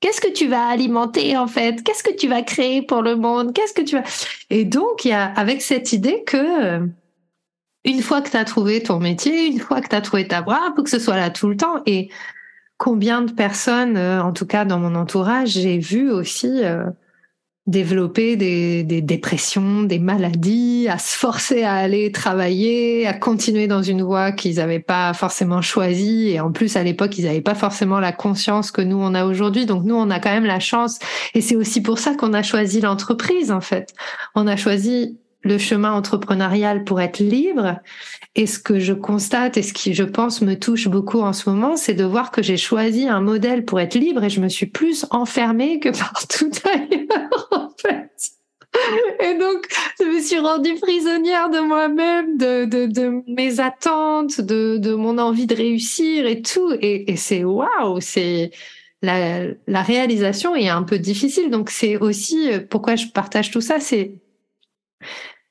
Qu'est-ce 0.00 0.20
que 0.20 0.32
tu 0.32 0.46
vas 0.46 0.66
alimenter 0.66 1.36
en 1.36 1.48
fait? 1.48 1.82
Qu'est-ce 1.82 2.04
que 2.04 2.14
tu 2.14 2.28
vas 2.28 2.42
créer 2.42 2.82
pour 2.82 3.02
le 3.02 3.16
monde? 3.16 3.52
Qu'est-ce 3.52 3.74
que 3.74 3.82
tu 3.82 3.96
vas 3.96 4.04
Et 4.50 4.64
donc 4.64 5.04
il 5.04 5.08
y 5.08 5.12
a 5.12 5.24
avec 5.24 5.62
cette 5.62 5.92
idée 5.92 6.22
que 6.24 6.36
euh, 6.36 6.86
une 7.84 8.02
fois 8.02 8.22
que 8.22 8.30
tu 8.30 8.36
as 8.36 8.44
trouvé 8.44 8.82
ton 8.82 9.00
métier, 9.00 9.46
une 9.46 9.58
fois 9.58 9.80
que 9.80 9.88
tu 9.88 9.96
as 9.96 10.00
trouvé 10.00 10.28
ta 10.28 10.42
voie, 10.42 10.72
faut 10.76 10.84
que 10.84 10.90
ce 10.90 11.00
soit 11.00 11.16
là 11.16 11.30
tout 11.30 11.48
le 11.48 11.56
temps 11.56 11.82
et 11.86 12.10
combien 12.78 13.22
de 13.22 13.32
personnes 13.32 13.96
euh, 13.96 14.22
en 14.22 14.32
tout 14.32 14.46
cas 14.46 14.64
dans 14.64 14.78
mon 14.78 14.94
entourage, 14.94 15.50
j'ai 15.50 15.78
vu 15.78 16.10
aussi 16.10 16.64
euh, 16.64 16.84
développer 17.66 18.36
des, 18.36 18.82
des, 18.82 19.02
dépressions, 19.02 19.82
des 19.82 19.98
maladies, 19.98 20.86
à 20.88 20.96
se 20.96 21.16
forcer 21.18 21.64
à 21.64 21.74
aller 21.74 22.10
travailler, 22.12 23.06
à 23.06 23.12
continuer 23.12 23.66
dans 23.66 23.82
une 23.82 24.02
voie 24.02 24.32
qu'ils 24.32 24.56
n'avaient 24.56 24.78
pas 24.78 25.12
forcément 25.12 25.60
choisie. 25.60 26.30
Et 26.30 26.40
en 26.40 26.50
plus, 26.50 26.76
à 26.76 26.82
l'époque, 26.82 27.18
ils 27.18 27.26
n'avaient 27.26 27.42
pas 27.42 27.54
forcément 27.54 28.00
la 28.00 28.12
conscience 28.12 28.70
que 28.70 28.80
nous, 28.80 28.96
on 28.96 29.14
a 29.14 29.26
aujourd'hui. 29.26 29.66
Donc 29.66 29.84
nous, 29.84 29.96
on 29.96 30.08
a 30.08 30.18
quand 30.18 30.30
même 30.30 30.46
la 30.46 30.60
chance. 30.60 30.98
Et 31.34 31.42
c'est 31.42 31.56
aussi 31.56 31.82
pour 31.82 31.98
ça 31.98 32.14
qu'on 32.14 32.32
a 32.32 32.42
choisi 32.42 32.80
l'entreprise, 32.80 33.50
en 33.50 33.60
fait. 33.60 33.92
On 34.34 34.46
a 34.46 34.56
choisi 34.56 35.18
le 35.42 35.58
chemin 35.58 35.92
entrepreneurial 35.92 36.84
pour 36.84 37.00
être 37.00 37.20
libre. 37.20 37.78
Et 38.34 38.46
ce 38.46 38.58
que 38.58 38.78
je 38.78 38.92
constate 38.92 39.56
et 39.56 39.62
ce 39.62 39.72
qui, 39.72 39.94
je 39.94 40.04
pense, 40.04 40.42
me 40.42 40.58
touche 40.58 40.88
beaucoup 40.88 41.20
en 41.20 41.32
ce 41.32 41.48
moment, 41.48 41.76
c'est 41.76 41.94
de 41.94 42.04
voir 42.04 42.30
que 42.30 42.42
j'ai 42.42 42.56
choisi 42.56 43.08
un 43.08 43.20
modèle 43.20 43.64
pour 43.64 43.80
être 43.80 43.94
libre 43.94 44.24
et 44.24 44.30
je 44.30 44.40
me 44.40 44.48
suis 44.48 44.66
plus 44.66 45.06
enfermée 45.10 45.80
que 45.80 45.88
partout 45.98 46.50
ailleurs, 46.64 47.48
en 47.50 47.70
fait. 47.80 48.10
Et 49.20 49.34
donc, 49.38 49.66
je 49.98 50.04
me 50.04 50.20
suis 50.20 50.38
rendue 50.38 50.74
prisonnière 50.76 51.48
de 51.50 51.58
moi-même, 51.58 52.36
de, 52.36 52.64
de, 52.64 52.86
de, 52.86 53.22
mes 53.26 53.60
attentes, 53.60 54.40
de, 54.40 54.76
de 54.76 54.94
mon 54.94 55.18
envie 55.18 55.46
de 55.46 55.54
réussir 55.54 56.26
et 56.26 56.42
tout. 56.42 56.72
Et, 56.80 57.10
et 57.10 57.16
c'est 57.16 57.44
waouh, 57.44 58.00
c'est 58.00 58.50
la, 59.02 59.46
la 59.66 59.82
réalisation 59.82 60.54
est 60.54 60.68
un 60.68 60.82
peu 60.82 60.98
difficile. 60.98 61.50
Donc, 61.50 61.70
c'est 61.70 61.96
aussi 61.96 62.50
pourquoi 62.70 62.94
je 62.94 63.06
partage 63.06 63.50
tout 63.50 63.62
ça, 63.62 63.80
c'est 63.80 64.12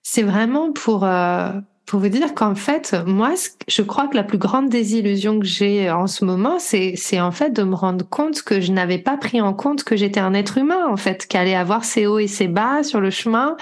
c'est 0.04 0.24
vraiment 0.24 0.72
pour 0.72 1.04
euh, 1.04 1.52
pour 1.88 2.02
vous 2.02 2.10
dire 2.10 2.36
qu'en 2.36 2.54
fait, 2.54 2.98
moi, 3.06 3.34
je 3.70 3.82
crois 3.82 4.08
que 4.08 4.16
la 4.16 4.24
plus 4.24 4.38
grande 4.38 4.70
désillusion 4.70 5.40
que 5.40 5.46
j'ai 5.46 5.90
en 5.90 6.06
ce 6.06 6.26
moment, 6.26 6.60
c'est 6.60 7.22
en 7.22 7.32
fait 7.32 7.52
de 7.52 7.64
me 7.64 7.76
rendre 7.76 8.08
compte 8.08 8.42
que 8.42 8.60
je 8.60 8.74
n'avais 8.74 8.98
pas 8.98 9.16
pris 9.16 9.40
en 9.40 9.54
compte 9.54 9.86
que 9.86 9.96
j'étais 9.96 10.20
un 10.20 10.34
être 10.34 10.58
humain, 10.58 10.86
en 10.90 10.98
fait, 10.98 11.26
qu'allait 11.28 11.56
avoir 11.56 11.86
ses 11.86 12.06
hauts 12.06 12.20
et 12.20 12.28
ses 12.28 12.50
bas 12.50 12.84
sur 12.84 13.00
le 13.00 13.10
chemin, 13.10 13.56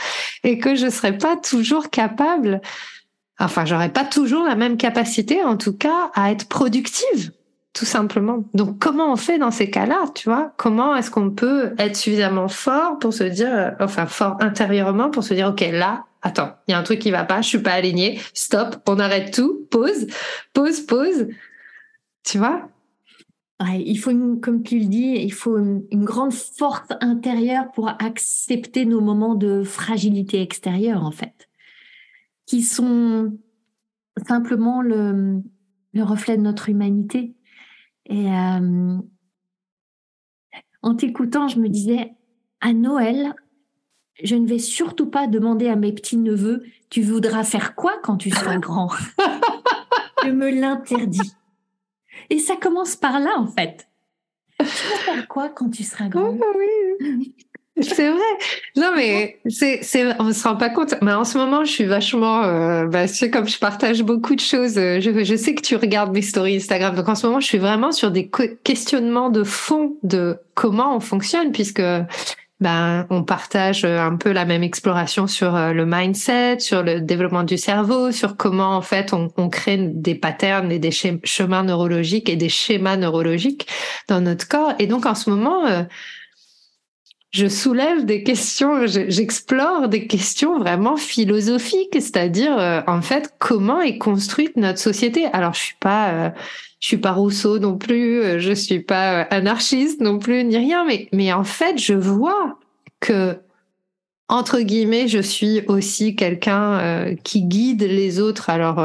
et 0.44 0.58
que 0.58 0.74
je 0.74 0.90
serais 0.90 1.16
pas 1.16 1.38
toujours 1.38 1.92
capable. 1.92 2.62
Enfin, 3.40 3.64
j'aurais 3.66 3.94
pas 3.94 4.06
toujours 4.06 4.44
la 4.44 4.56
même 4.56 4.78
capacité, 4.78 5.44
en 5.44 5.56
tout 5.56 5.78
cas, 5.78 6.10
à 6.16 6.32
être 6.32 6.48
productive 6.50 7.32
tout 7.76 7.86
simplement. 7.86 8.46
Donc, 8.54 8.80
comment 8.80 9.12
on 9.12 9.18
fait 9.18 9.38
dans 9.38 9.52
ces 9.52 9.70
cas-là, 9.70 10.06
tu 10.16 10.30
vois? 10.30 10.54
Comment 10.56 10.96
est-ce 10.96 11.12
qu'on 11.12 11.30
peut 11.30 11.76
être 11.78 11.98
suffisamment 11.98 12.48
fort 12.48 12.98
pour 13.00 13.14
se 13.14 13.26
dire, 13.26 13.76
enfin, 13.82 14.06
fort 14.06 14.38
intérieurement 14.40 15.12
pour 15.12 15.26
se 15.26 15.34
dire, 15.34 15.50
ok, 15.50 15.60
là, 15.74 16.06
attends, 16.22 16.56
il 16.68 16.72
y 16.72 16.74
a 16.74 16.80
un 16.80 16.84
truc 16.84 17.00
qui 17.00 17.12
va 17.12 17.26
pas, 17.26 17.42
je 17.42 17.50
suis 17.50 17.60
pas 17.60 17.74
alignée, 17.74 18.20
stop, 18.34 18.78
on 18.88 18.98
arrête 18.98 19.34
tout, 19.34 19.68
pause, 19.70 20.08
pause, 20.54 20.82
pause. 20.86 21.28
Tu 22.24 22.38
vois? 22.38 22.70
Il 23.74 23.98
faut, 23.98 24.12
comme 24.42 24.64
tu 24.64 24.80
le 24.80 24.86
dis, 24.86 25.18
il 25.18 25.34
faut 25.34 25.58
une, 25.58 26.06
grande 26.06 26.34
force 26.34 26.88
intérieure 27.02 27.72
pour 27.74 27.90
accepter 27.90 28.86
nos 28.86 29.02
moments 29.02 29.36
de 29.36 29.64
fragilité 29.64 30.42
extérieure, 30.42 31.04
en 31.04 31.12
fait, 31.12 31.50
qui 32.46 32.64
sont 32.64 33.38
simplement 34.26 34.82
le, 34.82 35.42
le 35.94 36.04
reflet 36.04 36.38
de 36.38 36.42
notre 36.42 36.70
humanité. 36.70 37.36
Et 38.08 38.30
euh, 38.32 38.98
en 40.82 40.96
t'écoutant, 40.96 41.48
je 41.48 41.60
me 41.60 41.70
disais, 41.70 42.14
à 42.62 42.74
Noël, 42.74 43.34
je 44.24 44.36
ne 44.36 44.48
vais 44.48 44.60
surtout 44.60 45.10
pas 45.10 45.28
demander 45.28 45.68
à 45.68 45.76
mes 45.76 45.92
petits-neveux, 45.92 46.64
tu 46.90 47.02
voudras 47.02 47.44
faire 47.44 47.76
quoi 47.76 48.00
quand 48.04 48.18
tu 48.18 48.30
seras 48.30 48.58
grand? 48.60 48.92
Je 50.24 50.30
me 50.30 50.50
l'interdis. 50.50 51.36
Et 52.30 52.40
ça 52.40 52.56
commence 52.56 52.96
par 52.96 53.20
là, 53.20 53.38
en 53.38 53.48
fait. 53.48 53.88
Tu 54.60 54.66
vas 54.66 54.98
faire 54.98 55.28
quoi 55.28 55.50
quand 55.50 55.70
tu 55.70 55.84
seras 55.84 56.08
grand? 56.08 56.36
Oh, 56.40 56.54
oui. 57.02 57.36
C'est 57.82 58.10
vrai. 58.10 58.20
Non, 58.78 58.92
mais 58.96 59.40
c'est, 59.48 59.80
c'est, 59.84 60.06
on 60.20 60.32
se 60.32 60.48
rend 60.48 60.56
pas 60.56 60.70
compte. 60.70 60.96
Mais 61.02 61.12
en 61.12 61.26
ce 61.26 61.38
moment, 61.38 61.66
je 61.66 61.72
suis 61.72 61.84
vachement, 61.84 62.44
euh, 62.44 62.86
bah, 62.86 63.08
tu 63.08 63.16
sais, 63.16 63.30
comme 63.30 63.48
je 63.50 63.60
partage 63.60 64.02
beaucoup 64.02 64.36
de 64.36 64.40
choses, 64.40 64.78
euh, 64.78 65.02
je, 65.02 65.24
je 65.24 65.36
sais 65.36 65.54
que 65.56 65.62
tu 65.62 65.76
regardes 65.76 66.14
mes 66.14 66.22
stories 66.22 66.56
Instagram. 66.56 66.96
Donc 66.96 67.10
en 67.10 67.16
ce 67.16 67.28
moment, 67.28 67.42
je 67.42 67.48
suis 67.48 67.58
vraiment 67.58 67.92
sur 67.92 68.12
des 68.12 68.30
questionnements 68.64 69.30
de 69.30 69.44
fond 69.44 69.98
de 70.04 70.38
comment 70.54 70.96
on 70.96 71.02
fonctionne, 71.02 71.52
puisque 71.52 71.84
ben, 72.62 73.06
on 73.10 73.24
partage 73.24 73.84
un 73.84 74.16
peu 74.16 74.32
la 74.32 74.46
même 74.46 74.64
exploration 74.64 75.28
sur 75.28 75.56
euh, 75.58 75.74
le 75.74 75.86
mindset, 75.86 76.60
sur 76.60 76.82
le 76.82 77.02
développement 77.02 77.44
du 77.44 77.58
cerveau, 77.58 78.12
sur 78.12 78.38
comment 78.38 78.78
en 78.78 78.82
fait 78.82 79.12
on, 79.12 79.28
on 79.36 79.50
crée 79.50 79.78
des 79.78 80.16
patterns 80.16 80.72
et 80.72 80.80
des 80.80 80.92
chemins 80.92 81.64
neurologiques 81.64 82.30
et 82.30 82.38
des 82.38 82.48
schémas 82.48 82.96
neurologiques 82.96 83.68
dans 84.08 84.22
notre 84.22 84.48
corps. 84.48 84.72
Et 84.80 84.88
donc 84.88 85.06
en 85.06 85.16
ce 85.16 85.30
moment, 85.30 85.66
euh, 85.66 85.84
je 87.36 87.48
soulève 87.48 88.06
des 88.06 88.24
questions, 88.24 88.88
j'explore 88.88 89.90
des 89.90 90.08
questions 90.08 90.58
vraiment 90.58 90.96
philosophiques, 90.96 91.92
c'est-à-dire 91.92 92.58
euh, 92.58 92.80
en 92.88 93.02
fait 93.02 93.34
comment 93.40 93.82
est 93.82 93.98
construite 93.98 94.56
notre 94.56 94.80
société? 94.80 95.26
Alors 95.34 95.54
je 95.54 95.60
suis 95.60 95.76
pas, 95.82 96.12
euh, 96.14 96.30
je 96.80 96.88
suis 96.88 96.98
pas 96.98 97.12
Rousseau 97.12 97.60
non 97.60 97.78
plus, 97.78 98.22
euh, 98.22 98.40
je 98.40 98.54
suis 98.54 98.80
pas 98.80 99.24
anarchiste 99.24 100.00
non 100.00 100.18
plus 100.18 100.46
ni 100.46 100.56
rien, 100.56 100.86
mais 100.86 101.10
mais 101.12 101.34
en 101.34 101.44
fait 101.44 101.78
je 101.78 101.94
vois 101.94 102.58
que 103.02 103.38
entre 104.30 104.62
guillemets 104.62 105.10
je 105.10 105.20
suis 105.20 105.62
aussi 105.68 106.16
quelqu'un 106.16 107.16
qui 107.26 107.44
guide 107.44 107.84
les 107.84 108.22
autres. 108.22 108.50
Alors 108.50 108.80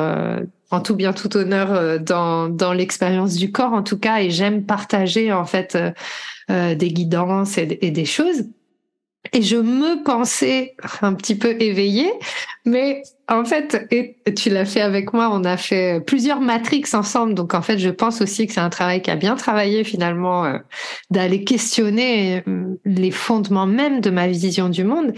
en 0.71 0.81
tout 0.81 0.95
bien 0.95 1.13
tout 1.13 1.37
honneur 1.37 2.01
dans 2.01 2.49
dans 2.49 2.73
l'expérience 2.73 3.35
du 3.35 3.53
corps 3.53 3.73
en 3.73 3.83
tout 3.83 3.99
cas, 3.99 4.21
et 4.21 4.31
j'aime 4.31 4.65
partager 4.65 5.33
en 5.33 5.45
fait 5.45 5.77
euh, 6.51 6.75
des 6.75 6.89
guidances 6.89 7.59
et, 7.59 7.67
des 7.67 8.05
choses. 8.05 8.45
Et 9.33 9.43
je 9.43 9.57
me 9.57 10.03
pensais 10.03 10.75
un 11.01 11.15
petit 11.15 11.37
peu 11.37 11.55
éveillée, 11.63 12.11
mais 12.65 13.03
en 13.29 13.45
fait, 13.45 13.87
et 13.93 14.17
tu 14.35 14.51
l'as 14.51 14.65
fait 14.65 14.81
avec 14.81 15.13
moi, 15.13 15.31
on 15.31 15.45
a 15.45 15.57
fait 15.57 16.01
plusieurs 16.05 16.41
matrix 16.41 16.83
ensemble, 16.93 17.35
donc 17.35 17.55
en 17.55 17.63
fait, 17.63 17.79
je 17.79 17.91
pense 17.91 18.21
aussi 18.21 18.49
que 18.49 18.53
c'est 18.53 18.61
un 18.61 18.71
travail 18.71 19.01
qui 19.01 19.13
a 19.13 19.17
bien 19.17 19.37
travaillé 19.37 19.85
finalement 19.85 20.45
euh, 20.45 20.59
d'aller 21.11 21.45
questionner 21.45 22.43
euh, 22.49 22.77
les 22.85 23.13
fondements 23.13 23.67
même 23.67 24.01
de 24.01 24.11
ma 24.11 24.27
vision 24.27 24.71
du 24.71 24.83
monde. 24.83 25.13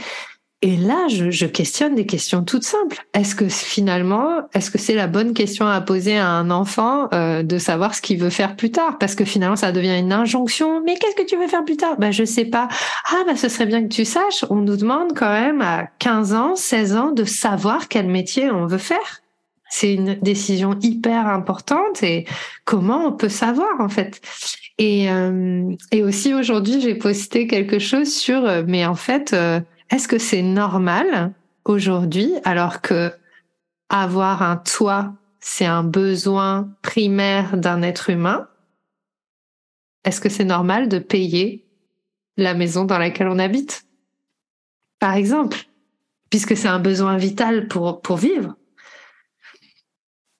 Et 0.65 0.77
là, 0.77 1.09
je, 1.09 1.31
je, 1.33 1.45
questionne 1.45 1.97
des 1.97 2.07
questions 2.07 2.45
toutes 2.45 2.63
simples. 2.63 3.05
Est-ce 3.15 3.35
que 3.35 3.49
finalement, 3.49 4.49
est-ce 4.55 4.71
que 4.71 4.79
c'est 4.79 4.95
la 4.95 5.09
bonne 5.09 5.35
question 5.35 5.67
à 5.67 5.81
poser 5.81 6.17
à 6.17 6.29
un 6.29 6.53
enfant 6.53 7.09
euh, 7.13 7.43
de 7.43 7.59
savoir 7.59 7.97
ce 7.97 8.01
qu'il 8.01 8.19
veut 8.19 8.31
faire 8.31 8.55
plus 8.55 8.71
tard? 8.71 8.97
Parce 9.01 9.17
que 9.17 9.25
finalement, 9.25 9.57
ça 9.57 9.73
devient 9.73 9.99
une 9.99 10.13
injonction. 10.13 10.81
Mais 10.85 10.97
qu'est-ce 10.97 11.17
que 11.17 11.29
tu 11.29 11.37
veux 11.37 11.49
faire 11.49 11.65
plus 11.65 11.77
tard? 11.77 11.97
Ben, 11.99 12.13
je 12.13 12.25
sais 12.25 12.45
pas. 12.45 12.69
Ah, 13.11 13.25
ben, 13.27 13.35
ce 13.35 13.49
serait 13.49 13.67
bien 13.67 13.83
que 13.83 13.93
tu 13.93 14.05
saches. 14.05 14.45
On 14.51 14.57
nous 14.57 14.77
demande 14.77 15.15
quand 15.17 15.33
même 15.33 15.61
à 15.63 15.89
15 15.99 16.33
ans, 16.33 16.55
16 16.55 16.95
ans 16.95 17.11
de 17.11 17.25
savoir 17.25 17.89
quel 17.89 18.07
métier 18.07 18.49
on 18.53 18.67
veut 18.67 18.79
faire. 18.79 19.21
C'est 19.69 19.95
une 19.95 20.15
décision 20.21 20.79
hyper 20.81 21.27
importante 21.27 22.05
et 22.05 22.27
comment 22.65 23.07
on 23.07 23.13
peut 23.13 23.31
savoir 23.31 23.81
en 23.81 23.89
fait? 23.89 24.21
Et, 24.79 25.11
euh, 25.11 25.75
et 25.91 26.03
aussi 26.03 26.35
aujourd'hui, 26.35 26.81
j'ai 26.81 26.95
posté 26.95 27.47
quelque 27.47 27.79
chose 27.79 28.13
sur, 28.13 28.45
euh, 28.45 28.63
mais 28.67 28.85
en 28.87 28.95
fait, 28.95 29.33
euh, 29.33 29.61
est-ce 29.93 30.09
que 30.09 30.19
c'est 30.19 30.43
normal 30.43 31.35
aujourd'hui, 31.67 32.33
alors 32.45 32.81
que 32.81 33.13
avoir 33.91 34.43
un 34.43 34.57
toit, 34.57 35.13
c'est 35.39 35.67
un 35.67 35.85
besoin 35.85 36.71
primaire 36.81 37.59
d'un 37.59 37.83
être 37.83 38.09
humain? 38.09 38.49
Est-ce 40.05 40.21
que 40.21 40.31
c'est 40.31 40.45
normal 40.45 40.89
de 40.89 40.99
payer 40.99 41.67
la 42.39 42.55
maison 42.55 42.85
dans 42.87 42.97
laquelle 42.97 43.29
on 43.29 43.39
habite? 43.39 43.85
Par 44.99 45.15
exemple, 45.15 45.59
puisque 46.31 46.57
c'est 46.57 46.69
un 46.69 46.79
besoin 46.79 47.19
vital 47.19 47.69
pour, 47.69 48.01
pour 48.01 48.17
vivre. 48.17 48.57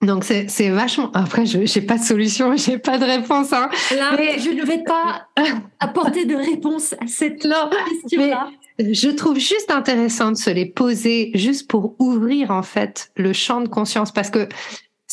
Donc 0.01 0.23
c'est, 0.23 0.69
vachement. 0.69 1.11
Après, 1.13 1.45
je 1.45 1.59
n'ai 1.59 1.85
pas 1.85 1.99
de 1.99 2.03
solution, 2.03 2.55
j'ai 2.57 2.79
pas 2.79 2.97
de 2.97 3.05
réponse. 3.05 3.53
Hein. 3.53 3.69
Là, 3.95 4.15
mais... 4.17 4.39
je 4.39 4.49
ne 4.49 4.65
vais 4.65 4.83
pas 4.83 5.27
apporter 5.79 6.25
de 6.25 6.35
réponse 6.35 6.93
à 6.93 7.05
cette 7.05 7.43
question-là 7.43 8.49
je 8.79 9.09
trouve 9.09 9.39
juste 9.39 9.69
intéressant 9.69 10.31
de 10.31 10.37
se 10.37 10.49
les 10.49 10.65
poser 10.65 11.31
juste 11.35 11.69
pour 11.69 11.95
ouvrir 11.99 12.51
en 12.51 12.63
fait 12.63 13.11
le 13.15 13.33
champ 13.33 13.61
de 13.61 13.67
conscience 13.67 14.11
parce 14.11 14.29
que 14.29 14.47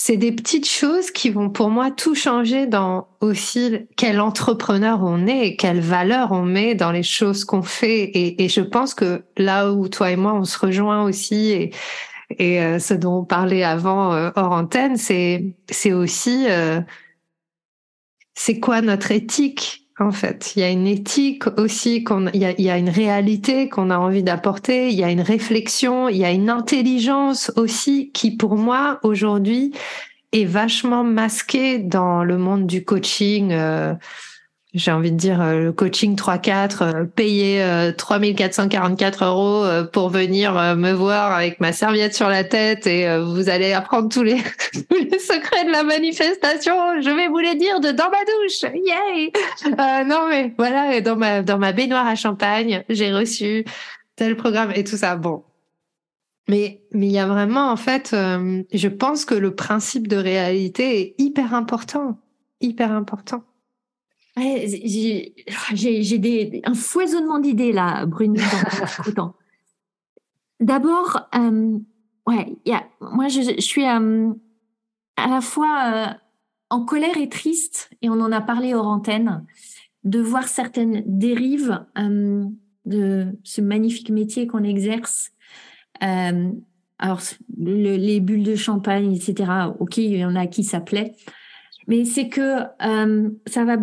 c'est 0.02 0.16
des 0.16 0.32
petites 0.32 0.68
choses 0.68 1.11
qui 1.11 1.28
vont 1.28 1.50
pour 1.50 1.68
moi 1.68 1.90
tout 1.90 2.14
changer 2.14 2.66
dans 2.66 3.08
aussi 3.20 3.86
quel 3.98 4.18
entrepreneur 4.18 5.00
on 5.02 5.26
est 5.26 5.48
et 5.48 5.56
quelle 5.56 5.80
valeur 5.80 6.32
on 6.32 6.42
met 6.42 6.74
dans 6.74 6.90
les 6.90 7.02
choses 7.02 7.44
qu'on 7.44 7.62
fait. 7.62 8.11
Et, 8.14 8.48
je 8.48 8.62
pense 8.62 8.94
que 8.94 9.24
là 9.36 9.70
où 9.70 9.88
toi 9.88 10.11
et 10.11 10.16
moi 10.16 10.32
on 10.32 10.44
se 10.44 10.58
rejoint 10.58 11.02
aussi 11.04 11.70
et, 12.38 12.62
euh, 12.62 12.78
ce 12.78 12.94
dont 12.94 13.18
on 13.18 13.24
parlait 13.24 13.62
avant 13.62 14.14
euh, 14.14 14.30
hors 14.36 14.52
antenne 14.52 14.96
c'est 14.96 15.44
c'est 15.68 15.92
aussi 15.92 16.46
euh, 16.48 16.80
c'est 18.34 18.58
quoi 18.58 18.80
notre 18.80 19.11
éthique 19.11 19.79
en 20.01 20.12
fait. 20.12 20.53
Il 20.57 20.61
y 20.61 20.62
a 20.62 20.70
une 20.70 20.86
éthique 20.86 21.46
aussi, 21.59 22.03
qu'on, 22.03 22.28
il, 22.32 22.40
y 22.40 22.70
a, 22.70 22.78
une 22.78 22.88
réalité 22.88 23.68
qu'on 23.68 23.90
a 23.90 23.98
envie 23.98 24.22
d'apporter, 24.22 24.88
il 24.88 24.94
y 24.94 25.05
a 25.05 25.11
une 25.11 25.20
réflexion, 25.20 26.09
il 26.09 26.16
y 26.16 26.24
a 26.24 26.30
une 26.30 26.51
intelligence 26.51 27.53
aussi 27.57 28.11
qui, 28.12 28.36
pour 28.36 28.57
moi, 28.57 28.98
aujourd'hui, 29.03 29.72
est 30.32 30.44
vachement 30.44 31.05
masquée 31.05 31.78
dans 31.78 32.24
le 32.24 32.38
monde 32.38 32.66
du 32.66 32.84
coaching. 32.84 33.53
Euh, 33.53 33.94
j'ai 34.72 34.92
envie 34.92 35.10
de 35.10 35.16
dire 35.16 35.40
euh, 35.40 35.64
le 35.64 35.72
coaching 35.72 36.14
3-4, 36.14 36.82
euh, 36.82 37.04
payer 37.04 37.92
3444 37.96 39.24
euros 39.24 39.64
pour 39.92 40.10
venir 40.10 40.52
me 40.76 40.92
voir 40.92 41.32
avec 41.32 41.60
ma 41.60 41.72
serviette 41.72 42.14
sur 42.14 42.28
la 42.28 42.44
tête 42.44 42.86
et 42.86 43.18
vous 43.18 43.48
allez 43.48 43.72
apprendre 43.72 44.08
tous 44.08 44.22
les, 44.22 44.36
les 44.90 45.18
secrets 45.18 45.64
de 45.64 45.72
la 45.72 45.82
manifestation. 45.82 46.74
Je 47.00 47.10
vais 47.10 47.28
vous 47.28 47.38
les 47.38 47.56
dire 47.56 47.80
de 47.80 47.90
dans 47.90 48.10
ma 48.10 48.24
douche. 48.24 48.62
Yay! 48.74 49.32
Euh, 49.66 50.04
non 50.04 50.28
mais 50.28 50.52
voilà, 50.56 50.94
et 50.96 51.00
dans 51.00 51.16
ma 51.16 51.42
dans 51.42 51.58
ma 51.58 51.72
baignoire 51.72 52.06
à 52.06 52.14
champagne, 52.14 52.84
j'ai 52.88 53.12
reçu 53.12 53.64
tel 54.16 54.36
programme 54.36 54.72
et 54.74 54.84
tout 54.84 54.96
ça. 54.96 55.16
Bon. 55.16 55.42
Mais 56.48 56.82
mais 56.92 57.06
il 57.06 57.12
y 57.12 57.18
a 57.18 57.26
vraiment 57.26 57.70
en 57.70 57.76
fait, 57.76 58.10
je 58.12 58.88
pense 58.88 59.24
que 59.24 59.34
le 59.34 59.54
principe 59.54 60.06
de 60.08 60.16
réalité 60.16 61.00
est 61.00 61.14
hyper 61.18 61.54
important, 61.54 62.18
hyper 62.60 62.92
important 62.92 63.42
j'ai 64.41 66.18
des, 66.18 66.61
un 66.64 66.74
foisonnement 66.74 67.38
d'idées 67.38 67.72
là, 67.72 68.07
Brune, 68.07 68.36
D'abord, 70.61 71.26
euh, 71.34 71.78
ouais, 72.26 72.57
y 72.66 72.72
a, 72.72 72.84
moi 73.01 73.28
je, 73.28 73.41
je 73.41 73.61
suis 73.61 73.86
euh, 73.86 74.30
à 75.16 75.26
la 75.26 75.41
fois 75.41 75.93
euh, 75.95 76.14
en 76.68 76.84
colère 76.84 77.16
et 77.16 77.30
triste, 77.30 77.91
et 78.03 78.11
on 78.11 78.20
en 78.20 78.30
a 78.30 78.43
parlé 78.43 78.74
hors 78.74 78.86
antenne, 78.86 79.45
de 80.05 80.20
voir 80.20 80.49
certaines 80.49 81.03
dérives 81.07 81.84
euh, 81.99 82.45
de 82.84 83.38
ce 83.43 83.61
magnifique 83.62 84.11
métier 84.11 84.47
qu'on 84.47 84.64
exerce. 84.64 85.32
Alors, 87.03 87.20
le, 87.59 87.97
les 87.97 88.20
bulles 88.20 88.43
de 88.43 88.55
champagne, 88.55 89.14
etc., 89.14 89.51
ok, 89.78 89.97
il 89.97 90.16
y 90.16 90.24
en 90.24 90.36
a 90.36 90.47
qui 90.47 90.64
ça 90.64 90.80
plaît, 90.80 91.14
mais 91.88 92.05
c'est 92.05 92.28
que 92.28 92.59
ça 93.47 93.64
va 93.64 93.78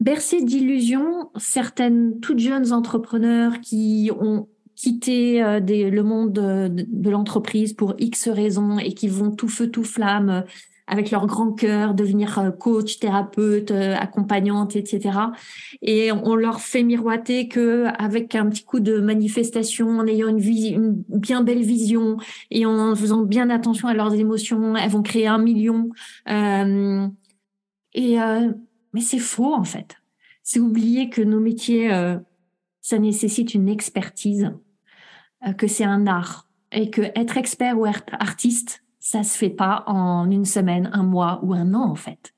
bercer 0.00 0.42
d'illusions 0.42 1.30
certaines 1.36 2.20
toutes 2.20 2.38
jeunes 2.38 2.72
entrepreneurs 2.72 3.60
qui 3.60 4.10
ont 4.18 4.48
quitté 4.76 5.42
euh, 5.42 5.60
le 5.60 6.02
monde 6.02 6.32
de, 6.32 7.10
l'entreprise 7.10 7.72
pour 7.72 7.94
X 7.98 8.28
raisons 8.28 8.78
et 8.78 8.92
qui 8.92 9.08
vont 9.08 9.30
tout 9.30 9.48
feu 9.48 9.70
tout 9.70 9.84
flamme 9.84 10.44
avec 10.86 11.10
leur 11.10 11.26
grand 11.26 11.52
cœur, 11.52 11.94
devenir 11.94 12.38
euh, 12.38 12.50
coach, 12.50 12.98
thérapeute, 12.98 13.70
euh, 13.70 13.94
accompagnante, 13.96 14.76
etc. 14.76 15.18
Et 15.82 16.12
on 16.12 16.34
leur 16.34 16.60
fait 16.60 16.82
miroiter 16.82 17.48
que 17.48 17.86
avec 17.98 18.34
un 18.34 18.48
petit 18.48 18.64
coup 18.64 18.80
de 18.80 18.98
manifestation, 18.98 19.98
en 19.98 20.06
ayant 20.06 20.28
une, 20.28 21.02
bien 21.08 21.42
belle 21.42 21.62
vision 21.62 22.18
et 22.50 22.66
en 22.66 22.94
faisant 22.94 23.22
bien 23.22 23.50
attention 23.50 23.88
à 23.88 23.94
leurs 23.94 24.14
émotions, 24.14 24.76
elles 24.76 24.90
vont 24.90 25.02
créer 25.02 25.26
un 25.26 25.38
million. 25.38 25.88
Euh, 26.28 27.06
et 27.94 28.20
euh, 28.20 28.50
mais 28.94 29.02
c'est 29.02 29.18
faux 29.18 29.52
en 29.52 29.64
fait. 29.64 29.96
C'est 30.42 30.60
oublier 30.60 31.10
que 31.10 31.20
nos 31.20 31.40
métiers, 31.40 31.92
euh, 31.92 32.16
ça 32.80 32.98
nécessite 32.98 33.52
une 33.52 33.68
expertise, 33.68 34.52
que 35.58 35.66
c'est 35.66 35.84
un 35.84 36.06
art 36.06 36.48
et 36.72 36.88
que 36.88 37.02
être 37.02 37.36
expert 37.36 37.78
ou 37.78 37.84
être 37.84 38.04
artiste, 38.18 38.82
ça 38.98 39.22
se 39.22 39.36
fait 39.36 39.50
pas 39.50 39.84
en 39.86 40.30
une 40.30 40.46
semaine, 40.46 40.88
un 40.94 41.02
mois 41.02 41.40
ou 41.42 41.52
un 41.52 41.74
an 41.74 41.90
en 41.90 41.94
fait. 41.94 42.32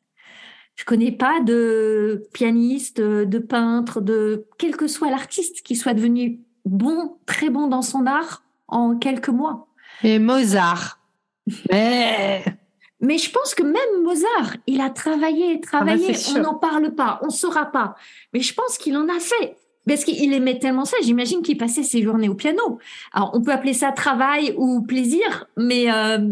Je 0.75 0.85
connais 0.85 1.13
pas 1.13 1.41
de 1.41 2.29
pianiste, 2.35 3.01
de 3.01 3.39
peintre, 3.39 4.01
de 4.01 4.47
quel 4.59 4.77
que 4.77 4.89
soit 4.89 5.11
l'artiste 5.11 5.63
qui 5.63 5.77
soit 5.77 5.95
devenu 5.95 6.41
bon, 6.65 7.17
très 7.25 7.49
bon 7.49 7.69
dans 7.69 7.83
son 7.83 8.07
art 8.07 8.43
en 8.69 8.97
quelques 8.97 9.31
mois. 9.31 9.69
Et 10.03 10.19
Mozart. 10.19 11.01
Mais 11.71 12.45
mais 13.01 13.19
je 13.19 13.31
pense 13.31 13.55
que 13.55 13.63
même 13.63 14.03
Mozart, 14.03 14.57
il 14.67 14.81
a 14.81 14.91
travaillé, 14.91 15.55
ah 15.55 15.57
bah, 15.57 15.67
travaillé. 15.67 16.15
on 16.35 16.41
n'en 16.41 16.55
parle 16.55 16.95
pas, 16.95 17.21
on 17.23 17.31
saura 17.31 17.67
pas. 17.67 17.95
Mais 18.33 18.41
je 18.41 18.55
pense 18.55 18.79
qu'il 18.79 18.97
en 18.97 19.09
a 19.09 19.21
fait. 19.21 19.57
Parce 19.87 20.05
qu'il 20.05 20.33
aimait 20.33 20.59
tellement 20.59 20.85
ça, 20.85 20.97
j'imagine 21.03 21.43
qu'il 21.43 21.57
passait 21.59 21.85
ses 21.85 22.03
journées 22.03 22.29
au 22.29 22.35
piano. 22.35 22.79
Alors, 23.13 23.31
on 23.35 23.43
peut 23.43 23.53
appeler 23.53 23.73
ça 23.73 23.93
travail 23.93 24.53
ou 24.57 24.83
plaisir, 24.83 25.47
mais 25.57 25.93
euh, 25.93 26.31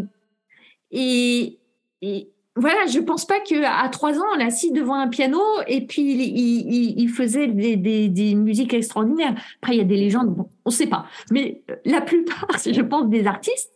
et, 0.91 1.57
et, 2.01 2.29
voilà, 2.57 2.85
je 2.87 2.99
pense 2.99 3.25
pas 3.25 3.39
que 3.39 3.63
à 3.63 3.87
trois 3.89 4.17
ans, 4.19 4.25
on 4.33 4.37
l'a 4.37 4.45
assis 4.45 4.71
devant 4.71 4.95
un 4.95 5.07
piano 5.07 5.39
et 5.67 5.85
puis 5.85 6.01
il, 6.01 6.21
il, 6.21 6.99
il 6.99 7.09
faisait 7.09 7.47
des, 7.47 7.77
des, 7.77 8.09
des, 8.09 8.35
musiques 8.35 8.73
extraordinaires. 8.73 9.35
Après, 9.61 9.75
il 9.75 9.77
y 9.77 9.81
a 9.81 9.85
des 9.85 9.97
légendes, 9.97 10.35
bon, 10.35 10.49
on 10.65 10.69
sait 10.69 10.87
pas. 10.87 11.05
Mais 11.31 11.61
la 11.85 12.01
plupart, 12.01 12.47
je 12.65 12.81
pense, 12.81 13.07
des 13.07 13.25
artistes, 13.25 13.71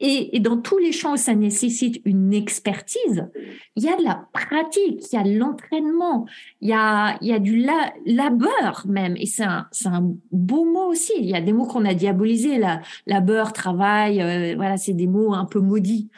et, 0.00 0.36
et, 0.36 0.40
dans 0.40 0.56
tous 0.56 0.78
les 0.78 0.92
champs 0.92 1.14
où 1.14 1.18
ça 1.18 1.34
nécessite 1.34 2.00
une 2.04 2.32
expertise, 2.32 3.28
il 3.76 3.84
y 3.84 3.88
a 3.88 3.96
de 3.96 4.02
la 4.02 4.28
pratique, 4.32 5.04
il 5.12 5.16
y 5.16 5.18
a 5.18 5.22
de 5.22 5.38
l'entraînement, 5.38 6.26
il 6.60 6.70
y 6.70 6.72
a, 6.72 7.18
il 7.20 7.28
y 7.28 7.32
a 7.32 7.38
du 7.38 7.56
la, 7.58 7.92
labeur 8.06 8.86
même. 8.88 9.16
Et 9.16 9.26
c'est 9.26 9.44
un, 9.44 9.66
c'est 9.72 9.88
un 9.88 10.14
beau 10.32 10.64
mot 10.64 10.86
aussi. 10.86 11.12
Il 11.18 11.26
y 11.26 11.34
a 11.34 11.40
des 11.40 11.52
mots 11.52 11.66
qu'on 11.66 11.84
a 11.84 11.94
diabolisés, 11.94 12.58
la, 12.58 12.80
labeur, 13.06 13.52
travail, 13.52 14.22
euh, 14.22 14.54
voilà, 14.56 14.76
c'est 14.76 14.94
des 14.94 15.06
mots 15.06 15.34
un 15.34 15.44
peu 15.44 15.60
maudits. 15.60 16.08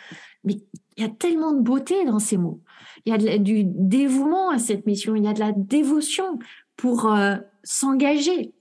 Mais 0.44 0.58
il 0.96 1.02
y 1.02 1.06
a 1.06 1.10
tellement 1.10 1.52
de 1.52 1.60
beauté 1.60 2.04
dans 2.04 2.18
ces 2.18 2.36
mots. 2.36 2.60
Il 3.04 3.12
y 3.12 3.28
a 3.28 3.38
du 3.38 3.64
dévouement 3.64 4.50
à 4.50 4.58
cette 4.58 4.86
mission, 4.86 5.16
il 5.16 5.24
y 5.24 5.28
a 5.28 5.32
de 5.32 5.40
la 5.40 5.52
dévotion 5.52 6.38
pour 6.76 7.12
euh, 7.12 7.36
s'engager. 7.64 8.54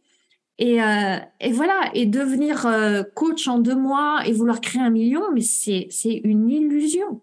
Et, 0.61 0.79
euh, 0.79 1.17
et, 1.39 1.51
voilà, 1.51 1.89
et 1.95 2.05
devenir 2.05 2.67
euh, 2.67 3.01
coach 3.15 3.47
en 3.47 3.57
deux 3.57 3.75
mois 3.75 4.19
et 4.27 4.31
vouloir 4.31 4.61
créer 4.61 4.79
un 4.79 4.91
million, 4.91 5.23
mais 5.33 5.41
c'est 5.41 5.89
une 6.23 6.51
illusion. 6.51 7.19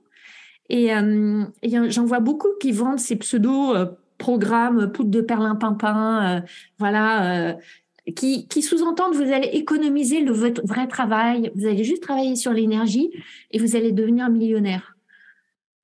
Et, 0.68 0.93
euh, 0.93 1.45
j'en 1.62 2.05
vois 2.05 2.18
beaucoup 2.18 2.49
qui 2.61 2.72
vendent 2.72 2.99
ces 2.99 3.14
pseudo 3.14 3.74
programmes 4.18 4.91
poudre 4.91 5.11
de 5.11 5.20
perlimpinpin, 5.20 6.43
voilà, 6.80 7.57
qui, 8.16 8.49
sous-entendent 8.61 9.14
vous 9.14 9.32
allez 9.32 9.51
économiser 9.53 10.24
votre 10.24 10.66
vrai 10.66 10.89
travail, 10.89 11.53
vous 11.55 11.66
allez 11.66 11.84
juste 11.84 12.03
travailler 12.03 12.34
sur 12.34 12.53
l'énergie 12.53 13.12
et 13.53 13.61
vous 13.61 13.76
allez 13.76 13.93
devenir 13.93 14.30
millionnaire. 14.30 14.97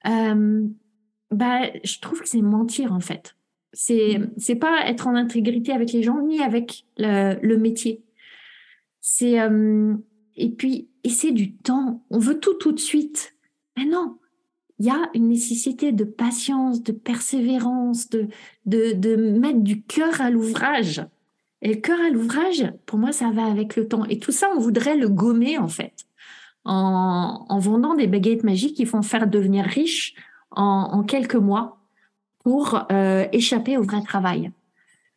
bah, 0.03 1.61
je 1.85 2.01
trouve 2.01 2.21
que 2.21 2.29
c'est 2.29 2.43
mentir 2.43 2.93
en 2.93 3.01
fait. 3.01 3.37
C'est 3.75 4.21
c'est 4.37 4.55
pas 4.55 4.87
être 4.87 5.07
en 5.07 5.15
intégrité 5.15 5.73
avec 5.73 5.93
les 5.93 6.03
gens 6.03 6.21
ni 6.23 6.41
avec 6.41 6.85
le, 6.97 7.57
métier. 7.57 8.03
C'est 9.01 9.41
euh, 9.41 9.95
et 10.37 10.51
puis 10.51 10.89
et 11.03 11.11
c'est 11.11 11.33
du 11.33 11.55
temps. 11.57 12.05
On 12.11 12.19
veut 12.19 12.39
tout 12.39 12.55
tout 12.55 12.73
de 12.73 12.81
suite. 12.81 13.35
Mais 13.77 13.85
non, 13.85 14.19
il 14.79 14.87
y 14.87 14.91
a 14.91 15.11
une 15.15 15.29
nécessité 15.29 15.91
de 15.91 16.05
patience, 16.05 16.83
de 16.83 16.93
persévérance, 16.93 18.09
de 18.09 18.29
de, 18.65 18.93
de 18.93 19.17
mettre 19.17 19.61
du 19.61 19.83
cœur 19.83 20.21
à 20.21 20.31
l'ouvrage. 20.31 21.05
Et 21.61 21.75
le 21.75 21.81
cœur 21.81 21.99
à 22.01 22.11
l'ouvrage, 22.11 22.71
pour 22.87 22.99
moi, 22.99 23.11
ça 23.13 23.31
va 23.31 23.47
avec 23.47 23.75
le 23.75 23.89
temps. 23.89 24.05
Et 24.05 24.19
tout 24.19 24.33
ça, 24.33 24.49
on 24.55 24.61
voudrait 24.61 24.97
le 24.97 25.09
gommer 25.09 25.59
en 25.59 25.69
fait, 25.69 26.07
en, 26.65 27.47
en 27.49 27.59
vendant 27.59 27.95
des 27.95 28.07
baguettes 28.07 28.45
magiques 28.45 28.77
qui 28.77 28.87
font 28.87 29.03
faire 29.03 29.27
devenir 29.27 29.65
riche 29.65 30.15
en 30.57 31.03
quelques 31.03 31.35
mois 31.35 31.84
pour 32.45 32.87
euh, 32.93 33.27
échapper 33.33 33.77
au 33.77 33.83
vrai 33.83 34.03
travail. 34.03 34.53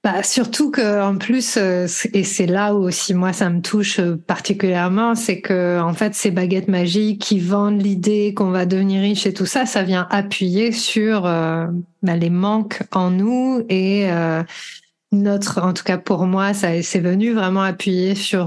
Bah, 0.04 0.24
surtout 0.24 0.72
que 0.72 1.02
en 1.04 1.18
plus, 1.18 1.58
euh, 1.58 1.86
et 2.14 2.24
c'est 2.24 2.46
là 2.46 2.74
où 2.74 2.78
aussi 2.86 3.14
moi 3.14 3.34
ça 3.34 3.50
me 3.50 3.62
touche 3.62 4.00
euh, 4.00 4.16
particulièrement, 4.16 5.16
c'est 5.16 5.42
que 5.42 5.80
en 5.82 5.94
fait 5.94 6.16
ces 6.16 6.32
baguettes 6.32 6.70
magiques 6.70 7.22
qui 7.22 7.40
vendent 7.40 7.82
l'idée 7.82 8.34
qu'on 8.34 8.52
va 8.52 8.66
devenir 8.66 9.02
riche 9.02 9.26
et 9.26 9.34
tout 9.34 9.46
ça, 9.46 9.66
ça 9.66 9.84
vient 9.84 10.08
appuyer 10.10 10.72
sur 10.72 11.24
bah, 11.24 12.16
les 12.16 12.30
manques 12.30 12.84
en 12.94 13.10
nous 13.10 13.66
et 13.70 14.08
notre, 15.12 15.62
en 15.62 15.74
tout 15.74 15.84
cas 15.84 15.98
pour 15.98 16.26
moi, 16.26 16.54
ça 16.54 16.82
c'est 16.82 17.00
venu 17.00 17.34
vraiment 17.34 17.64
appuyer 17.64 18.16
sur 18.16 18.46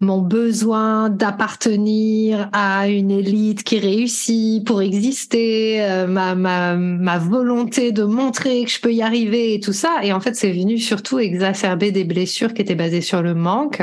mon 0.00 0.20
besoin 0.20 1.08
d'appartenir 1.08 2.50
à 2.52 2.88
une 2.88 3.10
élite 3.10 3.62
qui 3.62 3.78
réussit 3.78 4.64
pour 4.66 4.82
exister, 4.82 5.82
euh, 5.82 6.06
ma, 6.06 6.34
ma, 6.34 6.76
ma 6.76 7.18
volonté 7.18 7.92
de 7.92 8.04
montrer 8.04 8.64
que 8.64 8.70
je 8.70 8.80
peux 8.80 8.92
y 8.92 9.00
arriver 9.00 9.54
et 9.54 9.60
tout 9.60 9.72
ça. 9.72 10.00
Et 10.02 10.12
en 10.12 10.20
fait, 10.20 10.36
c'est 10.36 10.52
venu 10.52 10.78
surtout 10.78 11.18
exacerber 11.18 11.92
des 11.92 12.04
blessures 12.04 12.52
qui 12.52 12.60
étaient 12.60 12.74
basées 12.74 13.00
sur 13.00 13.22
le 13.22 13.34
manque, 13.34 13.82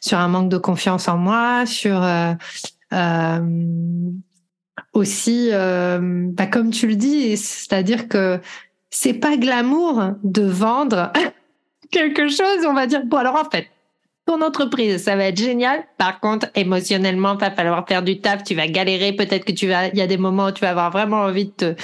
sur 0.00 0.18
un 0.18 0.28
manque 0.28 0.48
de 0.48 0.58
confiance 0.58 1.06
en 1.06 1.16
moi, 1.16 1.64
sur 1.64 2.02
euh, 2.02 2.32
euh, 2.92 3.40
aussi, 4.94 5.50
bah, 5.52 6.46
comme 6.46 6.70
tu 6.70 6.88
le 6.88 6.96
dis, 6.96 7.36
c'est-à-dire 7.36 8.08
que 8.08 8.40
c'est 8.90 9.14
pas 9.14 9.36
glamour 9.36 10.10
de 10.24 10.42
vendre 10.42 11.12
quelque 11.92 12.28
chose, 12.28 12.66
on 12.66 12.74
va 12.74 12.86
dire. 12.88 13.06
Bon, 13.06 13.18
alors 13.18 13.36
en 13.36 13.48
fait, 13.48 13.68
ton 14.26 14.40
entreprise, 14.40 15.02
ça 15.02 15.16
va 15.16 15.24
être 15.24 15.38
génial. 15.38 15.84
Par 15.98 16.20
contre, 16.20 16.46
émotionnellement, 16.54 17.36
va 17.36 17.50
falloir 17.50 17.86
faire 17.86 18.02
du 18.02 18.20
taf, 18.20 18.44
tu 18.44 18.54
vas 18.54 18.68
galérer, 18.68 19.12
peut-être 19.12 19.44
que 19.44 19.52
tu 19.52 19.68
vas, 19.68 19.88
il 19.88 19.98
y 19.98 20.02
a 20.02 20.06
des 20.06 20.16
moments 20.16 20.46
où 20.46 20.52
tu 20.52 20.60
vas 20.60 20.70
avoir 20.70 20.90
vraiment 20.90 21.22
envie 21.22 21.46
de 21.46 21.50
te, 21.50 21.74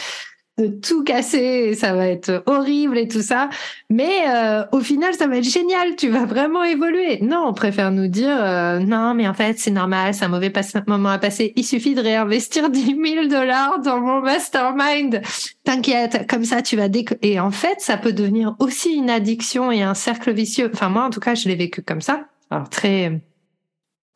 de 0.59 0.67
tout 0.67 1.05
casser, 1.05 1.75
ça 1.75 1.95
va 1.95 2.09
être 2.09 2.43
horrible 2.47 2.99
et 2.99 3.09
tout 3.09 3.23
ça. 3.23 3.49
Mais 3.89 4.25
euh, 4.29 4.65
au 4.73 4.81
final, 4.81 5.15
ça 5.15 5.27
va 5.27 5.37
être 5.37 5.45
génial, 5.45 5.97
tu 5.97 6.09
vas 6.09 6.27
vraiment 6.27 6.65
évoluer. 6.65 7.21
Non, 7.23 7.45
on 7.47 7.55
préfère 7.55 7.91
nous 7.91 8.09
dire 8.09 8.37
euh, 8.39 8.79
non, 8.81 9.15
mais 9.15 9.29
en 9.29 9.35
fait, 9.35 9.59
c'est 9.59 9.71
normal, 9.71 10.15
c'est 10.15 10.25
un 10.25 10.29
mauvais 10.29 10.53
moment 10.87 11.11
à 11.11 11.19
passer. 11.19 11.53
Il 11.57 11.65
suffit 11.65 11.95
de 11.95 12.01
réinvestir 12.01 12.71
10 12.71 12.97
000 13.03 13.27
dollars 13.29 13.81
dans 13.81 14.01
mon 14.01 14.21
mastermind. 14.21 15.23
T'inquiète, 15.65 16.29
comme 16.29 16.45
ça, 16.45 16.63
tu 16.63 16.77
vas 16.77 16.89
déco 16.89 17.15
Et 17.23 17.39
en 17.39 17.51
fait, 17.51 17.81
ça 17.81 17.97
peut 17.97 18.13
devenir 18.13 18.57
aussi 18.59 18.95
une 18.95 19.11
addiction 19.11 19.71
et 19.71 19.83
un 19.83 19.95
cercle 19.95 20.33
vicieux. 20.33 20.71
Enfin, 20.75 20.89
moi, 20.89 21.05
en 21.05 21.11
tout 21.11 21.21
cas, 21.21 21.35
je 21.35 21.49
l'ai 21.49 21.55
vécu 21.55 21.83
comme 21.83 22.01
ça. 22.01 22.27
Alors 22.51 22.69
très 22.71 23.21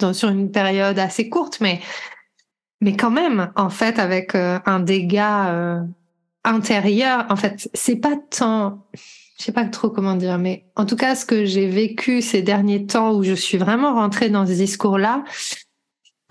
dans, 0.00 0.12
sur 0.12 0.30
une 0.30 0.50
période 0.50 0.98
assez 0.98 1.28
courte, 1.28 1.58
mais 1.60 1.80
mais 2.80 2.96
quand 2.96 3.12
même, 3.12 3.52
en 3.54 3.70
fait, 3.70 4.00
avec 4.00 4.34
euh, 4.34 4.58
un 4.66 4.80
dégât 4.80 5.84
intérieur, 6.44 7.26
en 7.30 7.36
fait, 7.36 7.68
c'est 7.74 7.96
pas 7.96 8.16
tant, 8.30 8.86
je 9.38 9.44
sais 9.44 9.52
pas 9.52 9.64
trop 9.64 9.90
comment 9.90 10.14
dire, 10.14 10.38
mais 10.38 10.66
en 10.76 10.86
tout 10.86 10.96
cas, 10.96 11.14
ce 11.14 11.24
que 11.24 11.44
j'ai 11.44 11.68
vécu 11.68 12.22
ces 12.22 12.42
derniers 12.42 12.86
temps 12.86 13.14
où 13.14 13.22
je 13.22 13.34
suis 13.34 13.58
vraiment 13.58 13.94
rentrée 13.94 14.28
dans 14.28 14.46
ce 14.46 14.52
discours-là, 14.52 15.24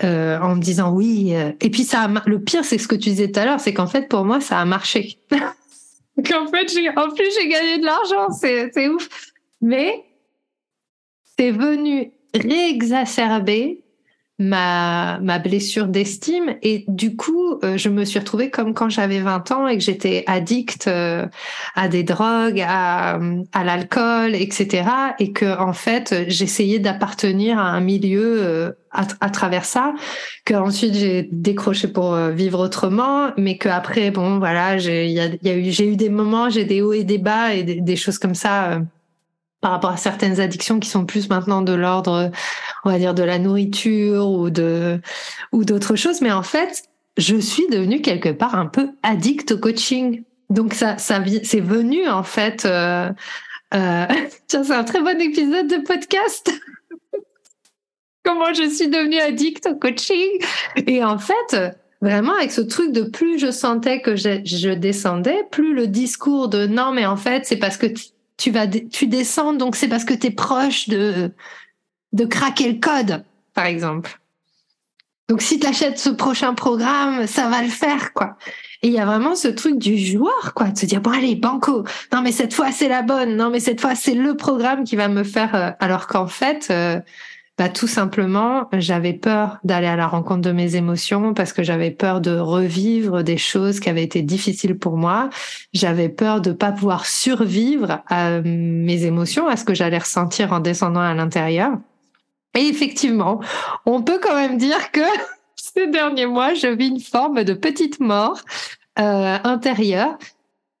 euh, 0.04 0.38
en 0.40 0.56
me 0.56 0.60
disant 0.60 0.92
oui. 0.92 1.34
Euh, 1.34 1.52
et 1.60 1.70
puis 1.70 1.84
ça, 1.84 2.10
le 2.26 2.42
pire, 2.42 2.64
c'est 2.64 2.78
ce 2.78 2.88
que 2.88 2.96
tu 2.96 3.10
disais 3.10 3.30
tout 3.30 3.38
à 3.38 3.44
l'heure, 3.44 3.60
c'est 3.60 3.72
qu'en 3.72 3.86
fait, 3.86 4.08
pour 4.08 4.24
moi, 4.24 4.40
ça 4.40 4.58
a 4.58 4.64
marché. 4.64 5.18
qu'en 5.30 6.46
fait, 6.48 6.66
en 6.96 7.08
plus, 7.10 7.28
j'ai 7.38 7.48
gagné 7.48 7.78
de 7.78 7.84
l'argent, 7.84 8.30
c'est, 8.30 8.70
c'est 8.74 8.88
ouf. 8.88 9.08
Mais 9.60 10.04
c'est 11.38 11.52
venu 11.52 12.12
réexacerber 12.34 13.81
ma, 14.42 15.18
ma 15.20 15.38
blessure 15.38 15.86
d'estime. 15.86 16.56
Et 16.62 16.84
du 16.88 17.16
coup 17.16 17.58
euh, 17.64 17.76
je 17.76 17.88
me 17.88 18.04
suis 18.04 18.18
retrouvée 18.18 18.50
comme 18.50 18.74
quand 18.74 18.88
j'avais 18.88 19.20
20 19.20 19.50
ans 19.52 19.68
et 19.68 19.78
que 19.78 19.84
j'étais 19.84 20.24
addict 20.26 20.88
euh, 20.88 21.26
à 21.74 21.88
des 21.88 22.02
drogues 22.02 22.62
à, 22.66 23.18
à 23.52 23.64
l'alcool 23.64 24.34
etc 24.34 24.84
et 25.18 25.32
que 25.32 25.58
en 25.58 25.72
fait 25.72 26.24
j'essayais 26.28 26.78
d'appartenir 26.78 27.58
à 27.58 27.70
un 27.70 27.80
milieu 27.80 28.42
euh, 28.42 28.72
à, 28.90 29.06
à, 29.20 29.30
travers 29.30 29.64
ça. 29.64 29.94
Que 30.44 30.54
ensuite 30.54 30.94
j'ai 30.94 31.28
décroché 31.30 31.88
pour 31.88 32.14
vivre 32.14 32.58
autrement. 32.58 33.30
Mais 33.38 33.56
que 33.56 33.68
après 33.68 34.10
bon 34.10 34.38
voilà 34.38 34.76
j'ai 34.78 35.08
y 35.08 35.20
a, 35.20 35.28
y 35.42 35.48
a, 35.48 35.54
eu 35.56 35.70
j'ai 35.70 35.88
eu 35.88 35.96
des 35.96 36.10
moments 36.10 36.50
j'ai 36.50 36.64
des 36.64 36.82
hauts 36.82 36.92
et 36.92 37.04
des 37.04 37.18
bas 37.18 37.54
et 37.54 37.62
des 37.62 37.96
choses 37.96 38.18
comme 38.18 38.34
ça 38.34 38.80
par 39.62 39.70
rapport 39.70 39.90
à 39.90 39.96
certaines 39.96 40.40
addictions 40.40 40.80
qui 40.80 40.88
sont 40.90 41.06
plus 41.06 41.30
maintenant 41.30 41.62
de 41.62 41.72
l'ordre, 41.72 42.32
on 42.84 42.90
va 42.90 42.98
dire, 42.98 43.14
de 43.14 43.22
la 43.22 43.38
nourriture 43.38 44.28
ou 44.28 44.50
de 44.50 45.00
ou 45.52 45.64
d'autres 45.64 45.96
choses. 45.96 46.20
Mais 46.20 46.32
en 46.32 46.42
fait, 46.42 46.84
je 47.16 47.36
suis 47.36 47.66
devenue 47.68 48.00
quelque 48.00 48.30
part 48.30 48.54
un 48.54 48.66
peu 48.66 48.90
addict 49.02 49.52
au 49.52 49.58
coaching. 49.58 50.22
Donc 50.50 50.74
ça, 50.74 50.98
ça 50.98 51.22
c'est 51.42 51.60
venu 51.60 52.08
en 52.08 52.22
fait. 52.22 52.64
Euh, 52.64 53.10
euh, 53.74 54.06
c'est 54.48 54.70
un 54.70 54.84
très 54.84 55.00
bon 55.00 55.20
épisode 55.20 55.68
de 55.68 55.78
podcast. 55.78 56.52
Comment 58.24 58.54
je 58.54 58.68
suis 58.68 58.88
devenue 58.88 59.18
addict 59.18 59.66
au 59.66 59.74
coaching. 59.74 60.38
Et 60.86 61.02
en 61.02 61.18
fait, 61.18 61.56
vraiment 62.02 62.34
avec 62.34 62.50
ce 62.50 62.60
truc 62.60 62.92
de 62.92 63.02
plus 63.02 63.38
je 63.38 63.50
sentais 63.50 64.02
que 64.02 64.16
je, 64.16 64.40
je 64.44 64.70
descendais, 64.70 65.44
plus 65.50 65.72
le 65.72 65.86
discours 65.86 66.48
de 66.48 66.66
non 66.66 66.92
mais 66.92 67.06
en 67.06 67.16
fait 67.16 67.46
c'est 67.46 67.56
parce 67.56 67.78
que 67.78 67.86
tu 68.36 68.50
vas 68.50 68.66
tu 68.66 69.06
descends 69.06 69.52
donc 69.52 69.76
c'est 69.76 69.88
parce 69.88 70.04
que 70.04 70.12
tu 70.12 70.26
es 70.26 70.30
proche 70.30 70.88
de 70.88 71.30
de 72.12 72.24
craquer 72.24 72.72
le 72.72 72.78
code 72.78 73.24
par 73.54 73.66
exemple. 73.66 74.18
Donc 75.28 75.40
si 75.40 75.58
tu 75.58 75.66
achètes 75.66 75.98
ce 75.98 76.10
prochain 76.10 76.54
programme, 76.54 77.26
ça 77.26 77.48
va 77.48 77.62
le 77.62 77.68
faire 77.68 78.12
quoi. 78.12 78.36
Et 78.82 78.88
il 78.88 78.92
y 78.92 78.98
a 78.98 79.06
vraiment 79.06 79.36
ce 79.36 79.48
truc 79.48 79.78
du 79.78 79.96
joueur 79.96 80.54
quoi, 80.54 80.68
de 80.68 80.78
se 80.78 80.86
dire 80.86 81.00
bon 81.00 81.10
allez 81.10 81.36
banco. 81.36 81.84
Non 82.12 82.22
mais 82.22 82.32
cette 82.32 82.54
fois 82.54 82.72
c'est 82.72 82.88
la 82.88 83.02
bonne. 83.02 83.36
Non 83.36 83.50
mais 83.50 83.60
cette 83.60 83.80
fois 83.80 83.94
c'est 83.94 84.14
le 84.14 84.36
programme 84.36 84.84
qui 84.84 84.96
va 84.96 85.08
me 85.08 85.24
faire 85.24 85.54
euh, 85.54 85.70
alors 85.80 86.06
qu'en 86.06 86.26
fait 86.26 86.68
euh, 86.70 87.00
bah, 87.58 87.68
tout 87.68 87.86
simplement, 87.86 88.68
j'avais 88.72 89.12
peur 89.12 89.58
d'aller 89.62 89.86
à 89.86 89.94
la 89.94 90.06
rencontre 90.06 90.40
de 90.40 90.52
mes 90.52 90.74
émotions 90.74 91.34
parce 91.34 91.52
que 91.52 91.62
j'avais 91.62 91.90
peur 91.90 92.20
de 92.20 92.36
revivre 92.36 93.22
des 93.22 93.36
choses 93.36 93.78
qui 93.78 93.90
avaient 93.90 94.02
été 94.02 94.22
difficiles 94.22 94.78
pour 94.78 94.96
moi. 94.96 95.28
J'avais 95.74 96.08
peur 96.08 96.40
de 96.40 96.52
pas 96.52 96.72
pouvoir 96.72 97.06
survivre 97.06 98.02
à 98.08 98.40
mes 98.40 99.04
émotions, 99.04 99.48
à 99.48 99.56
ce 99.56 99.64
que 99.64 99.74
j'allais 99.74 99.98
ressentir 99.98 100.52
en 100.52 100.60
descendant 100.60 101.00
à 101.00 101.14
l'intérieur. 101.14 101.78
Et 102.54 102.66
effectivement, 102.66 103.40
on 103.86 104.02
peut 104.02 104.20
quand 104.22 104.34
même 104.34 104.58
dire 104.58 104.90
que 104.90 105.00
ces 105.56 105.86
derniers 105.86 106.26
mois, 106.26 106.54
je 106.54 106.68
vis 106.68 106.88
une 106.88 107.00
forme 107.00 107.44
de 107.44 107.54
petite 107.54 108.00
mort 108.00 108.40
euh, 108.98 109.38
intérieure 109.44 110.18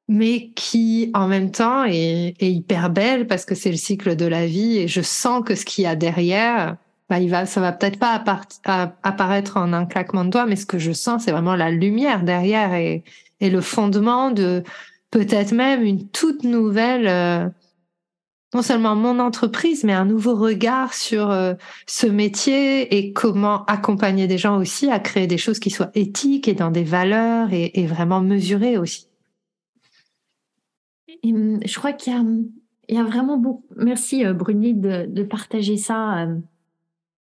mais 0.08 0.50
qui 0.54 1.10
en 1.14 1.26
même 1.26 1.50
temps 1.50 1.84
est, 1.84 2.34
hyper 2.40 2.90
belle 2.90 3.26
parce 3.26 3.44
que 3.44 3.54
c'est 3.54 3.70
le 3.70 3.76
cycle 3.76 4.16
de 4.16 4.26
la 4.26 4.46
vie 4.46 4.78
et 4.78 4.88
je 4.88 5.00
sens 5.00 5.42
que 5.44 5.54
ce 5.54 5.64
qu'il 5.64 5.84
y 5.84 5.86
a 5.86 5.96
derrière, 5.96 6.76
bah, 7.08 7.18
il 7.18 7.30
va, 7.30 7.46
ça 7.46 7.60
va 7.60 7.72
peut-être 7.72 7.98
pas 7.98 8.22
apparaître 9.02 9.56
en 9.56 9.72
un 9.72 9.86
claquement 9.86 10.24
de 10.24 10.30
doigts, 10.30 10.46
mais 10.46 10.56
ce 10.56 10.66
que 10.66 10.78
je 10.78 10.92
sens, 10.92 11.22
c'est 11.24 11.32
vraiment 11.32 11.56
la 11.56 11.70
lumière 11.70 12.24
derrière 12.24 12.74
et, 12.74 13.04
et 13.40 13.50
le 13.50 13.60
fondement 13.60 14.30
de 14.30 14.62
peut-être 15.10 15.52
même 15.52 15.82
une 15.82 16.08
toute 16.08 16.44
nouvelle, 16.44 17.06
euh, 17.08 17.48
non 18.54 18.62
seulement 18.62 18.94
mon 18.94 19.18
entreprise, 19.18 19.84
mais 19.84 19.92
un 19.92 20.04
nouveau 20.04 20.34
regard 20.34 20.94
sur 20.94 21.30
euh, 21.30 21.54
ce 21.86 22.06
métier 22.06 22.96
et 22.96 23.12
comment 23.12 23.64
accompagner 23.64 24.26
des 24.26 24.38
gens 24.38 24.58
aussi 24.58 24.90
à 24.90 24.98
créer 25.00 25.26
des 25.26 25.38
choses 25.38 25.58
qui 25.58 25.70
soient 25.70 25.90
éthiques 25.94 26.48
et 26.48 26.54
dans 26.54 26.70
des 26.70 26.84
valeurs 26.84 27.48
et 27.52 27.86
vraiment 27.86 28.20
mesurées 28.20 28.76
aussi. 28.76 29.08
Hum, 31.24 31.60
je 31.64 31.78
crois 31.78 31.92
qu'il 31.92 32.12
y 32.12 32.16
a, 32.16 32.20
hum, 32.20 32.50
il 32.88 32.96
y 32.96 32.98
a 32.98 33.04
vraiment 33.04 33.36
beaucoup. 33.36 33.64
Merci 33.76 34.24
euh, 34.24 34.32
Bruni 34.32 34.74
de, 34.74 35.06
de 35.06 35.22
partager 35.22 35.76
ça 35.76 36.24
euh, 36.24 36.36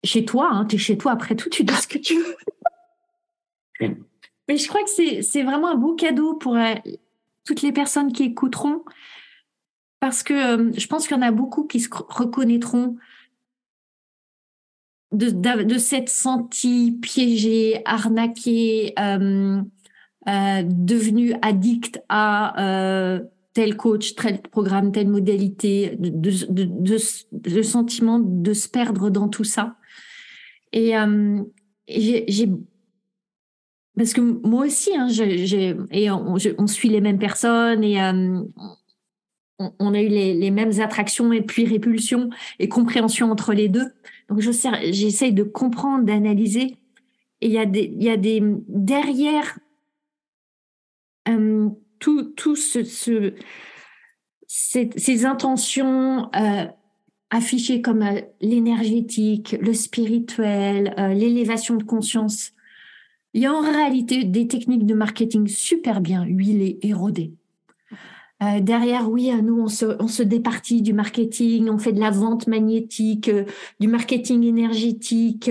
chez 0.04 0.24
toi. 0.24 0.48
Hein. 0.50 0.64
Tu 0.66 0.76
es 0.76 0.78
chez 0.78 0.96
toi 0.96 1.12
après 1.12 1.36
tout, 1.36 1.50
tu 1.50 1.64
dis 1.64 1.74
ce 1.74 1.86
que 1.86 1.98
tu 1.98 2.16
veux. 2.18 2.36
Mais 4.48 4.56
je 4.56 4.66
crois 4.66 4.82
que 4.82 4.90
c'est, 4.90 5.22
c'est 5.22 5.42
vraiment 5.42 5.68
un 5.68 5.76
beau 5.76 5.94
cadeau 5.94 6.34
pour 6.34 6.56
euh, 6.56 6.74
toutes 7.44 7.62
les 7.62 7.72
personnes 7.72 8.12
qui 8.12 8.24
écouteront. 8.24 8.82
Parce 10.02 10.24
que 10.24 10.54
hum, 10.54 10.72
je 10.76 10.84
pense 10.88 11.06
qu'il 11.06 11.16
y 11.16 11.20
en 11.20 11.22
a 11.22 11.30
beaucoup 11.30 11.62
qui 11.62 11.78
se 11.78 11.88
reconnaîtront 11.92 12.96
de, 15.12 15.30
de, 15.30 15.78
s'être 15.78 16.08
senti 16.08 16.98
piégé, 17.00 17.82
arnaqué, 17.84 18.94
euh, 18.98 19.62
devenu 20.26 21.34
addict 21.40 22.02
à 22.08 23.20
tel 23.54 23.76
coach, 23.76 24.16
tel 24.16 24.42
programme, 24.42 24.90
telle 24.90 25.06
modalité, 25.06 25.94
de, 25.96 26.98
de 27.30 27.62
sentiment 27.62 28.18
de 28.18 28.54
se 28.54 28.68
perdre 28.68 29.08
dans 29.08 29.28
tout 29.28 29.44
ça. 29.44 29.76
Et 30.72 30.96
euh, 30.98 31.44
j'ai 31.86 32.50
parce 33.96 34.14
que 34.14 34.20
moi 34.20 34.66
aussi, 34.66 34.96
hein, 34.96 35.08
et 35.90 36.10
on, 36.10 36.66
suit 36.66 36.88
les 36.88 37.02
mêmes 37.02 37.18
personnes 37.18 37.84
et 37.84 38.02
euh, 38.02 38.42
on, 39.78 39.94
a 39.94 40.00
eu 40.00 40.08
les, 40.08 40.50
mêmes 40.50 40.80
attractions 40.80 41.32
et 41.32 41.42
puis 41.42 41.64
répulsions 41.64 42.30
et 42.58 42.68
compréhension 42.68 43.30
entre 43.30 43.52
les 43.52 43.68
deux. 43.68 43.92
Donc 44.28 44.40
je 44.40 44.50
j'essaye 44.90 45.32
de 45.32 45.42
comprendre, 45.42 46.04
d'analyser. 46.04 46.76
Et 47.40 47.46
il 47.46 47.52
y 47.52 47.58
a 47.58 47.66
des, 47.66 47.92
il 47.94 48.02
y 48.02 48.10
a 48.10 48.16
des 48.16 48.40
derrière 48.68 49.58
euh, 51.28 51.68
tout, 51.98 52.24
tout 52.36 52.56
ce, 52.56 52.84
ce 52.84 53.34
ces, 54.52 55.24
intentions 55.24 56.30
euh, 56.36 56.66
affichées 57.30 57.80
comme 57.80 58.02
euh, 58.02 58.20
l'énergétique, 58.40 59.56
le 59.60 59.72
spirituel, 59.72 60.94
euh, 60.98 61.14
l'élévation 61.14 61.76
de 61.76 61.84
conscience, 61.84 62.52
il 63.32 63.42
y 63.42 63.46
a 63.46 63.52
en 63.52 63.62
réalité 63.62 64.24
des 64.24 64.46
techniques 64.46 64.84
de 64.84 64.94
marketing 64.94 65.46
super 65.46 66.02
bien 66.02 66.24
huilées, 66.24 66.78
érodées. 68.42 68.60
derrière, 68.60 69.10
oui, 69.10 69.30
nous, 69.42 69.60
on 69.62 69.68
se, 69.68 70.22
départit 70.22 70.82
du 70.82 70.92
marketing, 70.92 71.68
on 71.70 71.78
fait 71.78 71.92
de 71.92 72.00
la 72.00 72.10
vente 72.10 72.46
magnétique, 72.46 73.30
du 73.80 73.88
marketing 73.88 74.44
énergétique, 74.44 75.50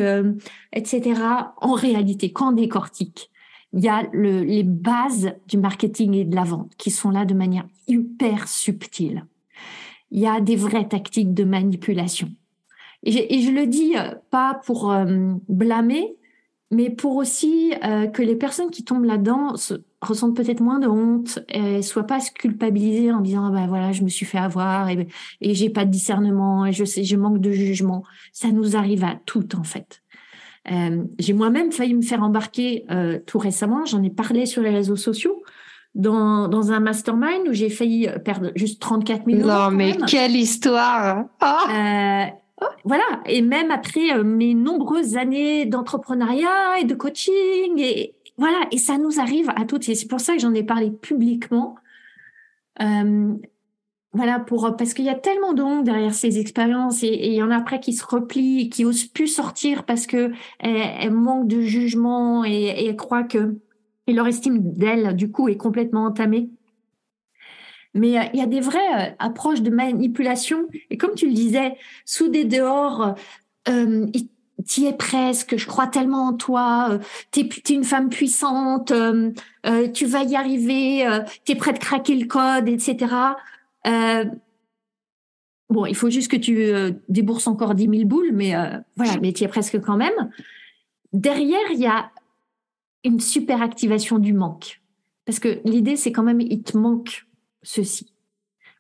etc. 0.73 1.21
En 1.57 1.73
réalité, 1.73 2.31
quand 2.31 2.49
on 2.49 2.51
décortique, 2.53 3.31
il 3.73 3.83
y 3.83 3.87
a 3.87 4.03
le, 4.11 4.41
les 4.43 4.63
bases 4.63 5.33
du 5.47 5.57
marketing 5.57 6.13
et 6.15 6.25
de 6.25 6.35
la 6.35 6.43
vente 6.43 6.73
qui 6.77 6.91
sont 6.91 7.09
là 7.09 7.25
de 7.25 7.33
manière 7.33 7.65
hyper 7.87 8.47
subtile. 8.47 9.25
Il 10.11 10.19
y 10.19 10.27
a 10.27 10.41
des 10.41 10.55
vraies 10.55 10.87
tactiques 10.87 11.33
de 11.33 11.43
manipulation. 11.43 12.29
Et, 13.03 13.41
je 13.41 13.51
le 13.51 13.65
dis 13.65 13.93
euh, 13.97 14.13
pas 14.29 14.61
pour 14.65 14.91
euh, 14.91 15.33
blâmer, 15.49 16.15
mais 16.69 16.89
pour 16.89 17.15
aussi 17.15 17.73
euh, 17.83 18.07
que 18.07 18.21
les 18.21 18.35
personnes 18.35 18.69
qui 18.69 18.83
tombent 18.83 19.05
là-dedans 19.05 19.55
ressentent 20.02 20.36
peut-être 20.36 20.62
moins 20.62 20.80
de 20.80 20.88
honte 20.88 21.39
et 21.49 21.82
soient 21.82 22.08
pas 22.08 22.20
culpabilisées 22.20 23.12
en 23.12 23.22
disant 23.22 23.45
ah 23.47 23.52
ben 23.52 23.68
voilà 23.68 23.91
je 23.91 24.02
me 24.02 24.10
suis 24.10 24.26
fait 24.26 24.38
avoir 24.38 24.89
et, 24.89 25.08
et 25.41 25.54
j'ai 25.54 25.70
pas 25.70 25.86
de 25.86 25.91
discernement 25.91 26.66
et 26.66 26.74
je 26.74 26.84
sais 26.86 27.04
je 27.04 27.16
manque 27.16 27.39
de 27.39 27.52
jugement. 27.52 28.04
Ça 28.34 28.52
nous 28.52 28.76
arrive 28.76 29.04
à 29.04 29.20
toutes 29.26 29.56
en 29.56 29.64
fait. 29.64 30.02
Euh, 30.72 31.04
j'ai 31.18 31.34
moi-même 31.34 31.72
failli 31.72 31.93
me 31.95 32.02
faire 32.02 32.22
embarquer 32.22 32.86
euh, 32.91 33.20
tout 33.26 33.39
récemment, 33.39 33.86
j'en 33.86 34.04
ai 34.04 34.12
parlé 34.12 34.45
sur 34.45 34.62
les 34.62 34.70
réseaux 34.70 34.95
sociaux, 34.95 35.41
dans, 35.95 36.47
dans 36.47 36.72
un 36.72 36.80
mastermind 36.80 37.47
où 37.47 37.54
j'ai 37.54 37.70
failli 37.70 38.08
perdre 38.24 38.52
juste 38.56 38.82
34 38.82 39.24
000 39.26 39.39
euros. 39.39 39.47
Non, 39.47 39.72
mais 39.72 39.97
quelle 40.08 40.36
histoire 40.36 41.26
ah. 41.41 42.30
euh, 42.62 42.66
Voilà, 42.86 43.04
et 43.26 43.41
même 43.41 43.72
après 43.72 44.14
euh, 44.14 44.24
mes 44.24 44.54
nombreuses 44.54 45.18
années 45.18 45.66
d'entrepreneuriat 45.66 46.80
et 46.80 46.86
de 46.86 46.93
coaching, 46.93 47.80
et 47.80 48.14
voilà, 48.41 48.57
et 48.71 48.79
ça 48.79 48.97
nous 48.97 49.19
arrive 49.19 49.51
à 49.55 49.65
toutes, 49.65 49.83
c'est 49.83 50.07
pour 50.07 50.19
ça 50.19 50.33
que 50.33 50.39
j'en 50.39 50.55
ai 50.55 50.63
parlé 50.63 50.89
publiquement. 50.89 51.75
Euh, 52.81 53.35
voilà, 54.13 54.39
pour 54.39 54.75
parce 54.75 54.95
qu'il 54.95 55.05
y 55.05 55.09
a 55.09 55.15
tellement 55.15 55.53
d'hommes 55.53 55.83
derrière 55.83 56.15
ces 56.15 56.39
expériences 56.39 57.03
et, 57.03 57.27
il 57.27 57.33
y 57.33 57.43
en 57.43 57.51
a 57.51 57.57
après 57.57 57.79
qui 57.79 57.93
se 57.93 58.03
replient, 58.03 58.71
qui 58.71 58.83
osent 58.83 59.05
plus 59.05 59.27
sortir 59.27 59.85
parce 59.85 60.07
que 60.07 60.31
elles, 60.57 61.11
manquent 61.11 61.47
de 61.47 61.61
jugement 61.61 62.43
et, 62.43 62.87
elles 62.87 62.95
croient 62.95 63.25
que 63.25 63.59
et 64.07 64.13
leur 64.13 64.25
estime 64.25 64.73
d'elles 64.73 65.15
du 65.15 65.29
coup 65.29 65.47
est 65.47 65.57
complètement 65.57 66.05
entamée. 66.05 66.49
Mais 67.93 68.17
euh, 68.17 68.23
il 68.33 68.39
y 68.39 68.43
a 68.43 68.47
des 68.47 68.59
vraies 68.59 69.11
euh, 69.11 69.13
approches 69.19 69.61
de 69.61 69.69
manipulation 69.69 70.67
et 70.89 70.97
comme 70.97 71.13
tu 71.13 71.27
le 71.27 71.33
disais, 71.33 71.75
sous 72.05 72.27
des 72.27 72.45
dehors, 72.45 73.13
tu 74.68 74.86
es 74.86 74.93
presque, 74.93 75.57
je 75.57 75.66
crois 75.66 75.88
tellement 75.88 76.28
en 76.28 76.34
toi, 76.34 76.99
tu 77.32 77.41
es, 77.41 77.74
une 77.74 77.84
femme 77.84 78.09
puissante, 78.09 78.93
tu 79.93 80.05
vas 80.05 80.24
y 80.24 80.36
arriver, 80.36 81.07
tu 81.45 81.51
es 81.51 81.55
prête 81.55 81.76
de 81.76 81.80
craquer 81.80 82.16
le 82.16 82.28
code, 82.28 82.68
etc. 82.68 83.07
Euh, 83.88 84.26
bon, 85.70 85.86
il 85.86 85.95
faut 85.95 86.09
juste 86.09 86.32
que 86.32 86.38
tu 86.38 86.57
euh, 86.57 86.91
débourses 87.09 87.47
encore 87.47 87.76
10 87.76 87.89
000 87.89 88.05
boules, 88.05 88.32
mais 88.32 88.55
euh, 88.55 88.78
voilà, 88.95 89.18
mais 89.22 89.34
tu 89.34 89.43
es 89.43 89.47
presque 89.47 89.80
quand 89.82 89.97
même. 89.97 90.32
Derrière, 91.14 91.72
il 91.72 91.80
y 91.80 91.88
a 91.88 92.12
une 93.03 93.20
super 93.20 93.62
activation 93.62 94.20
du 94.20 94.34
manque. 94.34 94.82
Parce 95.26 95.39
que 95.39 95.59
l'idée, 95.66 95.95
c'est 95.95 96.12
quand 96.12 96.24
même, 96.24 96.41
il 96.41 96.64
te 96.64 96.78
manque 96.78 97.26
ceci. 97.64 98.11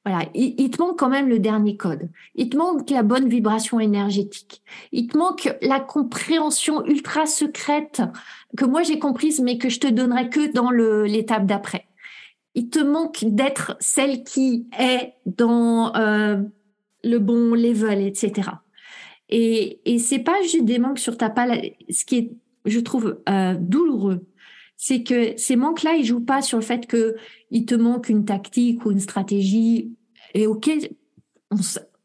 Voilà, 0.03 0.25
il, 0.33 0.71
te 0.71 0.81
manque 0.81 0.97
quand 0.97 1.09
même 1.09 1.29
le 1.29 1.37
dernier 1.37 1.77
code. 1.77 2.09
Il 2.33 2.49
te 2.49 2.57
manque 2.57 2.89
la 2.89 3.03
bonne 3.03 3.29
vibration 3.29 3.79
énergétique. 3.79 4.63
Il 4.91 5.07
te 5.07 5.15
manque 5.15 5.55
la 5.61 5.79
compréhension 5.79 6.83
ultra 6.85 7.27
secrète 7.27 8.01
que 8.57 8.65
moi 8.65 8.81
j'ai 8.81 8.97
comprise, 8.97 9.39
mais 9.39 9.59
que 9.59 9.69
je 9.69 9.79
te 9.79 9.87
donnerai 9.87 10.29
que 10.29 10.51
dans 10.51 10.71
l'étape 10.71 11.45
d'après 11.45 11.85
il 12.55 12.69
te 12.69 12.79
manque 12.79 13.23
d'être 13.23 13.77
celle 13.79 14.23
qui 14.23 14.67
est 14.77 15.13
dans 15.25 15.95
euh, 15.95 16.41
le 17.03 17.19
bon 17.19 17.53
level, 17.53 18.01
etc. 18.01 18.49
Et, 19.29 19.79
et 19.85 19.99
c'est 19.99 20.19
pas 20.19 20.41
juste 20.41 20.65
des 20.65 20.79
manques 20.79 20.99
sur 20.99 21.17
ta 21.17 21.29
pale. 21.29 21.61
Ce 21.89 22.03
qui 22.03 22.17
est, 22.17 22.31
je 22.65 22.79
trouve, 22.79 23.21
euh, 23.29 23.55
douloureux, 23.57 24.25
c'est 24.83 25.03
que 25.03 25.37
ces 25.37 25.55
manques-là, 25.55 25.93
ils 25.93 26.05
jouent 26.05 26.25
pas 26.25 26.41
sur 26.41 26.57
le 26.57 26.63
fait 26.63 26.87
que 26.87 27.15
il 27.51 27.67
te 27.67 27.75
manque 27.75 28.09
une 28.09 28.25
tactique 28.25 28.83
ou 28.83 28.91
une 28.91 28.99
stratégie. 28.99 29.95
Et 30.33 30.47
ok, 30.47 30.71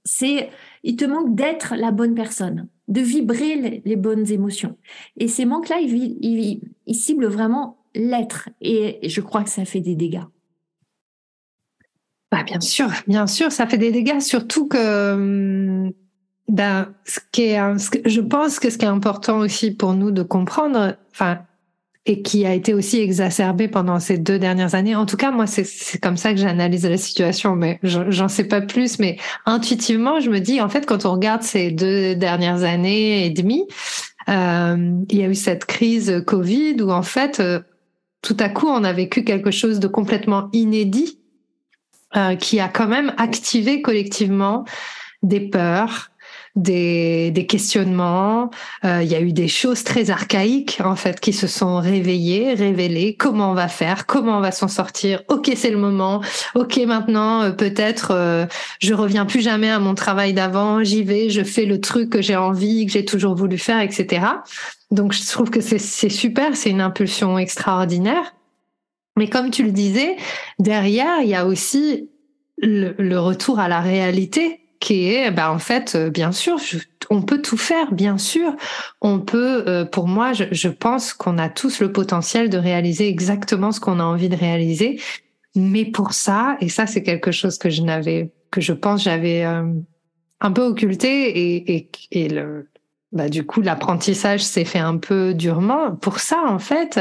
c'est, 0.04 0.50
il 0.82 0.96
te 0.96 1.06
manque 1.06 1.34
d'être 1.34 1.74
la 1.74 1.90
bonne 1.90 2.14
personne, 2.14 2.68
de 2.88 3.00
vibrer 3.00 3.80
les, 3.82 3.96
bonnes 3.96 4.30
émotions. 4.30 4.76
Et 5.16 5.26
ces 5.26 5.46
manques-là, 5.46 5.78
ils, 5.80 6.60
ils 6.86 6.94
ciblent 6.94 7.28
vraiment 7.28 7.78
l'être. 7.94 8.50
Et 8.60 9.08
je 9.08 9.22
crois 9.22 9.42
que 9.42 9.50
ça 9.50 9.64
fait 9.64 9.80
des 9.80 9.96
dégâts. 9.96 10.26
Bah, 12.30 12.42
bien 12.42 12.60
sûr, 12.60 12.90
bien 13.06 13.26
sûr, 13.26 13.52
ça 13.52 13.66
fait 13.66 13.78
des 13.78 13.90
dégâts, 13.90 14.20
surtout 14.20 14.68
que 14.68 15.90
ben, 16.46 16.94
ce 17.04 17.20
qui 17.32 17.44
est, 17.44 17.58
je 18.06 18.20
pense 18.20 18.60
que 18.60 18.68
ce 18.68 18.76
qui 18.76 18.84
est 18.84 18.88
important 18.88 19.38
aussi 19.38 19.70
pour 19.70 19.94
nous 19.94 20.10
de 20.10 20.22
comprendre, 20.22 20.98
enfin, 21.10 21.38
et 22.06 22.22
qui 22.22 22.46
a 22.46 22.54
été 22.54 22.72
aussi 22.72 23.00
exacerbé 23.00 23.66
pendant 23.66 23.98
ces 23.98 24.16
deux 24.16 24.38
dernières 24.38 24.76
années. 24.76 24.94
En 24.94 25.06
tout 25.06 25.16
cas, 25.16 25.32
moi, 25.32 25.46
c'est 25.46 26.00
comme 26.00 26.16
ça 26.16 26.32
que 26.32 26.38
j'analyse 26.38 26.86
la 26.86 26.96
situation, 26.96 27.56
mais 27.56 27.80
j'en 27.82 28.28
sais 28.28 28.44
pas 28.44 28.60
plus. 28.60 29.00
Mais 29.00 29.18
intuitivement, 29.44 30.20
je 30.20 30.30
me 30.30 30.38
dis, 30.38 30.60
en 30.60 30.68
fait, 30.68 30.86
quand 30.86 31.04
on 31.04 31.12
regarde 31.12 31.42
ces 31.42 31.72
deux 31.72 32.14
dernières 32.14 32.62
années 32.62 33.26
et 33.26 33.30
demie, 33.30 33.66
euh, 34.28 34.92
il 35.10 35.18
y 35.18 35.24
a 35.24 35.28
eu 35.28 35.34
cette 35.34 35.64
crise 35.64 36.22
Covid 36.24 36.80
où, 36.80 36.90
en 36.90 37.02
fait, 37.02 37.40
euh, 37.40 37.60
tout 38.22 38.36
à 38.38 38.48
coup, 38.48 38.68
on 38.68 38.84
a 38.84 38.92
vécu 38.92 39.24
quelque 39.24 39.50
chose 39.50 39.80
de 39.80 39.88
complètement 39.88 40.48
inédit 40.52 41.18
euh, 42.16 42.36
qui 42.36 42.60
a 42.60 42.68
quand 42.68 42.86
même 42.86 43.12
activé 43.18 43.82
collectivement 43.82 44.64
des 45.24 45.40
peurs, 45.40 46.10
des, 46.56 47.30
des 47.30 47.46
questionnements. 47.46 48.50
Euh, 48.84 49.02
il 49.02 49.08
y 49.08 49.14
a 49.14 49.20
eu 49.20 49.32
des 49.32 49.48
choses 49.48 49.84
très 49.84 50.10
archaïques 50.10 50.80
en 50.82 50.96
fait 50.96 51.20
qui 51.20 51.32
se 51.32 51.46
sont 51.46 51.76
réveillées, 51.76 52.54
révélées. 52.54 53.14
Comment 53.14 53.52
on 53.52 53.54
va 53.54 53.68
faire? 53.68 54.06
Comment 54.06 54.38
on 54.38 54.40
va 54.40 54.50
s'en 54.50 54.68
sortir? 54.68 55.22
Ok, 55.28 55.52
c'est 55.54 55.70
le 55.70 55.76
moment. 55.76 56.22
Ok, 56.54 56.78
maintenant 56.78 57.42
euh, 57.42 57.50
peut-être 57.50 58.12
euh, 58.12 58.46
je 58.80 58.94
reviens 58.94 59.26
plus 59.26 59.42
jamais 59.42 59.70
à 59.70 59.78
mon 59.78 59.94
travail 59.94 60.32
d'avant. 60.32 60.82
J'y 60.82 61.02
vais, 61.02 61.28
je 61.28 61.44
fais 61.44 61.66
le 61.66 61.80
truc 61.80 62.10
que 62.10 62.22
j'ai 62.22 62.36
envie, 62.36 62.86
que 62.86 62.92
j'ai 62.92 63.04
toujours 63.04 63.34
voulu 63.34 63.58
faire, 63.58 63.80
etc. 63.80 64.26
Donc 64.90 65.12
je 65.12 65.24
trouve 65.26 65.50
que 65.50 65.60
c'est 65.60 66.08
super, 66.08 66.56
c'est 66.56 66.70
une 66.70 66.80
impulsion 66.80 67.38
extraordinaire. 67.38 68.34
Mais 69.16 69.28
comme 69.28 69.50
tu 69.50 69.62
le 69.62 69.72
disais, 69.72 70.16
derrière, 70.58 71.20
il 71.22 71.28
y 71.28 71.34
a 71.34 71.46
aussi 71.46 72.10
le, 72.58 73.18
retour 73.18 73.58
à 73.58 73.68
la 73.68 73.80
réalité 73.80 74.60
qui 74.80 75.12
est, 75.12 75.30
bah, 75.30 75.52
en 75.52 75.58
fait, 75.58 75.94
euh, 75.94 76.10
bien 76.10 76.32
sûr, 76.32 76.58
on 77.10 77.22
peut 77.22 77.40
tout 77.40 77.56
faire, 77.56 77.92
bien 77.92 78.18
sûr. 78.18 78.54
On 79.00 79.20
peut, 79.20 79.64
euh, 79.66 79.84
pour 79.84 80.08
moi, 80.08 80.32
je, 80.32 80.44
je 80.50 80.68
pense 80.68 81.12
qu'on 81.12 81.38
a 81.38 81.48
tous 81.48 81.80
le 81.80 81.92
potentiel 81.92 82.50
de 82.50 82.58
réaliser 82.58 83.08
exactement 83.08 83.72
ce 83.72 83.80
qu'on 83.80 84.00
a 84.00 84.04
envie 84.04 84.28
de 84.28 84.36
réaliser. 84.36 85.00
Mais 85.54 85.84
pour 85.84 86.12
ça, 86.12 86.56
et 86.60 86.68
ça, 86.68 86.86
c'est 86.86 87.02
quelque 87.02 87.32
chose 87.32 87.58
que 87.58 87.70
je 87.70 87.82
n'avais, 87.82 88.32
que 88.50 88.60
je 88.60 88.72
pense 88.72 89.02
j'avais 89.02 89.44
euh, 89.44 89.64
un 90.40 90.52
peu 90.52 90.62
occulté 90.62 91.28
et, 91.28 91.76
et, 91.76 91.90
et 92.10 92.28
le, 92.28 92.68
bah, 93.12 93.28
du 93.28 93.46
coup, 93.46 93.62
l'apprentissage 93.62 94.42
s'est 94.42 94.66
fait 94.66 94.78
un 94.78 94.98
peu 94.98 95.32
durement. 95.32 95.96
Pour 95.96 96.18
ça, 96.18 96.42
en 96.46 96.58
fait, 96.58 97.00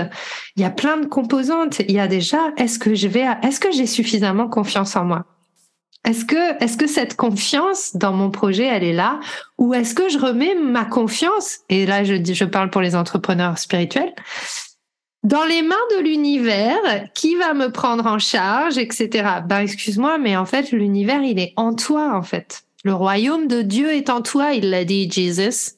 il 0.56 0.62
y 0.62 0.66
a 0.66 0.70
plein 0.70 0.98
de 0.98 1.06
composantes. 1.06 1.80
Il 1.80 1.92
y 1.92 2.00
a 2.00 2.08
déjà, 2.08 2.54
est-ce 2.58 2.80
que 2.80 2.96
je 2.96 3.08
vais, 3.08 3.26
est-ce 3.44 3.60
que 3.60 3.72
j'ai 3.72 3.88
suffisamment 3.88 4.48
confiance 4.48 4.96
en 4.96 5.04
moi? 5.04 5.26
Est-ce 6.04 6.26
que, 6.26 6.64
est-ce 6.64 6.78
que 6.78 6.88
cette 6.88 7.16
confiance 7.16 7.96
dans 7.96 8.14
mon 8.14 8.30
projet, 8.30 8.66
elle 8.66 8.84
est 8.84 8.94
là? 8.94 9.20
Ou 9.58 9.74
est-ce 9.74 9.96
que 9.96 10.10
je 10.10 10.20
remets 10.20 10.56
ma 10.56 10.86
confiance, 10.86 11.60
et 11.70 11.86
là, 11.86 12.04
je 12.04 12.14
dis, 12.14 12.36
je 12.36 12.46
parle 12.46 12.70
pour 12.70 12.82
les 12.82 12.96
entrepreneurs 12.96 13.58
spirituels, 13.58 14.14
dans 15.24 15.44
les 15.46 15.64
mains 15.64 15.76
de 15.98 16.04
l'univers, 16.04 16.78
qui 17.16 17.36
va 17.36 17.56
me 17.56 17.72
prendre 17.72 18.06
en 18.06 18.20
charge, 18.20 18.78
etc. 18.78 19.40
Ben, 19.48 19.62
excuse-moi, 19.62 20.20
mais 20.20 20.38
en 20.38 20.46
fait, 20.46 20.72
l'univers, 20.72 21.24
il 21.24 21.40
est 21.40 21.54
en 21.56 21.74
toi, 21.74 22.16
en 22.16 22.22
fait. 22.22 22.66
Le 22.84 22.94
royaume 22.94 23.48
de 23.48 23.64
Dieu 23.64 23.92
est 23.92 24.12
en 24.12 24.22
toi, 24.22 24.54
il 24.54 24.70
l'a 24.70 24.86
dit 24.86 25.10
Jesus. 25.10 25.72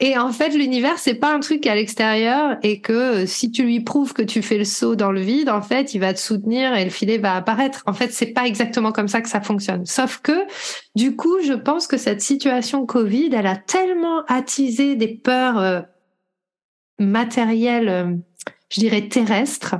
Et 0.00 0.18
en 0.18 0.32
fait, 0.32 0.50
l'univers, 0.50 0.98
c'est 0.98 1.14
pas 1.14 1.32
un 1.32 1.40
truc 1.40 1.66
à 1.66 1.74
l'extérieur 1.74 2.56
et 2.62 2.80
que 2.80 2.92
euh, 2.92 3.26
si 3.26 3.50
tu 3.50 3.62
lui 3.62 3.80
prouves 3.80 4.12
que 4.12 4.22
tu 4.22 4.42
fais 4.42 4.58
le 4.58 4.64
saut 4.64 4.96
dans 4.96 5.12
le 5.12 5.20
vide, 5.20 5.48
en 5.48 5.62
fait, 5.62 5.94
il 5.94 6.00
va 6.00 6.12
te 6.12 6.18
soutenir 6.18 6.74
et 6.74 6.84
le 6.84 6.90
filet 6.90 7.18
va 7.18 7.36
apparaître. 7.36 7.82
En 7.86 7.92
fait, 7.92 8.12
c'est 8.12 8.26
pas 8.26 8.46
exactement 8.46 8.92
comme 8.92 9.08
ça 9.08 9.20
que 9.20 9.28
ça 9.28 9.40
fonctionne. 9.40 9.86
Sauf 9.86 10.18
que, 10.18 10.46
du 10.96 11.14
coup, 11.16 11.40
je 11.44 11.52
pense 11.52 11.86
que 11.86 11.96
cette 11.96 12.20
situation 12.20 12.86
Covid, 12.86 13.30
elle 13.32 13.46
a 13.46 13.56
tellement 13.56 14.24
attisé 14.26 14.96
des 14.96 15.08
peurs 15.08 15.58
euh, 15.58 15.80
matérielles, 16.98 17.88
euh, 17.88 18.16
je 18.70 18.80
dirais 18.80 19.08
terrestres, 19.08 19.76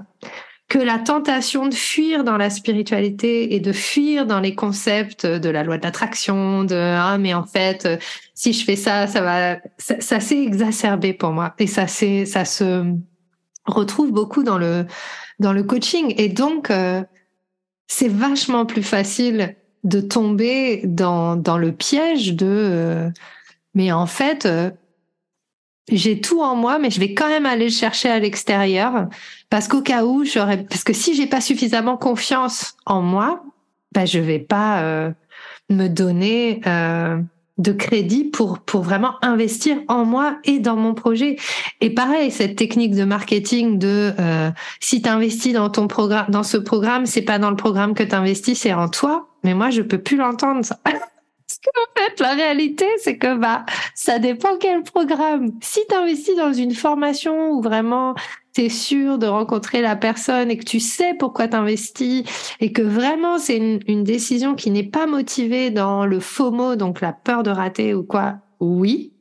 que 0.72 0.78
la 0.78 0.98
tentation 0.98 1.68
de 1.68 1.74
fuir 1.74 2.24
dans 2.24 2.38
la 2.38 2.48
spiritualité 2.48 3.54
et 3.54 3.60
de 3.60 3.72
fuir 3.72 4.24
dans 4.24 4.40
les 4.40 4.54
concepts 4.54 5.26
de 5.26 5.50
la 5.50 5.64
loi 5.64 5.76
de 5.76 5.82
l'attraction, 5.82 6.64
de 6.64 6.74
ah 6.74 7.18
mais 7.18 7.34
en 7.34 7.44
fait 7.44 7.86
si 8.34 8.54
je 8.54 8.64
fais 8.64 8.74
ça, 8.74 9.06
ça 9.06 9.20
va, 9.20 9.58
ça, 9.76 10.18
s'est 10.18 10.42
exacerbé 10.42 11.12
pour 11.12 11.32
moi. 11.32 11.52
Et 11.58 11.66
ça 11.66 11.86
c'est 11.86 12.24
ça 12.24 12.46
se 12.46 12.86
retrouve 13.66 14.12
beaucoup 14.12 14.44
dans 14.44 14.56
le 14.56 14.86
dans 15.40 15.52
le 15.52 15.62
coaching. 15.62 16.14
Et 16.16 16.30
donc 16.30 16.70
euh, 16.70 17.02
c'est 17.86 18.08
vachement 18.08 18.64
plus 18.64 18.82
facile 18.82 19.56
de 19.84 20.00
tomber 20.00 20.80
dans 20.86 21.36
dans 21.36 21.58
le 21.58 21.72
piège 21.72 22.32
de 22.32 22.46
euh, 22.48 23.10
mais 23.74 23.92
en 23.92 24.06
fait 24.06 24.46
euh, 24.46 24.70
j'ai 25.90 26.20
tout 26.20 26.40
en 26.40 26.54
moi, 26.54 26.78
mais 26.78 26.90
je 26.90 27.00
vais 27.00 27.14
quand 27.14 27.28
même 27.28 27.46
aller 27.46 27.64
le 27.66 27.70
chercher 27.70 28.08
à 28.08 28.18
l'extérieur 28.18 29.08
parce 29.50 29.68
qu'au 29.68 29.82
cas 29.82 30.04
où 30.04 30.24
j'aurais, 30.24 30.64
parce 30.64 30.84
que 30.84 30.92
si 30.92 31.14
j'ai 31.14 31.26
pas 31.26 31.40
suffisamment 31.40 31.96
confiance 31.96 32.74
en 32.86 33.02
moi, 33.02 33.44
bah 33.92 34.06
je 34.06 34.18
vais 34.18 34.38
pas 34.38 34.82
euh, 34.82 35.10
me 35.68 35.88
donner 35.88 36.60
euh, 36.66 37.18
de 37.58 37.72
crédit 37.72 38.24
pour 38.24 38.60
pour 38.60 38.82
vraiment 38.82 39.16
investir 39.22 39.78
en 39.88 40.04
moi 40.04 40.38
et 40.44 40.60
dans 40.60 40.76
mon 40.76 40.94
projet. 40.94 41.36
Et 41.80 41.90
pareil, 41.90 42.30
cette 42.30 42.56
technique 42.56 42.94
de 42.94 43.04
marketing 43.04 43.78
de 43.78 44.12
euh, 44.18 44.50
si 44.80 45.02
tu 45.02 45.08
investis 45.08 45.52
dans 45.52 45.68
ton 45.68 45.88
programme, 45.88 46.26
dans 46.28 46.44
ce 46.44 46.56
programme, 46.56 47.06
c'est 47.06 47.22
pas 47.22 47.38
dans 47.38 47.50
le 47.50 47.56
programme 47.56 47.94
que 47.94 48.04
tu 48.04 48.54
c'est 48.54 48.72
en 48.72 48.88
toi. 48.88 49.28
Mais 49.44 49.54
moi, 49.54 49.70
je 49.70 49.82
peux 49.82 49.98
plus 49.98 50.16
l'entendre. 50.16 50.64
Qu'en 51.64 52.02
fait, 52.02 52.20
la 52.20 52.32
réalité, 52.32 52.86
c'est 52.98 53.18
que 53.18 53.36
bah, 53.36 53.64
ça 53.94 54.18
dépend 54.18 54.56
quel 54.58 54.82
programme. 54.82 55.52
Si 55.60 55.80
tu 55.88 55.94
investis 55.94 56.36
dans 56.36 56.52
une 56.52 56.74
formation 56.74 57.52
où 57.52 57.62
vraiment 57.62 58.14
tu 58.54 58.62
es 58.62 58.68
sûr 58.68 59.18
de 59.18 59.26
rencontrer 59.26 59.80
la 59.80 59.96
personne 59.96 60.50
et 60.50 60.58
que 60.58 60.64
tu 60.64 60.80
sais 60.80 61.14
pourquoi 61.18 61.48
tu 61.48 61.56
investis 61.56 62.24
et 62.60 62.72
que 62.72 62.82
vraiment 62.82 63.38
c'est 63.38 63.56
une, 63.56 63.80
une 63.86 64.04
décision 64.04 64.54
qui 64.54 64.70
n'est 64.70 64.82
pas 64.82 65.06
motivée 65.06 65.70
dans 65.70 66.04
le 66.04 66.20
FOMO, 66.20 66.76
donc 66.76 67.00
la 67.00 67.12
peur 67.12 67.42
de 67.42 67.50
rater 67.50 67.94
ou 67.94 68.02
quoi, 68.02 68.38
oui, 68.60 69.12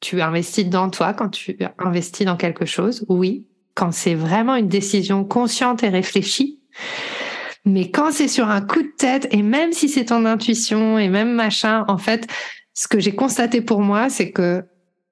tu 0.00 0.22
investis 0.22 0.66
dans 0.66 0.90
toi 0.90 1.12
quand 1.12 1.28
tu 1.28 1.58
investis 1.78 2.24
dans 2.24 2.36
quelque 2.36 2.64
chose, 2.64 3.04
oui, 3.08 3.46
quand 3.74 3.92
c'est 3.92 4.14
vraiment 4.14 4.56
une 4.56 4.68
décision 4.68 5.24
consciente 5.24 5.82
et 5.82 5.88
réfléchie. 5.88 6.60
Mais 7.64 7.90
quand 7.90 8.10
c'est 8.10 8.28
sur 8.28 8.48
un 8.48 8.62
coup 8.62 8.82
de 8.82 8.92
tête, 8.96 9.28
et 9.32 9.42
même 9.42 9.72
si 9.72 9.88
c'est 9.88 10.06
ton 10.06 10.24
intuition 10.24 10.98
et 10.98 11.08
même 11.08 11.32
machin, 11.32 11.84
en 11.88 11.98
fait, 11.98 12.26
ce 12.74 12.88
que 12.88 12.98
j'ai 12.98 13.14
constaté 13.14 13.60
pour 13.60 13.80
moi, 13.80 14.08
c'est 14.08 14.30
que 14.30 14.64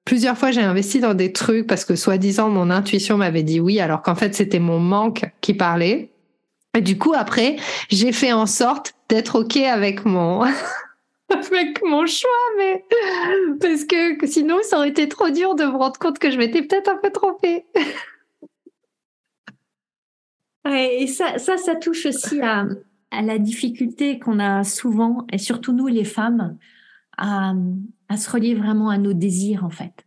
plusieurs 0.05 0.37
fois 0.37 0.49
j'ai 0.49 0.61
investi 0.61 0.99
dans 0.99 1.13
des 1.13 1.31
trucs 1.31 1.67
parce 1.67 1.85
que 1.85 1.95
soi-disant 1.95 2.49
mon 2.49 2.71
intuition 2.71 3.17
m'avait 3.17 3.43
dit 3.43 3.59
oui, 3.59 3.79
alors 3.79 4.01
qu'en 4.01 4.15
fait 4.15 4.33
c'était 4.33 4.57
mon 4.57 4.79
manque 4.79 5.25
qui 5.41 5.53
parlait. 5.53 6.11
Et 6.75 6.81
du 6.81 6.97
coup 6.97 7.13
après, 7.15 7.57
j'ai 7.89 8.11
fait 8.11 8.31
en 8.31 8.47
sorte 8.47 8.93
d'être 9.09 9.41
ok 9.41 9.57
avec 9.57 10.05
mon 10.05 10.41
avec 11.29 11.83
mon 11.83 12.07
choix, 12.07 12.29
mais 12.57 12.83
parce 13.61 13.83
que 13.83 14.25
sinon 14.25 14.57
ça 14.63 14.77
aurait 14.77 14.89
été 14.89 15.07
trop 15.07 15.29
dur 15.29 15.53
de 15.53 15.65
me 15.65 15.77
rendre 15.77 15.99
compte 15.99 16.17
que 16.17 16.31
je 16.31 16.37
m'étais 16.37 16.63
peut-être 16.63 16.89
un 16.89 16.97
peu 16.97 17.11
trompée 17.11 17.65
et 20.73 21.07
ça, 21.07 21.37
ça, 21.37 21.57
ça 21.57 21.75
touche 21.75 22.05
aussi 22.05 22.41
à, 22.41 22.65
à 23.11 23.21
la 23.21 23.39
difficulté 23.39 24.19
qu'on 24.19 24.39
a 24.39 24.63
souvent, 24.63 25.25
et 25.31 25.37
surtout 25.37 25.73
nous 25.73 25.87
les 25.87 26.03
femmes, 26.03 26.57
à, 27.17 27.53
à 28.07 28.17
se 28.17 28.29
relier 28.29 28.55
vraiment 28.55 28.89
à 28.89 28.97
nos 28.97 29.13
désirs 29.13 29.63
en 29.63 29.69
fait. 29.69 30.05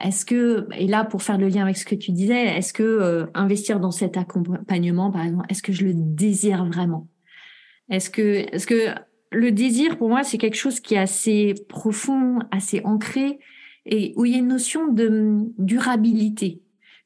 Est-ce 0.00 0.24
que, 0.24 0.68
et 0.76 0.86
là 0.86 1.04
pour 1.04 1.22
faire 1.22 1.38
le 1.38 1.48
lien 1.48 1.62
avec 1.62 1.76
ce 1.76 1.84
que 1.84 1.96
tu 1.96 2.12
disais, 2.12 2.56
est-ce 2.56 2.72
que 2.72 2.82
euh, 2.82 3.26
investir 3.34 3.80
dans 3.80 3.90
cet 3.90 4.16
accompagnement, 4.16 5.10
par 5.10 5.24
exemple, 5.24 5.46
est-ce 5.48 5.62
que 5.62 5.72
je 5.72 5.84
le 5.84 5.92
désire 5.94 6.64
vraiment? 6.64 7.08
Est-ce 7.90 8.10
que, 8.10 8.46
est-ce 8.54 8.66
que 8.66 8.94
le 9.32 9.50
désir 9.50 9.98
pour 9.98 10.08
moi 10.08 10.22
c'est 10.22 10.38
quelque 10.38 10.56
chose 10.56 10.78
qui 10.80 10.94
est 10.94 10.98
assez 10.98 11.54
profond, 11.68 12.38
assez 12.50 12.80
ancré, 12.84 13.40
et 13.86 14.12
où 14.16 14.24
il 14.24 14.32
y 14.32 14.34
a 14.36 14.38
une 14.38 14.48
notion 14.48 14.86
de 14.86 15.46
durabilité. 15.58 16.60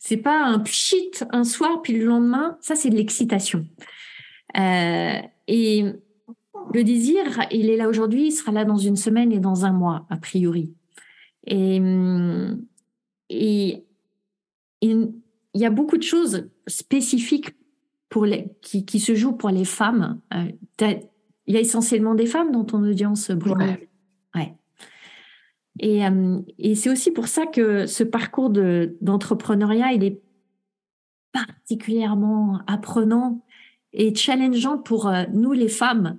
C'est 0.05 0.17
pas 0.17 0.45
un 0.45 0.59
pchit 0.59 1.13
un 1.31 1.45
soir 1.45 1.81
puis 1.81 1.97
le 1.97 2.07
lendemain. 2.07 2.59
Ça, 2.61 2.75
c'est 2.75 2.91
de 2.91 2.97
l'excitation. 2.97 3.69
Euh, 4.59 5.21
et 5.47 5.85
le 6.75 6.83
désir, 6.83 7.23
il 7.53 7.71
est 7.71 7.77
là 7.77 7.89
aujourd'hui, 7.89 8.27
il 8.27 8.33
sera 8.33 8.51
là 8.51 8.65
dans 8.65 8.79
une 8.79 8.97
semaine 8.97 9.31
et 9.31 9.39
dans 9.39 9.65
un 9.65 9.71
mois, 9.71 10.05
a 10.11 10.17
priori. 10.17 10.75
Et, 11.47 11.77
il 13.31 13.85
y 15.55 15.65
a 15.65 15.71
beaucoup 15.71 15.99
de 15.99 16.03
choses 16.03 16.51
spécifiques 16.67 17.55
pour 18.09 18.27
les, 18.27 18.49
qui, 18.61 18.85
qui 18.85 18.99
se 18.99 19.15
jouent 19.15 19.37
pour 19.37 19.51
les 19.51 19.65
femmes. 19.65 20.21
Euh, 20.35 20.51
il 21.47 21.55
y 21.55 21.57
a 21.57 21.61
essentiellement 21.61 22.17
des 22.17 22.27
femmes 22.27 22.51
dans 22.51 22.65
ton 22.65 22.83
audience, 22.83 23.31
Bruno. 23.31 23.67
Et, 25.79 26.05
euh, 26.05 26.41
et 26.59 26.75
c'est 26.75 26.91
aussi 26.91 27.11
pour 27.11 27.29
ça 27.29 27.47
que 27.47 27.87
ce 27.87 28.05
parcours 28.05 28.51
d'entrepreneuriat, 28.51 29.93
il 29.93 30.05
est 30.05 30.21
particulièrement 31.33 32.61
apprenant 32.67 33.43
et 33.93 34.15
challengeant 34.15 34.79
pour 34.79 35.09
euh, 35.09 35.25
nous 35.33 35.53
les 35.53 35.69
femmes 35.69 36.19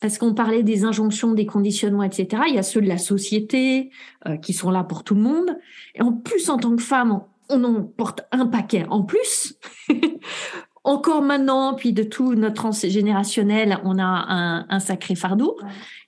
parce 0.00 0.18
qu'on 0.18 0.34
parlait 0.34 0.62
des 0.62 0.84
injonctions, 0.84 1.32
des 1.32 1.46
conditionnements, 1.46 2.04
etc. 2.04 2.42
Il 2.48 2.54
y 2.54 2.58
a 2.58 2.62
ceux 2.62 2.80
de 2.80 2.86
la 2.86 2.98
société 2.98 3.90
euh, 4.26 4.36
qui 4.36 4.52
sont 4.52 4.70
là 4.70 4.84
pour 4.84 5.02
tout 5.02 5.14
le 5.14 5.22
monde. 5.22 5.58
Et 5.96 6.02
en 6.02 6.12
plus, 6.12 6.48
en 6.50 6.56
tant 6.56 6.76
que 6.76 6.82
femme, 6.82 7.20
on 7.48 7.64
en 7.64 7.82
porte 7.82 8.22
un 8.30 8.46
paquet 8.46 8.86
en 8.90 9.02
plus. 9.02 9.54
Encore 10.88 11.20
maintenant, 11.20 11.74
puis 11.74 11.92
de 11.92 12.02
tout 12.02 12.34
notre 12.34 12.72
générationnel, 12.72 13.78
on 13.84 13.98
a 13.98 14.04
un, 14.04 14.66
un 14.70 14.80
sacré 14.80 15.14
fardeau. 15.14 15.58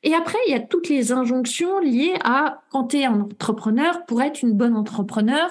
Et 0.02 0.14
après, 0.14 0.38
il 0.46 0.52
y 0.52 0.54
a 0.54 0.60
toutes 0.60 0.88
les 0.88 1.12
injonctions 1.12 1.80
liées 1.80 2.14
à 2.24 2.62
quand 2.70 2.84
tu 2.84 3.00
es 3.00 3.04
un 3.04 3.20
entrepreneur, 3.20 4.06
pour 4.06 4.22
être 4.22 4.40
une 4.40 4.54
bonne 4.54 4.74
entrepreneur, 4.74 5.50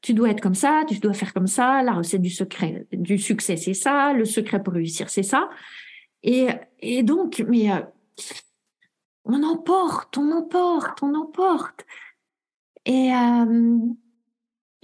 tu 0.00 0.14
dois 0.14 0.30
être 0.30 0.40
comme 0.40 0.54
ça, 0.54 0.82
tu 0.88 0.98
dois 0.98 1.12
faire 1.12 1.34
comme 1.34 1.46
ça, 1.46 1.82
la 1.82 1.92
recette 1.92 2.22
du 2.22 2.30
secret, 2.30 2.86
du 2.90 3.18
succès, 3.18 3.58
c'est 3.58 3.74
ça, 3.74 4.14
le 4.14 4.24
secret 4.24 4.62
pour 4.62 4.72
réussir, 4.72 5.10
c'est 5.10 5.22
ça. 5.22 5.50
Et, 6.22 6.48
et 6.80 7.02
donc, 7.02 7.44
mais 7.46 7.70
euh, 7.70 7.80
on 9.26 9.42
emporte, 9.42 10.16
on 10.16 10.32
emporte, 10.32 11.02
on 11.02 11.14
emporte. 11.14 11.84
Et, 12.86 13.12
euh, 13.12 13.76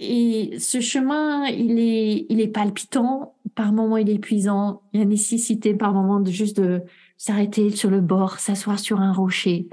et 0.03 0.57
ce 0.57 0.81
chemin, 0.81 1.45
il 1.45 1.77
est, 1.77 2.25
il 2.29 2.41
est 2.41 2.47
palpitant, 2.47 3.35
par 3.53 3.71
moments 3.71 3.97
il 3.97 4.09
est 4.09 4.15
épuisant, 4.15 4.81
il 4.93 4.99
y 4.99 5.03
a 5.03 5.05
nécessité 5.05 5.75
par 5.75 5.93
moments 5.93 6.19
de 6.19 6.31
juste 6.31 6.59
de 6.59 6.81
s'arrêter 7.17 7.69
sur 7.69 7.91
le 7.91 8.01
bord, 8.01 8.39
s'asseoir 8.39 8.79
sur 8.79 8.99
un 8.99 9.13
rocher, 9.13 9.69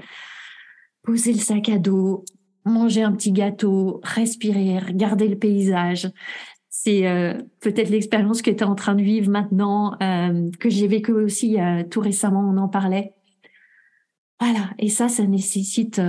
poser 1.01 1.33
le 1.33 1.39
sac 1.39 1.69
à 1.69 1.79
dos, 1.79 2.25
manger 2.63 3.01
un 3.01 3.11
petit 3.11 3.31
gâteau, 3.31 4.01
respirer, 4.03 4.77
regarder 4.77 5.27
le 5.27 5.35
paysage. 5.35 6.07
C'est 6.69 7.07
euh, 7.07 7.33
peut-être 7.61 7.89
l'expérience 7.89 8.43
que 8.43 8.51
tu 8.51 8.57
es 8.57 8.63
en 8.63 8.75
train 8.75 8.93
de 8.93 9.01
vivre 9.01 9.31
maintenant, 9.31 9.97
euh, 9.99 10.51
que 10.59 10.69
j'ai 10.69 10.87
vécu 10.87 11.11
aussi 11.11 11.59
euh, 11.59 11.83
tout 11.89 12.01
récemment, 12.01 12.41
on 12.41 12.57
en 12.57 12.69
parlait. 12.69 13.15
Voilà, 14.39 14.69
et 14.77 14.89
ça, 14.89 15.09
ça 15.09 15.25
nécessite 15.25 15.99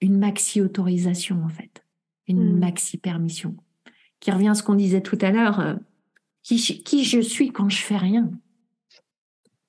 une 0.00 0.18
maxi-autorisation 0.18 1.44
en 1.44 1.48
fait, 1.50 1.84
une 2.28 2.54
hmm. 2.54 2.58
maxi-permission, 2.58 3.56
qui 4.20 4.30
revient 4.30 4.48
à 4.48 4.54
ce 4.54 4.62
qu'on 4.62 4.74
disait 4.74 5.00
tout 5.00 5.18
à 5.20 5.30
l'heure, 5.30 5.78
qui, 6.42 6.56
qui 6.82 7.04
je 7.04 7.20
suis 7.20 7.52
quand 7.52 7.68
je 7.68 7.82
fais 7.82 7.96
rien? 7.96 8.30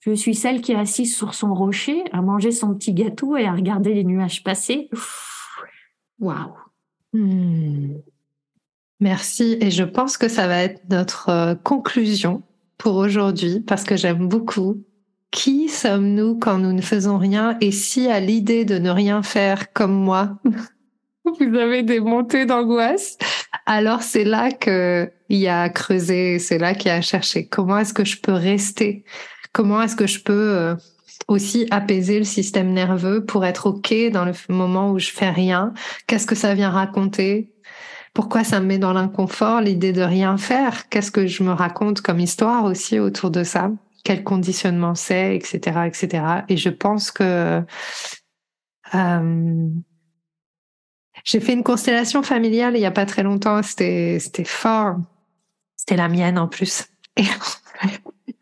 Je 0.02 0.14
suis 0.14 0.34
celle 0.34 0.62
qui 0.62 0.72
est 0.72 0.76
assise 0.76 1.16
sur 1.16 1.36
son 1.36 1.54
rocher 1.54 2.04
à 2.12 2.22
manger 2.22 2.52
son 2.52 2.74
petit 2.74 2.94
gâteau 2.94 3.38
et 3.38 3.46
à 3.46 3.54
regarder 3.54 3.94
les 3.94 4.04
nuages 4.04 4.44
passer. 4.44 4.90
Waouh. 6.20 6.54
Hmm. 7.14 7.98
Merci. 9.00 9.58
Et 9.62 9.70
je 9.70 9.84
pense 9.84 10.18
que 10.18 10.28
ça 10.28 10.48
va 10.48 10.64
être 10.64 10.82
notre 10.90 11.30
euh, 11.30 11.56
conclusion 11.56 12.42
pour 12.78 12.96
aujourd'hui 12.96 13.60
parce 13.60 13.84
que 13.84 13.96
j'aime 13.96 14.28
beaucoup. 14.28 14.84
Qui 15.30 15.70
sommes-nous 15.70 16.38
quand 16.40 16.58
nous 16.58 16.74
ne 16.74 16.82
faisons 16.82 17.18
rien? 17.18 17.58
Et 17.62 17.72
si 17.72 18.08
à 18.08 18.20
l'idée 18.20 18.66
de 18.66 18.80
ne 18.80 18.90
rien 18.90 19.24
faire 19.24 19.72
comme 19.72 19.94
moi, 19.94 20.40
vous 21.40 21.56
avez 21.56 21.84
des 21.84 22.00
montées 22.00 22.46
d'angoisse, 22.46 23.18
alors 23.66 24.02
c'est 24.02 24.24
là 24.24 24.52
qu'il 24.52 25.12
y 25.30 25.48
a 25.48 25.64
à 25.64 25.70
creuser, 25.70 26.40
c'est 26.40 26.58
là 26.58 26.74
qu'il 26.74 26.88
y 26.88 26.92
a 26.92 26.96
à 26.96 27.02
chercher. 27.02 27.48
Comment 27.48 27.78
est-ce 27.78 27.94
que 27.94 28.06
je 28.06 28.20
peux 28.20 28.34
rester? 28.34 29.04
Comment 29.54 29.82
est-ce 29.82 29.96
que 29.96 30.08
je 30.08 30.22
peux 30.22 30.34
euh, 30.34 30.76
aussi 31.28 31.68
apaiser 31.72 32.18
le 32.18 32.26
système 32.26 32.72
nerveux 32.72 33.26
pour 33.26 33.46
être 33.46 33.68
OK 33.68 33.94
dans 34.12 34.26
le 34.26 34.34
moment 34.50 34.92
où 34.92 35.00
je 35.00 35.12
fais 35.12 35.30
rien? 35.30 35.74
Qu'est-ce 36.08 36.28
que 36.28 36.36
ça 36.36 36.54
vient 36.54 36.70
raconter? 36.70 37.52
Pourquoi 38.14 38.44
ça 38.44 38.60
me 38.60 38.66
met 38.66 38.78
dans 38.78 38.94
l'inconfort 38.94 39.62
l'idée 39.62 39.94
de 39.94 40.02
rien 40.02 40.38
faire? 40.38 40.90
Qu'est-ce 40.90 41.12
que 41.12 41.28
je 41.28 41.44
me 41.44 41.52
raconte 41.52 42.02
comme 42.02 42.20
histoire 42.20 42.66
aussi 42.66 43.00
autour 43.00 43.32
de 43.32 43.44
ça? 43.44 43.72
Quel 44.04 44.24
conditionnement 44.24 44.96
c'est, 44.96 45.36
etc., 45.36 45.82
etc. 45.86 46.24
Et 46.50 46.58
je 46.58 46.70
pense 46.70 47.12
que 47.12 47.62
euh, 48.94 49.70
j'ai 51.24 51.40
fait 51.40 51.54
une 51.54 51.64
constellation 51.64 52.24
familiale 52.24 52.76
il 52.76 52.82
y 52.82 52.86
a 52.86 52.92
pas 52.92 53.06
très 53.06 53.24
longtemps. 53.24 53.62
C'était 53.64 54.18
c'était 54.20 54.44
fort. 54.44 54.98
C'était 55.76 55.98
la 55.98 56.10
mienne 56.10 56.38
en 56.38 56.48
plus. 56.48 56.86
Et 57.18 57.24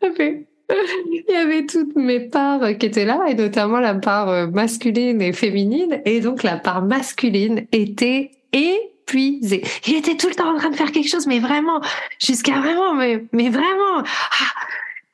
il 0.08 1.24
y 1.28 1.34
avait 1.34 1.66
toutes 1.66 1.96
mes 1.96 2.20
parts 2.20 2.76
qui 2.78 2.86
étaient 2.86 3.04
là, 3.04 3.24
et 3.28 3.34
notamment 3.34 3.80
la 3.80 3.94
part 3.94 4.50
masculine 4.50 5.20
et 5.20 5.32
féminine. 5.32 6.00
Et 6.04 6.20
donc 6.20 6.42
la 6.42 6.56
part 6.56 6.82
masculine 6.82 7.66
était 7.72 8.30
et 8.52 8.90
épuisé. 9.10 9.62
Il 9.86 9.96
était 9.96 10.16
tout 10.16 10.28
le 10.28 10.34
temps 10.34 10.54
en 10.54 10.58
train 10.58 10.70
de 10.70 10.76
faire 10.76 10.92
quelque 10.92 11.08
chose, 11.08 11.26
mais 11.26 11.38
vraiment, 11.38 11.80
jusqu'à 12.18 12.60
vraiment, 12.60 12.94
mais, 12.94 13.24
mais 13.32 13.48
vraiment. 13.48 13.98
Ah. 13.98 14.04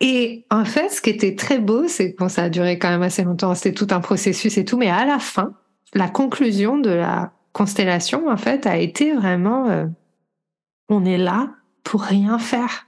Et 0.01 0.45
en 0.51 0.65
fait, 0.65 0.91
ce 0.91 1.01
qui 1.01 1.11
était 1.11 1.35
très 1.35 1.59
beau, 1.59 1.89
c'est 1.89 2.15
que 2.15 2.29
ça 2.29 2.45
a 2.45 2.49
duré 2.49 2.79
quand 2.79 2.91
même 2.91 3.03
assez 3.03 3.23
longtemps, 3.23 3.55
c'était 3.55 3.73
tout 3.73 3.89
un 3.91 4.01
processus 4.01 4.59
et 4.59 4.65
tout, 4.65 4.77
mais 4.77 4.91
à 4.91 5.07
la 5.07 5.19
fin, 5.19 5.55
la 5.95 6.09
conclusion 6.09 6.79
de 6.79 6.91
la 6.91 7.33
constellation, 7.57 8.29
en 8.29 8.37
fait, 8.37 8.67
a 8.67 8.77
été 8.77 9.15
vraiment, 9.15 9.71
euh, 9.71 9.87
on 10.91 11.07
est 11.07 11.17
là 11.17 11.55
pour 11.85 12.03
rien 12.03 12.39
faire. 12.39 12.87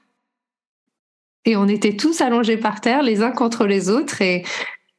Et 1.47 1.57
on 1.57 1.67
était 1.67 1.97
tous 1.97 2.21
allongés 2.21 2.59
par 2.59 2.83
terre, 2.83 3.03
les 3.03 3.23
uns 3.23 3.31
contre 3.33 3.67
les 3.67 3.89
autres, 3.89 4.21
et, 4.21 4.45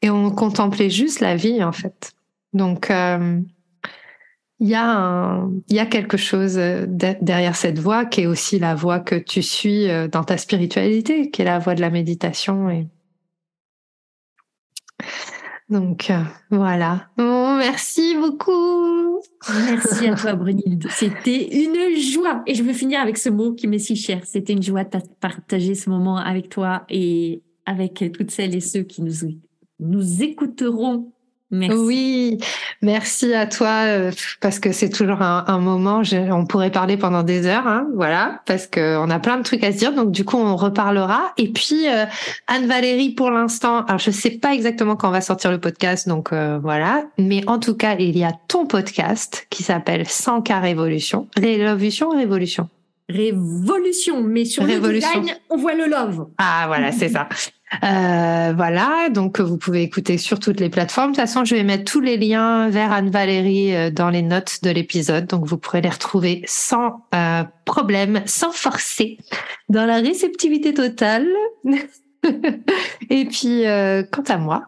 et 0.01 0.09
on 0.09 0.31
contemplait 0.31 0.89
juste 0.89 1.19
la 1.19 1.35
vie, 1.35 1.63
en 1.63 1.71
fait. 1.71 2.13
Donc, 2.53 2.89
euh, 2.89 3.39
il 4.59 4.67
y, 4.67 4.75
a 4.75 5.45
il 5.69 5.75
y 5.75 5.79
a 5.79 5.85
quelque 5.85 6.17
chose 6.17 6.57
euh, 6.57 6.85
derrière 6.87 7.55
cette 7.55 7.77
voix 7.79 8.05
qui 8.05 8.21
est 8.21 8.25
aussi 8.25 8.57
la 8.57 8.73
voix 8.73 8.99
que 8.99 9.15
tu 9.15 9.43
suis 9.43 9.87
euh, 9.87 10.07
dans 10.07 10.23
ta 10.23 10.37
spiritualité, 10.37 11.29
qui 11.29 11.43
est 11.43 11.45
la 11.45 11.59
voix 11.59 11.75
de 11.75 11.81
la 11.81 11.91
méditation. 11.91 12.69
Et... 12.69 12.87
Donc 15.69 16.09
euh, 16.09 16.23
voilà. 16.49 17.07
Merci 17.59 18.15
beaucoup. 18.15 19.21
Merci 19.65 20.07
à 20.07 20.15
toi, 20.15 20.33
Brunilde. 20.33 20.87
C'était 20.89 21.63
une 21.63 21.95
joie. 21.97 22.41
Et 22.47 22.55
je 22.55 22.63
veux 22.63 22.73
finir 22.73 22.99
avec 22.99 23.17
ce 23.17 23.29
mot 23.29 23.53
qui 23.53 23.67
m'est 23.67 23.79
si 23.79 23.95
cher. 23.95 24.21
C'était 24.25 24.53
une 24.53 24.63
joie 24.63 24.83
de 24.83 24.97
partager 25.19 25.75
ce 25.75 25.89
moment 25.89 26.17
avec 26.17 26.49
toi 26.49 26.85
et 26.89 27.43
avec 27.65 28.03
toutes 28.13 28.31
celles 28.31 28.55
et 28.55 28.61
ceux 28.61 28.83
qui 28.83 29.01
nous, 29.01 29.13
nous 29.79 30.23
écouteront 30.23 31.11
Oui, 31.51 32.37
merci 32.81 33.33
à 33.33 33.47
toi 33.47 33.85
euh, 33.87 34.11
parce 34.39 34.59
que 34.59 34.71
c'est 34.71 34.89
toujours 34.89 35.21
un, 35.21 35.59
moment. 35.59 36.03
on 36.31 36.45
pourrait 36.45 36.71
parler 36.71 36.95
pendant 36.95 37.23
des 37.23 37.47
heures, 37.47 37.67
hein, 37.67 37.87
voilà, 37.95 38.41
parce 38.45 38.67
que 38.67 38.97
on 38.97 39.09
a 39.09 39.19
plein 39.19 39.37
de 39.37 39.43
trucs 39.43 39.63
à 39.63 39.71
se 39.71 39.77
dire. 39.77 39.93
Donc 39.93 40.11
du 40.11 40.25
coup, 40.25 40.37
on 40.37 40.55
reparlera. 40.55 41.33
Et 41.37 41.51
puis 41.51 41.87
euh, 41.87 42.05
Anne 42.47 42.67
Valérie, 42.67 43.09
pour 43.09 43.31
l'instant, 43.31 43.83
alors 43.85 43.99
je 43.99 44.11
sais 44.11 44.31
pas 44.31 44.53
exactement 44.53 44.95
quand 44.95 45.09
on 45.09 45.11
va 45.11 45.21
sortir 45.21 45.51
le 45.51 45.59
podcast, 45.59 46.07
donc 46.07 46.31
euh, 46.33 46.59
voilà. 46.61 47.03
Mais 47.17 47.47
en 47.47 47.57
tout 47.57 47.75
cas, 47.75 47.95
il 47.97 48.17
y 48.17 48.23
a 48.23 48.31
ton 48.47 48.67
podcast 48.67 49.47
qui 49.49 49.63
s'appelle 49.63 50.07
100 50.07 50.43
cas 50.43 50.59
révolution, 50.59 51.27
révolution, 51.35 52.09
révolution. 52.09 52.69
Révolution, 53.09 54.21
mais 54.21 54.45
sur 54.45 54.63
Révolution. 54.63 55.09
le 55.15 55.21
design, 55.21 55.37
on 55.49 55.57
voit 55.57 55.73
le 55.73 55.87
love. 55.87 56.27
Ah 56.37 56.65
voilà, 56.67 56.91
c'est 56.91 57.09
ça. 57.09 57.27
Euh, 57.83 58.53
voilà, 58.55 59.09
donc 59.09 59.39
vous 59.39 59.57
pouvez 59.57 59.83
écouter 59.83 60.17
sur 60.17 60.39
toutes 60.39 60.59
les 60.59 60.69
plateformes. 60.69 61.11
De 61.11 61.15
toute 61.15 61.21
façon, 61.21 61.43
je 61.43 61.55
vais 61.55 61.63
mettre 61.63 61.91
tous 61.91 62.01
les 62.01 62.17
liens 62.17 62.69
vers 62.69 62.91
Anne-Valérie 62.91 63.75
euh, 63.75 63.89
dans 63.89 64.09
les 64.09 64.21
notes 64.21 64.59
de 64.63 64.69
l'épisode, 64.69 65.25
donc 65.25 65.45
vous 65.45 65.57
pourrez 65.57 65.81
les 65.81 65.89
retrouver 65.89 66.43
sans 66.45 67.05
euh, 67.15 67.43
problème, 67.65 68.21
sans 68.25 68.51
forcer, 68.51 69.17
dans 69.69 69.85
la 69.85 69.97
réceptivité 69.97 70.73
totale. 70.73 71.27
Et 73.09 73.25
puis, 73.25 73.65
euh, 73.65 74.03
quant 74.03 74.23
à 74.27 74.37
moi, 74.37 74.67